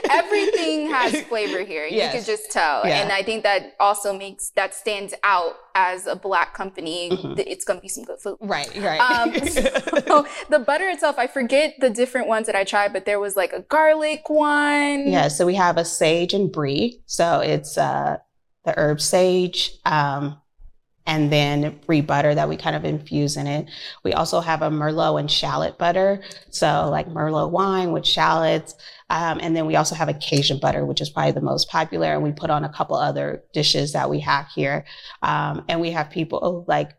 everything 0.09 0.89
has 0.89 1.21
flavor 1.23 1.63
here. 1.63 1.85
Yes. 1.85 2.13
You 2.13 2.19
can 2.19 2.25
just 2.25 2.51
tell. 2.51 2.85
Yeah. 2.85 3.01
And 3.01 3.11
I 3.11 3.23
think 3.23 3.43
that 3.43 3.75
also 3.79 4.17
makes, 4.17 4.49
that 4.51 4.75
stands 4.75 5.13
out 5.23 5.55
as 5.75 6.07
a 6.07 6.15
black 6.15 6.53
company. 6.53 7.09
Mhm. 7.11 7.39
It's 7.45 7.63
going 7.63 7.79
to 7.79 7.81
be 7.81 7.87
some 7.87 8.03
good 8.03 8.19
food. 8.19 8.37
Right, 8.41 8.69
right. 8.77 8.99
Um, 8.99 9.33
so 9.47 10.25
the 10.49 10.59
butter 10.59 10.89
itself, 10.89 11.17
I 11.17 11.27
forget 11.27 11.75
the 11.79 11.89
different 11.89 12.27
ones 12.27 12.47
that 12.47 12.55
I 12.55 12.63
tried, 12.63 12.93
but 12.93 13.05
there 13.05 13.19
was 13.19 13.35
like 13.35 13.53
a 13.53 13.61
garlic 13.61 14.29
one. 14.29 15.07
Yeah, 15.07 15.27
so 15.27 15.45
we 15.45 15.55
have 15.55 15.77
a 15.77 15.85
sage 15.85 16.33
and 16.33 16.51
brie. 16.51 17.01
So 17.05 17.39
it's 17.39 17.77
uh, 17.77 18.17
the 18.65 18.73
herb 18.77 18.99
sage, 18.99 19.77
um, 19.85 20.41
and 21.07 21.31
then 21.31 21.79
brie 21.85 22.01
butter 22.01 22.35
that 22.35 22.49
we 22.49 22.57
kind 22.57 22.75
of 22.75 22.83
infuse 22.83 23.37
in 23.37 23.47
it. 23.47 23.67
We 24.03 24.13
also 24.13 24.41
have 24.41 24.61
a 24.61 24.69
Merlot 24.69 25.19
and 25.19 25.31
shallot 25.31 25.77
butter. 25.77 26.21
So 26.49 26.89
like 26.91 27.07
Merlot 27.07 27.49
wine 27.49 27.93
with 27.93 28.05
shallots. 28.05 28.75
Um, 29.09 29.39
and 29.41 29.55
then 29.55 29.65
we 29.65 29.77
also 29.77 29.95
have 29.95 30.09
a 30.09 30.13
Cajun 30.13 30.59
butter, 30.59 30.85
which 30.85 30.99
is 30.99 31.09
probably 31.09 31.31
the 31.31 31.41
most 31.41 31.69
popular. 31.69 32.13
And 32.13 32.23
we 32.23 32.33
put 32.33 32.49
on 32.49 32.65
a 32.65 32.69
couple 32.69 32.97
other 32.97 33.41
dishes 33.53 33.93
that 33.93 34.09
we 34.09 34.19
have 34.19 34.47
here. 34.53 34.85
Um, 35.21 35.63
and 35.69 35.79
we 35.79 35.91
have 35.91 36.09
people 36.09 36.65
like 36.67 36.96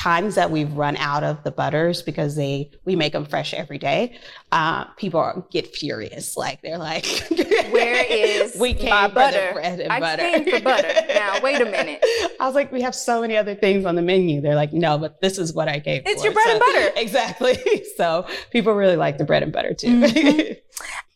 times 0.00 0.34
that 0.34 0.50
we've 0.50 0.72
run 0.72 0.96
out 0.96 1.22
of 1.22 1.42
the 1.44 1.50
butters 1.50 2.00
because 2.00 2.34
they 2.34 2.70
we 2.86 2.96
make 2.96 3.12
them 3.12 3.26
fresh 3.26 3.52
every 3.52 3.76
day 3.76 4.16
uh, 4.50 4.84
people 4.96 5.20
are, 5.20 5.44
get 5.50 5.66
furious 5.76 6.36
like 6.38 6.62
they're 6.62 6.78
like 6.78 7.04
Where 7.70 8.04
is 8.06 8.56
we 8.58 8.72
came 8.72 8.88
my 8.90 9.08
butter? 9.08 9.48
the 9.48 9.52
bread 9.52 9.80
and 9.80 9.88
butter? 9.88 9.92
I 9.92 10.00
butter 10.00 10.22
came 10.44 10.50
for 10.58 10.64
butter. 10.64 10.92
Now, 11.08 11.40
wait 11.42 11.60
a 11.60 11.64
minute. 11.66 12.00
i 12.40 12.46
was 12.46 12.54
like 12.54 12.72
we 12.72 12.80
have 12.80 12.94
so 12.94 13.20
many 13.20 13.36
other 13.36 13.54
things 13.54 13.84
on 13.84 13.94
the 13.94 14.02
menu 14.02 14.40
they're 14.40 14.54
like 14.54 14.72
no 14.72 14.96
but 14.96 15.20
this 15.20 15.36
is 15.36 15.52
what 15.52 15.68
i 15.68 15.78
came 15.78 16.02
It's 16.06 16.22
for 16.22 16.28
your 16.28 16.32
bread 16.34 16.46
and 16.48 16.60
butter. 16.60 16.92
exactly 16.96 17.84
so 17.98 18.26
people 18.50 18.72
really 18.72 18.96
like 18.96 19.18
the 19.18 19.24
bread 19.24 19.42
and 19.42 19.52
butter 19.52 19.74
too 19.74 19.88
Mhm. 20.00 20.56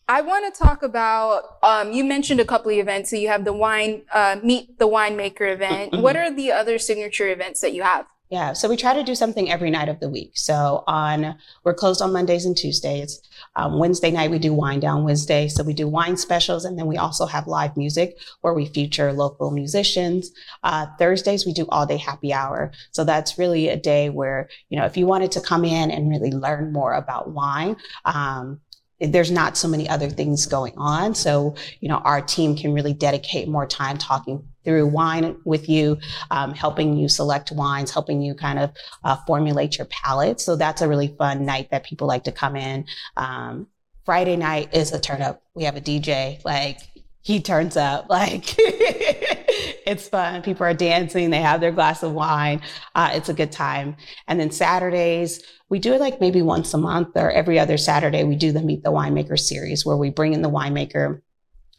I 0.06 0.20
want 0.20 0.52
to 0.54 0.62
talk 0.62 0.82
about. 0.82 1.44
Um, 1.62 1.92
you 1.92 2.04
mentioned 2.04 2.38
a 2.38 2.44
couple 2.44 2.70
of 2.70 2.76
events. 2.76 3.08
So 3.08 3.16
you 3.16 3.28
have 3.28 3.46
the 3.46 3.54
wine, 3.54 4.02
uh, 4.12 4.36
meet 4.44 4.78
the 4.78 4.86
winemaker 4.86 5.50
event. 5.50 5.92
Mhm. 5.92 6.02
What 6.02 6.14
are 6.14 6.30
the 6.30 6.52
other 6.52 6.76
signature 6.78 7.30
events 7.30 7.62
that 7.62 7.72
you 7.72 7.82
have? 7.84 8.04
Yeah, 8.30 8.54
so 8.54 8.70
we 8.70 8.76
try 8.76 8.94
to 8.94 9.04
do 9.04 9.14
something 9.14 9.50
every 9.50 9.70
night 9.70 9.90
of 9.90 10.00
the 10.00 10.08
week. 10.08 10.32
So 10.34 10.82
on, 10.86 11.36
we're 11.62 11.74
closed 11.74 12.00
on 12.00 12.12
Mondays 12.12 12.46
and 12.46 12.56
Tuesdays. 12.56 13.20
Um, 13.54 13.78
Wednesday 13.78 14.10
night 14.10 14.30
we 14.30 14.38
do 14.38 14.52
Wine 14.54 14.80
Down 14.80 15.04
Wednesday, 15.04 15.46
so 15.46 15.62
we 15.62 15.74
do 15.74 15.86
wine 15.86 16.16
specials, 16.16 16.64
and 16.64 16.78
then 16.78 16.86
we 16.86 16.96
also 16.96 17.26
have 17.26 17.46
live 17.46 17.76
music 17.76 18.18
where 18.40 18.54
we 18.54 18.64
feature 18.66 19.12
local 19.12 19.50
musicians. 19.50 20.32
Uh, 20.62 20.86
Thursdays 20.98 21.44
we 21.44 21.52
do 21.52 21.66
all 21.68 21.84
day 21.84 21.98
happy 21.98 22.32
hour, 22.32 22.72
so 22.92 23.04
that's 23.04 23.38
really 23.38 23.68
a 23.68 23.76
day 23.76 24.08
where 24.08 24.48
you 24.70 24.78
know 24.78 24.86
if 24.86 24.96
you 24.96 25.06
wanted 25.06 25.30
to 25.32 25.40
come 25.42 25.64
in 25.64 25.90
and 25.90 26.08
really 26.08 26.30
learn 26.30 26.72
more 26.72 26.94
about 26.94 27.30
wine. 27.30 27.76
Um, 28.06 28.60
there's 29.00 29.30
not 29.30 29.56
so 29.56 29.68
many 29.68 29.88
other 29.88 30.08
things 30.08 30.46
going 30.46 30.72
on. 30.76 31.14
So, 31.14 31.56
you 31.80 31.88
know, 31.88 31.96
our 31.98 32.22
team 32.22 32.56
can 32.56 32.72
really 32.72 32.94
dedicate 32.94 33.48
more 33.48 33.66
time 33.66 33.98
talking 33.98 34.48
through 34.64 34.86
wine 34.86 35.36
with 35.44 35.68
you, 35.68 35.98
um, 36.30 36.54
helping 36.54 36.96
you 36.96 37.08
select 37.08 37.52
wines, 37.52 37.90
helping 37.90 38.20
you 38.22 38.34
kind 38.34 38.58
of 38.58 38.72
uh, 39.04 39.16
formulate 39.26 39.78
your 39.78 39.86
palate. 39.86 40.40
So 40.40 40.56
that's 40.56 40.82
a 40.82 40.88
really 40.88 41.14
fun 41.18 41.44
night 41.44 41.70
that 41.70 41.84
people 41.84 42.06
like 42.06 42.24
to 42.24 42.32
come 42.32 42.56
in. 42.56 42.86
Um, 43.16 43.66
Friday 44.04 44.36
night 44.36 44.74
is 44.74 44.92
a 44.92 45.00
turn 45.00 45.22
up. 45.22 45.42
We 45.54 45.64
have 45.64 45.76
a 45.76 45.80
DJ, 45.80 46.44
like 46.44 46.78
he 47.22 47.40
turns 47.40 47.76
up, 47.76 48.06
like 48.10 48.54
it's 48.58 50.08
fun. 50.08 50.42
People 50.42 50.66
are 50.66 50.74
dancing. 50.74 51.30
They 51.30 51.40
have 51.40 51.60
their 51.60 51.72
glass 51.72 52.02
of 52.02 52.12
wine. 52.12 52.60
Uh, 52.94 53.10
it's 53.14 53.28
a 53.28 53.34
good 53.34 53.50
time. 53.50 53.96
And 54.28 54.38
then 54.38 54.50
Saturdays, 54.50 55.42
we 55.68 55.78
do 55.78 55.94
it 55.94 56.00
like 56.00 56.20
maybe 56.20 56.42
once 56.42 56.72
a 56.74 56.78
month 56.78 57.16
or 57.16 57.30
every 57.30 57.58
other 57.58 57.78
Saturday. 57.78 58.24
We 58.24 58.36
do 58.36 58.52
the 58.52 58.62
Meet 58.62 58.84
the 58.84 58.92
Winemaker 58.92 59.38
series 59.38 59.84
where 59.84 59.96
we 59.96 60.10
bring 60.10 60.34
in 60.34 60.42
the 60.42 60.50
winemaker, 60.50 61.22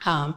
um, 0.05 0.35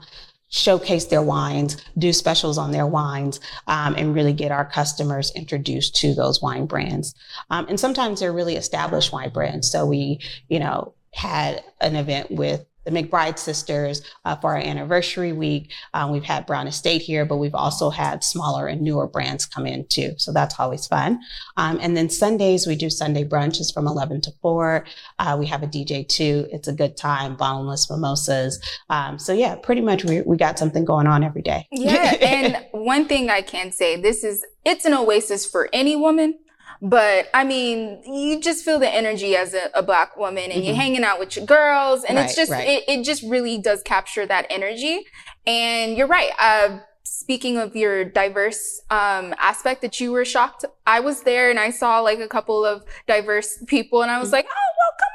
showcase 0.48 1.06
their 1.06 1.22
wines, 1.22 1.76
do 1.98 2.12
specials 2.12 2.58
on 2.58 2.72
their 2.72 2.86
wines, 2.86 3.40
um, 3.66 3.94
and 3.96 4.14
really 4.14 4.32
get 4.32 4.50
our 4.50 4.64
customers 4.64 5.32
introduced 5.34 5.94
to 5.96 6.14
those 6.14 6.40
wine 6.40 6.66
brands. 6.66 7.14
Um, 7.50 7.66
and 7.68 7.78
sometimes 7.78 8.20
they're 8.20 8.32
really 8.32 8.56
established 8.56 9.12
wine 9.12 9.30
brands. 9.30 9.70
So 9.70 9.84
we, 9.86 10.20
you 10.48 10.58
know, 10.58 10.94
had 11.12 11.62
an 11.80 11.96
event 11.96 12.30
with 12.30 12.64
the 12.88 13.02
McBride 13.02 13.38
sisters 13.38 14.02
uh, 14.24 14.36
for 14.36 14.54
our 14.54 14.58
anniversary 14.58 15.32
week. 15.32 15.72
Um, 15.94 16.10
we've 16.10 16.24
had 16.24 16.46
Brown 16.46 16.66
Estate 16.66 17.02
here, 17.02 17.24
but 17.24 17.36
we've 17.36 17.54
also 17.54 17.90
had 17.90 18.24
smaller 18.24 18.66
and 18.66 18.80
newer 18.80 19.06
brands 19.06 19.44
come 19.44 19.66
in 19.66 19.86
too. 19.86 20.12
So 20.16 20.32
that's 20.32 20.58
always 20.58 20.86
fun. 20.86 21.20
Um, 21.56 21.78
and 21.82 21.96
then 21.96 22.08
Sundays, 22.08 22.66
we 22.66 22.76
do 22.76 22.88
Sunday 22.88 23.24
brunches 23.24 23.72
from 23.72 23.86
11 23.86 24.22
to 24.22 24.32
4. 24.40 24.86
Uh, 25.18 25.36
we 25.38 25.46
have 25.46 25.62
a 25.62 25.66
DJ 25.66 26.08
too. 26.08 26.46
It's 26.50 26.68
a 26.68 26.72
good 26.72 26.96
time, 26.96 27.36
bottomless 27.36 27.90
mimosas. 27.90 28.58
Um, 28.88 29.18
so 29.18 29.32
yeah, 29.32 29.56
pretty 29.56 29.82
much 29.82 30.04
we, 30.04 30.22
we 30.22 30.36
got 30.36 30.58
something 30.58 30.84
going 30.84 31.06
on 31.06 31.22
every 31.22 31.42
day. 31.42 31.66
Yeah, 31.70 32.14
and 32.22 32.64
one 32.72 33.06
thing 33.06 33.28
I 33.28 33.42
can 33.42 33.70
say, 33.70 34.00
this 34.00 34.24
is 34.24 34.44
it's 34.64 34.84
an 34.84 34.94
oasis 34.94 35.46
for 35.46 35.68
any 35.72 35.96
woman, 35.96 36.38
But 36.80 37.28
I 37.34 37.44
mean, 37.44 38.02
you 38.04 38.40
just 38.40 38.64
feel 38.64 38.78
the 38.78 38.88
energy 38.88 39.36
as 39.36 39.54
a, 39.54 39.70
a 39.74 39.82
black 39.82 40.16
woman 40.16 40.44
and 40.44 40.52
mm-hmm. 40.52 40.62
you're 40.62 40.74
hanging 40.74 41.04
out 41.04 41.18
with 41.18 41.36
your 41.36 41.44
girls 41.44 42.04
and 42.04 42.16
right, 42.16 42.24
it's 42.24 42.36
just, 42.36 42.50
right. 42.50 42.68
it, 42.68 42.84
it 42.88 43.04
just 43.04 43.22
really 43.24 43.58
does 43.58 43.82
capture 43.82 44.26
that 44.26 44.46
energy. 44.50 45.04
And 45.46 45.96
you're 45.96 46.06
right. 46.06 46.30
Uh, 46.38 46.78
speaking 47.02 47.56
of 47.56 47.74
your 47.74 48.04
diverse 48.04 48.80
um, 48.90 49.34
aspect 49.38 49.82
that 49.82 49.98
you 49.98 50.12
were 50.12 50.24
shocked 50.24 50.64
i 50.86 51.00
was 51.00 51.22
there 51.22 51.50
and 51.50 51.58
i 51.58 51.70
saw 51.70 52.00
like 52.00 52.18
a 52.18 52.28
couple 52.28 52.64
of 52.64 52.84
diverse 53.06 53.62
people 53.66 54.02
and 54.02 54.10
i 54.10 54.18
was 54.18 54.30
like 54.30 54.46
oh 54.46 54.50
well 54.50 54.52
come 54.52 54.58
on 54.58 54.67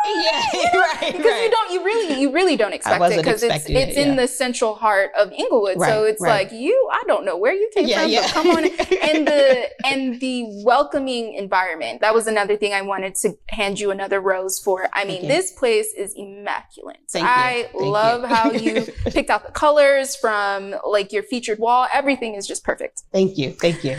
yeah 0.05 0.43
right 0.73 1.13
because 1.13 1.25
right. 1.25 1.43
you 1.43 1.49
don't 1.49 1.71
you 1.71 1.83
really 1.83 2.19
you 2.19 2.31
really 2.31 2.55
don't 2.55 2.73
expect 2.73 3.03
it 3.03 3.17
because 3.17 3.43
it's 3.43 3.65
it's 3.69 3.97
it, 3.97 4.07
in 4.07 4.15
the 4.15 4.27
central 4.27 4.75
heart 4.75 5.11
of 5.17 5.31
inglewood 5.31 5.79
right, 5.79 5.89
so 5.89 6.03
it's 6.03 6.21
right. 6.21 6.51
like 6.51 6.59
you 6.59 6.89
i 6.91 7.03
don't 7.07 7.25
know 7.25 7.37
where 7.37 7.53
you 7.53 7.69
came 7.73 7.87
yeah, 7.87 8.01
from 8.01 8.09
yeah. 8.09 8.21
but 8.21 8.31
come 8.33 8.47
on 8.49 8.63
and 9.09 9.27
the 9.27 9.69
and 9.85 10.19
the 10.19 10.45
welcoming 10.63 11.33
environment 11.33 12.01
that 12.01 12.13
was 12.13 12.27
another 12.27 12.57
thing 12.57 12.73
i 12.73 12.81
wanted 12.81 13.15
to 13.15 13.31
hand 13.49 13.79
you 13.79 13.91
another 13.91 14.19
rose 14.19 14.59
for 14.59 14.89
i 14.93 15.05
mean 15.05 15.27
this 15.27 15.51
place 15.51 15.93
is 15.97 16.13
immaculate 16.15 16.97
Thank 17.09 17.25
i 17.27 17.69
love 17.73 18.21
you. 18.21 18.27
how 18.27 18.51
you 18.51 18.81
picked 19.11 19.29
out 19.29 19.45
the 19.45 19.51
colors 19.51 20.15
from 20.15 20.75
like 20.85 21.11
your 21.11 21.23
featured 21.23 21.59
wall 21.59 21.87
Everything 21.93 22.35
is 22.35 22.47
just 22.47 22.63
perfect. 22.63 23.03
Thank 23.11 23.37
you. 23.37 23.51
Thank 23.51 23.83
you. 23.83 23.97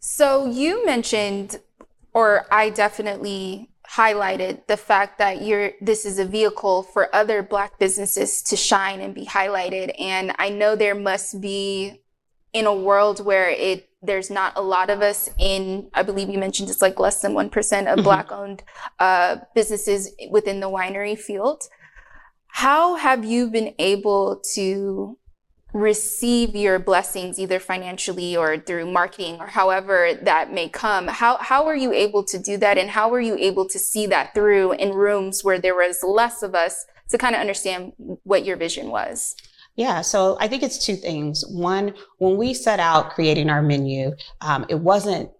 So 0.00 0.46
you 0.46 0.84
mentioned, 0.84 1.60
or 2.12 2.46
I 2.50 2.70
definitely 2.70 3.70
highlighted 3.94 4.66
the 4.68 4.76
fact 4.76 5.18
that 5.18 5.42
you're 5.42 5.72
this 5.80 6.06
is 6.06 6.18
a 6.18 6.24
vehicle 6.24 6.82
for 6.82 7.14
other 7.14 7.42
black 7.42 7.78
businesses 7.78 8.42
to 8.42 8.56
shine 8.56 9.00
and 9.00 9.14
be 9.14 9.26
highlighted 9.26 9.92
and 10.00 10.32
i 10.38 10.48
know 10.48 10.74
there 10.74 10.94
must 10.94 11.40
be 11.42 12.00
in 12.54 12.64
a 12.66 12.74
world 12.74 13.22
where 13.24 13.50
it 13.50 13.88
there's 14.00 14.30
not 14.30 14.52
a 14.56 14.62
lot 14.62 14.88
of 14.88 15.02
us 15.02 15.28
in 15.38 15.90
i 15.92 16.02
believe 16.02 16.30
you 16.30 16.38
mentioned 16.38 16.70
it's 16.70 16.80
like 16.80 16.98
less 16.98 17.20
than 17.20 17.32
1% 17.32 17.44
of 17.44 17.52
mm-hmm. 17.52 18.02
black 18.02 18.32
owned 18.32 18.62
uh, 18.98 19.36
businesses 19.54 20.10
within 20.30 20.60
the 20.60 20.70
winery 20.70 21.18
field 21.18 21.64
how 22.48 22.96
have 22.96 23.26
you 23.26 23.50
been 23.50 23.74
able 23.78 24.40
to 24.54 25.18
receive 25.72 26.54
your 26.54 26.78
blessings 26.78 27.38
either 27.38 27.58
financially 27.58 28.36
or 28.36 28.58
through 28.58 28.90
marketing 28.90 29.36
or 29.40 29.46
however 29.46 30.18
that 30.22 30.52
may 30.52 30.68
come. 30.68 31.08
How 31.08 31.38
how 31.38 31.66
are 31.66 31.76
you 31.76 31.92
able 31.92 32.24
to 32.24 32.38
do 32.38 32.56
that 32.58 32.78
and 32.78 32.90
how 32.90 33.08
were 33.08 33.20
you 33.20 33.36
able 33.36 33.66
to 33.68 33.78
see 33.78 34.06
that 34.06 34.34
through 34.34 34.72
in 34.72 34.92
rooms 34.92 35.42
where 35.42 35.58
there 35.58 35.74
was 35.74 36.02
less 36.02 36.42
of 36.42 36.54
us 36.54 36.84
to 37.10 37.18
kind 37.18 37.34
of 37.34 37.40
understand 37.40 37.92
what 38.24 38.44
your 38.44 38.56
vision 38.56 38.88
was? 38.88 39.34
Yeah, 39.74 40.02
so 40.02 40.36
I 40.38 40.48
think 40.48 40.62
it's 40.62 40.84
two 40.84 40.96
things. 40.96 41.46
One, 41.46 41.94
when 42.18 42.36
we 42.36 42.52
set 42.52 42.78
out 42.78 43.10
creating 43.10 43.48
our 43.48 43.62
menu, 43.62 44.14
um, 44.42 44.66
it 44.68 44.78
wasn't 44.78 45.30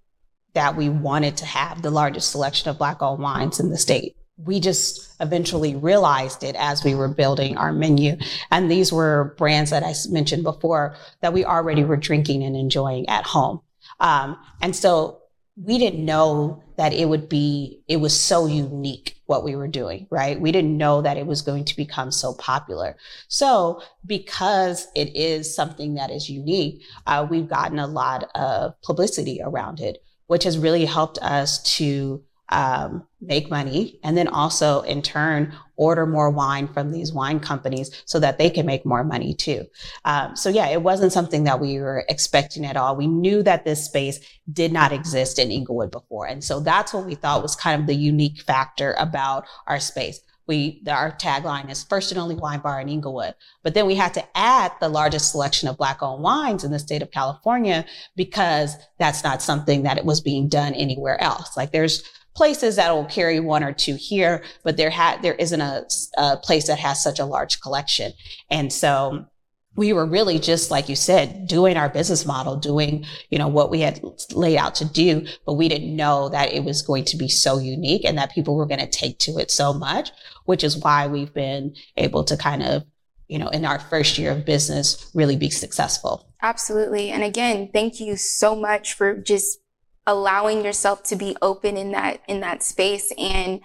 that 0.54 0.74
we 0.74 0.88
wanted 0.88 1.36
to 1.38 1.44
have 1.44 1.82
the 1.82 1.90
largest 1.90 2.30
selection 2.30 2.70
of 2.70 2.78
black 2.78 3.02
owned 3.02 3.22
wines 3.22 3.60
in 3.60 3.68
the 3.68 3.76
state 3.76 4.16
we 4.44 4.60
just 4.60 5.14
eventually 5.20 5.74
realized 5.74 6.42
it 6.42 6.56
as 6.58 6.84
we 6.84 6.94
were 6.94 7.08
building 7.08 7.56
our 7.56 7.72
menu. 7.72 8.16
And 8.50 8.70
these 8.70 8.92
were 8.92 9.34
brands 9.38 9.70
that 9.70 9.84
I 9.84 9.94
mentioned 10.10 10.42
before 10.42 10.96
that 11.20 11.32
we 11.32 11.44
already 11.44 11.84
were 11.84 11.96
drinking 11.96 12.42
and 12.42 12.56
enjoying 12.56 13.08
at 13.08 13.24
home. 13.24 13.60
Um, 14.00 14.36
and 14.60 14.74
so 14.74 15.20
we 15.56 15.78
didn't 15.78 16.04
know 16.04 16.62
that 16.76 16.92
it 16.92 17.08
would 17.08 17.28
be, 17.28 17.82
it 17.86 17.98
was 17.98 18.18
so 18.18 18.46
unique 18.46 19.20
what 19.26 19.44
we 19.44 19.54
were 19.54 19.68
doing, 19.68 20.06
right? 20.10 20.40
We 20.40 20.50
didn't 20.50 20.76
know 20.76 21.02
that 21.02 21.16
it 21.16 21.26
was 21.26 21.42
going 21.42 21.64
to 21.66 21.76
become 21.76 22.10
so 22.10 22.34
popular. 22.34 22.96
So 23.28 23.82
because 24.04 24.88
it 24.96 25.14
is 25.14 25.54
something 25.54 25.94
that 25.94 26.10
is 26.10 26.30
unique, 26.30 26.82
uh, 27.06 27.26
we've 27.30 27.48
gotten 27.48 27.78
a 27.78 27.86
lot 27.86 28.30
of 28.34 28.80
publicity 28.82 29.40
around 29.42 29.80
it, 29.80 30.02
which 30.26 30.44
has 30.44 30.58
really 30.58 30.86
helped 30.86 31.18
us 31.18 31.62
to 31.76 32.22
um, 32.52 33.02
make 33.20 33.50
money 33.50 33.98
and 34.04 34.16
then 34.16 34.28
also 34.28 34.82
in 34.82 35.00
turn 35.00 35.54
order 35.76 36.04
more 36.04 36.30
wine 36.30 36.68
from 36.68 36.92
these 36.92 37.12
wine 37.12 37.40
companies 37.40 38.02
so 38.04 38.20
that 38.20 38.36
they 38.36 38.50
can 38.50 38.66
make 38.66 38.84
more 38.84 39.02
money 39.02 39.32
too 39.32 39.64
um, 40.04 40.36
so 40.36 40.50
yeah 40.50 40.68
it 40.68 40.82
wasn't 40.82 41.12
something 41.12 41.44
that 41.44 41.58
we 41.58 41.80
were 41.80 42.04
expecting 42.08 42.66
at 42.66 42.76
all 42.76 42.94
we 42.94 43.06
knew 43.06 43.42
that 43.42 43.64
this 43.64 43.84
space 43.84 44.20
did 44.52 44.70
not 44.70 44.92
exist 44.92 45.38
in 45.38 45.50
inglewood 45.50 45.90
before 45.90 46.26
and 46.26 46.44
so 46.44 46.60
that's 46.60 46.92
what 46.92 47.06
we 47.06 47.14
thought 47.14 47.42
was 47.42 47.56
kind 47.56 47.80
of 47.80 47.86
the 47.86 47.94
unique 47.94 48.42
factor 48.42 48.94
about 48.98 49.46
our 49.66 49.80
space 49.80 50.20
we 50.46 50.82
our 50.90 51.12
tagline 51.12 51.70
is 51.70 51.84
first 51.84 52.10
and 52.10 52.20
only 52.20 52.34
wine 52.34 52.60
bar 52.60 52.80
in 52.80 52.88
Inglewood. 52.88 53.34
But 53.62 53.74
then 53.74 53.86
we 53.86 53.94
had 53.94 54.12
to 54.14 54.24
add 54.34 54.72
the 54.80 54.88
largest 54.88 55.30
selection 55.30 55.68
of 55.68 55.76
black 55.76 56.02
owned 56.02 56.22
wines 56.22 56.64
in 56.64 56.72
the 56.72 56.80
state 56.80 57.00
of 57.00 57.12
California 57.12 57.84
because 58.16 58.76
that's 58.98 59.22
not 59.22 59.40
something 59.40 59.84
that 59.84 59.98
it 59.98 60.04
was 60.04 60.20
being 60.20 60.48
done 60.48 60.74
anywhere 60.74 61.20
else. 61.22 61.56
Like 61.56 61.70
there's 61.70 62.02
places 62.34 62.76
that 62.76 62.92
will 62.92 63.04
carry 63.04 63.40
one 63.40 63.62
or 63.62 63.72
two 63.72 63.96
here, 63.96 64.42
but 64.64 64.76
there 64.76 64.90
had 64.90 65.22
there 65.22 65.34
isn't 65.34 65.60
a, 65.60 65.84
a 66.16 66.36
place 66.38 66.66
that 66.66 66.78
has 66.78 67.02
such 67.02 67.18
a 67.18 67.24
large 67.24 67.60
collection. 67.60 68.12
And 68.50 68.72
so 68.72 69.26
we 69.74 69.92
were 69.92 70.06
really 70.06 70.38
just 70.38 70.70
like 70.70 70.88
you 70.88 70.96
said 70.96 71.46
doing 71.46 71.76
our 71.76 71.88
business 71.88 72.26
model 72.26 72.56
doing 72.56 73.04
you 73.30 73.38
know 73.38 73.48
what 73.48 73.70
we 73.70 73.80
had 73.80 74.00
laid 74.32 74.58
out 74.58 74.74
to 74.74 74.84
do 74.84 75.26
but 75.46 75.54
we 75.54 75.68
didn't 75.68 75.94
know 75.94 76.28
that 76.28 76.52
it 76.52 76.64
was 76.64 76.82
going 76.82 77.04
to 77.04 77.16
be 77.16 77.28
so 77.28 77.58
unique 77.58 78.04
and 78.04 78.18
that 78.18 78.32
people 78.32 78.54
were 78.54 78.66
going 78.66 78.80
to 78.80 78.86
take 78.86 79.18
to 79.18 79.38
it 79.38 79.50
so 79.50 79.72
much 79.72 80.10
which 80.44 80.62
is 80.62 80.76
why 80.78 81.06
we've 81.06 81.32
been 81.32 81.74
able 81.96 82.22
to 82.24 82.36
kind 82.36 82.62
of 82.62 82.84
you 83.28 83.38
know 83.38 83.48
in 83.48 83.64
our 83.64 83.78
first 83.78 84.18
year 84.18 84.32
of 84.32 84.44
business 84.44 85.10
really 85.14 85.36
be 85.36 85.50
successful 85.50 86.26
absolutely 86.42 87.10
and 87.10 87.22
again 87.22 87.70
thank 87.72 87.98
you 87.98 88.16
so 88.16 88.54
much 88.54 88.92
for 88.92 89.16
just 89.16 89.61
allowing 90.06 90.64
yourself 90.64 91.02
to 91.04 91.16
be 91.16 91.36
open 91.42 91.76
in 91.76 91.92
that 91.92 92.20
in 92.26 92.40
that 92.40 92.62
space 92.62 93.12
and 93.16 93.60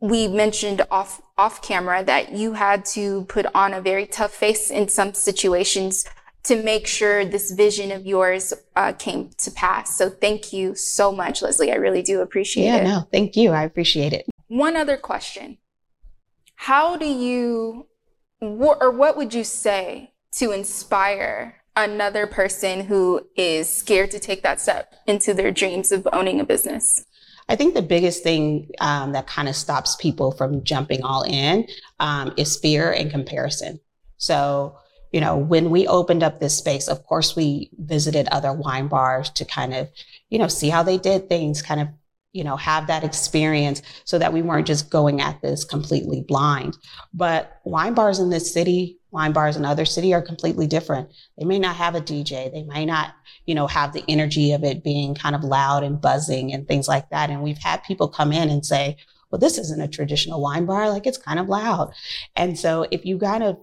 we 0.00 0.28
mentioned 0.28 0.82
off 0.90 1.22
off 1.38 1.62
camera 1.62 2.04
that 2.04 2.32
you 2.32 2.52
had 2.52 2.84
to 2.84 3.24
put 3.24 3.46
on 3.54 3.72
a 3.72 3.80
very 3.80 4.06
tough 4.06 4.32
face 4.32 4.70
in 4.70 4.88
some 4.88 5.14
situations 5.14 6.04
to 6.44 6.62
make 6.62 6.86
sure 6.86 7.24
this 7.24 7.50
vision 7.50 7.90
of 7.90 8.04
yours 8.04 8.52
uh, 8.76 8.92
came 8.92 9.30
to 9.38 9.50
pass. 9.50 9.96
So 9.96 10.10
thank 10.10 10.52
you 10.52 10.74
so 10.74 11.10
much, 11.10 11.40
Leslie. 11.40 11.72
I 11.72 11.76
really 11.76 12.02
do 12.02 12.20
appreciate 12.20 12.66
yeah, 12.66 12.76
it. 12.76 12.84
Yeah, 12.84 12.88
no, 12.90 13.08
thank 13.10 13.34
you. 13.34 13.50
I 13.52 13.62
appreciate 13.64 14.12
it. 14.12 14.26
One 14.48 14.76
other 14.76 14.98
question: 14.98 15.56
How 16.54 16.96
do 16.96 17.06
you, 17.06 17.86
or 18.40 18.90
what 18.90 19.16
would 19.16 19.32
you 19.32 19.42
say 19.42 20.12
to 20.32 20.52
inspire 20.52 21.63
another 21.76 22.26
person 22.26 22.80
who 22.84 23.26
is 23.36 23.68
scared 23.68 24.10
to 24.12 24.18
take 24.18 24.42
that 24.42 24.60
step 24.60 24.94
into 25.06 25.34
their 25.34 25.50
dreams 25.50 25.92
of 25.92 26.06
owning 26.12 26.40
a 26.40 26.44
business? 26.44 27.04
I 27.48 27.56
think 27.56 27.74
the 27.74 27.82
biggest 27.82 28.22
thing 28.22 28.70
um, 28.80 29.12
that 29.12 29.26
kind 29.26 29.48
of 29.48 29.56
stops 29.56 29.96
people 29.96 30.32
from 30.32 30.64
jumping 30.64 31.02
all 31.02 31.22
in 31.22 31.66
um, 32.00 32.32
is 32.36 32.56
fear 32.56 32.90
and 32.90 33.10
comparison. 33.10 33.80
So, 34.16 34.78
you 35.12 35.20
know, 35.20 35.36
when 35.36 35.70
we 35.70 35.86
opened 35.86 36.22
up 36.22 36.40
this 36.40 36.56
space, 36.56 36.88
of 36.88 37.04
course, 37.04 37.36
we 37.36 37.70
visited 37.78 38.28
other 38.28 38.52
wine 38.52 38.88
bars 38.88 39.30
to 39.30 39.44
kind 39.44 39.74
of, 39.74 39.90
you 40.30 40.38
know, 40.38 40.48
see 40.48 40.70
how 40.70 40.82
they 40.82 40.96
did 40.96 41.28
things, 41.28 41.60
kind 41.60 41.80
of, 41.80 41.88
you 42.32 42.42
know, 42.42 42.56
have 42.56 42.86
that 42.86 43.04
experience 43.04 43.82
so 44.04 44.18
that 44.18 44.32
we 44.32 44.42
weren't 44.42 44.66
just 44.66 44.90
going 44.90 45.20
at 45.20 45.40
this 45.42 45.64
completely 45.64 46.24
blind. 46.26 46.76
But 47.12 47.60
wine 47.64 47.94
bars 47.94 48.18
in 48.18 48.30
this 48.30 48.52
city 48.52 48.98
wine 49.14 49.32
bars 49.32 49.56
in 49.56 49.64
other 49.64 49.84
city 49.84 50.12
are 50.12 50.20
completely 50.20 50.66
different. 50.66 51.08
They 51.38 51.44
may 51.44 51.58
not 51.58 51.76
have 51.76 51.94
a 51.94 52.00
DJ. 52.00 52.52
They 52.52 52.64
may 52.64 52.84
not, 52.84 53.14
you 53.46 53.54
know, 53.54 53.68
have 53.68 53.92
the 53.92 54.04
energy 54.08 54.52
of 54.52 54.64
it 54.64 54.84
being 54.84 55.14
kind 55.14 55.34
of 55.34 55.44
loud 55.44 55.84
and 55.84 56.00
buzzing 56.00 56.52
and 56.52 56.66
things 56.66 56.88
like 56.88 57.08
that. 57.10 57.30
And 57.30 57.42
we've 57.42 57.58
had 57.58 57.84
people 57.84 58.08
come 58.08 58.32
in 58.32 58.50
and 58.50 58.66
say, 58.66 58.96
well, 59.30 59.38
this 59.38 59.56
isn't 59.56 59.80
a 59.80 59.88
traditional 59.88 60.42
wine 60.42 60.66
bar. 60.66 60.90
Like 60.90 61.06
it's 61.06 61.16
kind 61.16 61.38
of 61.38 61.48
loud. 61.48 61.94
And 62.34 62.58
so 62.58 62.86
if 62.90 63.06
you 63.06 63.16
kind 63.16 63.44
of 63.44 63.56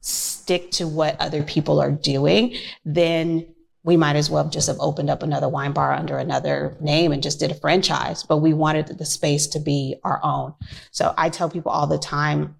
stick 0.00 0.70
to 0.72 0.86
what 0.86 1.20
other 1.20 1.42
people 1.42 1.80
are 1.80 1.90
doing, 1.90 2.56
then 2.84 3.46
we 3.84 3.96
might 3.96 4.16
as 4.16 4.28
well 4.28 4.48
just 4.48 4.66
have 4.66 4.80
opened 4.80 5.08
up 5.08 5.22
another 5.22 5.48
wine 5.48 5.72
bar 5.72 5.94
under 5.94 6.18
another 6.18 6.76
name 6.80 7.12
and 7.12 7.22
just 7.22 7.40
did 7.40 7.50
a 7.52 7.54
franchise, 7.54 8.22
but 8.22 8.38
we 8.38 8.52
wanted 8.52 8.86
the 8.86 9.06
space 9.06 9.46
to 9.46 9.60
be 9.60 9.96
our 10.04 10.20
own. 10.22 10.52
So 10.90 11.14
I 11.16 11.30
tell 11.30 11.48
people 11.48 11.72
all 11.72 11.86
the 11.86 11.98
time, 11.98 12.56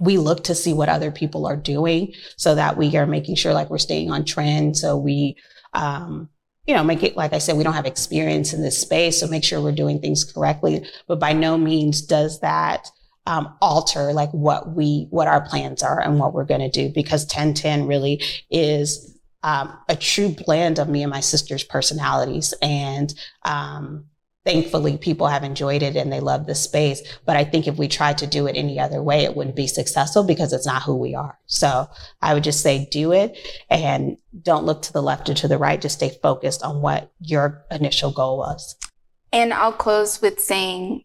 we 0.00 0.18
look 0.18 0.44
to 0.44 0.54
see 0.54 0.72
what 0.72 0.88
other 0.88 1.10
people 1.10 1.46
are 1.46 1.56
doing 1.56 2.12
so 2.36 2.54
that 2.54 2.76
we 2.76 2.96
are 2.96 3.06
making 3.06 3.36
sure 3.36 3.52
like 3.52 3.70
we're 3.70 3.78
staying 3.78 4.10
on 4.10 4.24
trend. 4.24 4.76
So 4.76 4.96
we, 4.96 5.36
um, 5.72 6.28
you 6.66 6.74
know, 6.74 6.84
make 6.84 7.02
it, 7.02 7.16
like 7.16 7.32
I 7.32 7.38
said, 7.38 7.56
we 7.56 7.64
don't 7.64 7.74
have 7.74 7.86
experience 7.86 8.52
in 8.52 8.62
this 8.62 8.78
space. 8.78 9.20
So 9.20 9.26
make 9.26 9.44
sure 9.44 9.60
we're 9.60 9.72
doing 9.72 10.00
things 10.00 10.24
correctly. 10.24 10.86
But 11.06 11.20
by 11.20 11.32
no 11.32 11.56
means 11.56 12.02
does 12.02 12.40
that, 12.40 12.88
um, 13.26 13.56
alter 13.60 14.12
like 14.12 14.30
what 14.30 14.74
we, 14.74 15.06
what 15.10 15.28
our 15.28 15.40
plans 15.40 15.82
are 15.82 16.00
and 16.00 16.18
what 16.18 16.32
we're 16.32 16.44
going 16.44 16.60
to 16.60 16.70
do 16.70 16.92
because 16.92 17.22
1010 17.22 17.86
really 17.86 18.22
is, 18.50 19.18
um, 19.42 19.76
a 19.88 19.96
true 19.96 20.28
blend 20.28 20.78
of 20.78 20.88
me 20.88 21.02
and 21.02 21.10
my 21.10 21.20
sister's 21.20 21.64
personalities. 21.64 22.52
And, 22.62 23.14
um, 23.44 24.06
thankfully 24.46 24.96
people 24.96 25.26
have 25.26 25.42
enjoyed 25.42 25.82
it 25.82 25.96
and 25.96 26.10
they 26.10 26.20
love 26.20 26.46
the 26.46 26.54
space. 26.54 27.02
But 27.26 27.36
I 27.36 27.44
think 27.44 27.66
if 27.66 27.76
we 27.76 27.88
tried 27.88 28.18
to 28.18 28.26
do 28.26 28.46
it 28.46 28.56
any 28.56 28.78
other 28.78 29.02
way, 29.02 29.24
it 29.24 29.36
wouldn't 29.36 29.56
be 29.56 29.66
successful 29.66 30.22
because 30.22 30.52
it's 30.52 30.64
not 30.64 30.84
who 30.84 30.96
we 30.96 31.14
are. 31.14 31.38
So 31.46 31.88
I 32.22 32.32
would 32.32 32.44
just 32.44 32.62
say 32.62 32.88
do 32.90 33.12
it 33.12 33.36
and 33.68 34.16
don't 34.42 34.64
look 34.64 34.82
to 34.82 34.92
the 34.92 35.02
left 35.02 35.28
or 35.28 35.34
to 35.34 35.48
the 35.48 35.58
right. 35.58 35.80
Just 35.80 35.96
stay 35.96 36.16
focused 36.22 36.62
on 36.62 36.80
what 36.80 37.12
your 37.20 37.64
initial 37.72 38.12
goal 38.12 38.38
was. 38.38 38.76
And 39.32 39.52
I'll 39.52 39.72
close 39.72 40.22
with 40.22 40.40
saying 40.40 41.02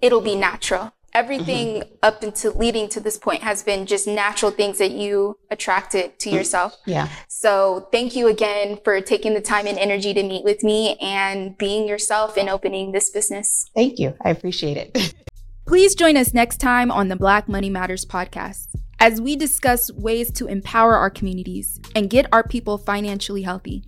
it'll 0.00 0.22
be 0.22 0.34
natural. 0.34 0.94
Everything 1.14 1.80
mm-hmm. 1.80 1.94
up 2.02 2.24
into 2.24 2.50
leading 2.50 2.88
to 2.88 3.00
this 3.00 3.16
point 3.16 3.42
has 3.42 3.62
been 3.62 3.86
just 3.86 4.06
natural 4.06 4.50
things 4.50 4.78
that 4.78 4.90
you 4.90 5.38
attracted 5.50 6.18
to 6.18 6.30
mm. 6.30 6.32
yourself. 6.32 6.76
Yeah. 6.86 7.08
So 7.28 7.88
thank 7.92 8.16
you 8.16 8.26
again 8.26 8.78
for 8.82 9.00
taking 9.00 9.34
the 9.34 9.40
time 9.40 9.66
and 9.66 9.78
energy 9.78 10.12
to 10.12 10.22
meet 10.22 10.44
with 10.44 10.64
me 10.64 10.96
and 10.96 11.56
being 11.56 11.86
yourself 11.86 12.36
and 12.36 12.48
opening 12.48 12.92
this 12.92 13.10
business. 13.10 13.70
Thank 13.74 13.98
you. 13.98 14.14
I 14.24 14.30
appreciate 14.30 14.76
it. 14.76 15.14
Please 15.66 15.94
join 15.94 16.16
us 16.16 16.34
next 16.34 16.58
time 16.58 16.90
on 16.90 17.08
the 17.08 17.16
Black 17.16 17.48
Money 17.48 17.70
Matters 17.70 18.04
podcast 18.04 18.74
as 18.98 19.20
we 19.20 19.36
discuss 19.36 19.92
ways 19.92 20.30
to 20.32 20.46
empower 20.46 20.96
our 20.96 21.10
communities 21.10 21.80
and 21.94 22.10
get 22.10 22.26
our 22.32 22.42
people 22.42 22.76
financially 22.76 23.42
healthy. 23.42 23.84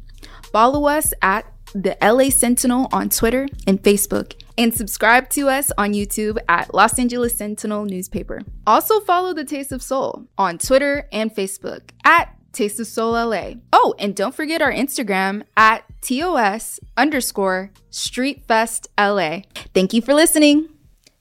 Follow 0.52 0.86
us 0.86 1.12
at 1.22 1.44
the 1.74 1.96
LA 2.00 2.30
Sentinel 2.30 2.88
on 2.92 3.10
Twitter 3.10 3.48
and 3.66 3.82
Facebook, 3.82 4.40
and 4.58 4.74
subscribe 4.74 5.28
to 5.30 5.48
us 5.48 5.70
on 5.76 5.92
YouTube 5.92 6.38
at 6.48 6.74
Los 6.74 6.98
Angeles 6.98 7.36
Sentinel 7.36 7.84
Newspaper. 7.84 8.42
Also, 8.66 9.00
follow 9.00 9.32
The 9.32 9.44
Taste 9.44 9.72
of 9.72 9.82
Soul 9.82 10.26
on 10.38 10.58
Twitter 10.58 11.08
and 11.12 11.34
Facebook 11.34 11.90
at 12.04 12.34
Taste 12.52 12.80
of 12.80 12.86
Soul 12.86 13.12
LA. 13.12 13.54
Oh, 13.72 13.94
and 13.98 14.16
don't 14.16 14.34
forget 14.34 14.62
our 14.62 14.72
Instagram 14.72 15.42
at 15.56 15.84
TOS 16.00 16.80
underscore 16.96 17.70
Street 17.90 18.44
Fest 18.46 18.88
LA. 18.98 19.42
Thank 19.74 19.92
you 19.92 20.00
for 20.00 20.14
listening. 20.14 20.68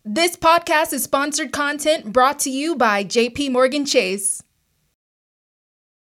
This 0.06 0.38
podcast 0.38 0.94
is 0.94 1.04
sponsored 1.04 1.52
content 1.52 2.14
brought 2.14 2.40
to 2.40 2.50
you 2.50 2.76
by 2.76 3.04
JP 3.04 3.52
Morgan 3.52 3.86
Chase. 3.86 4.44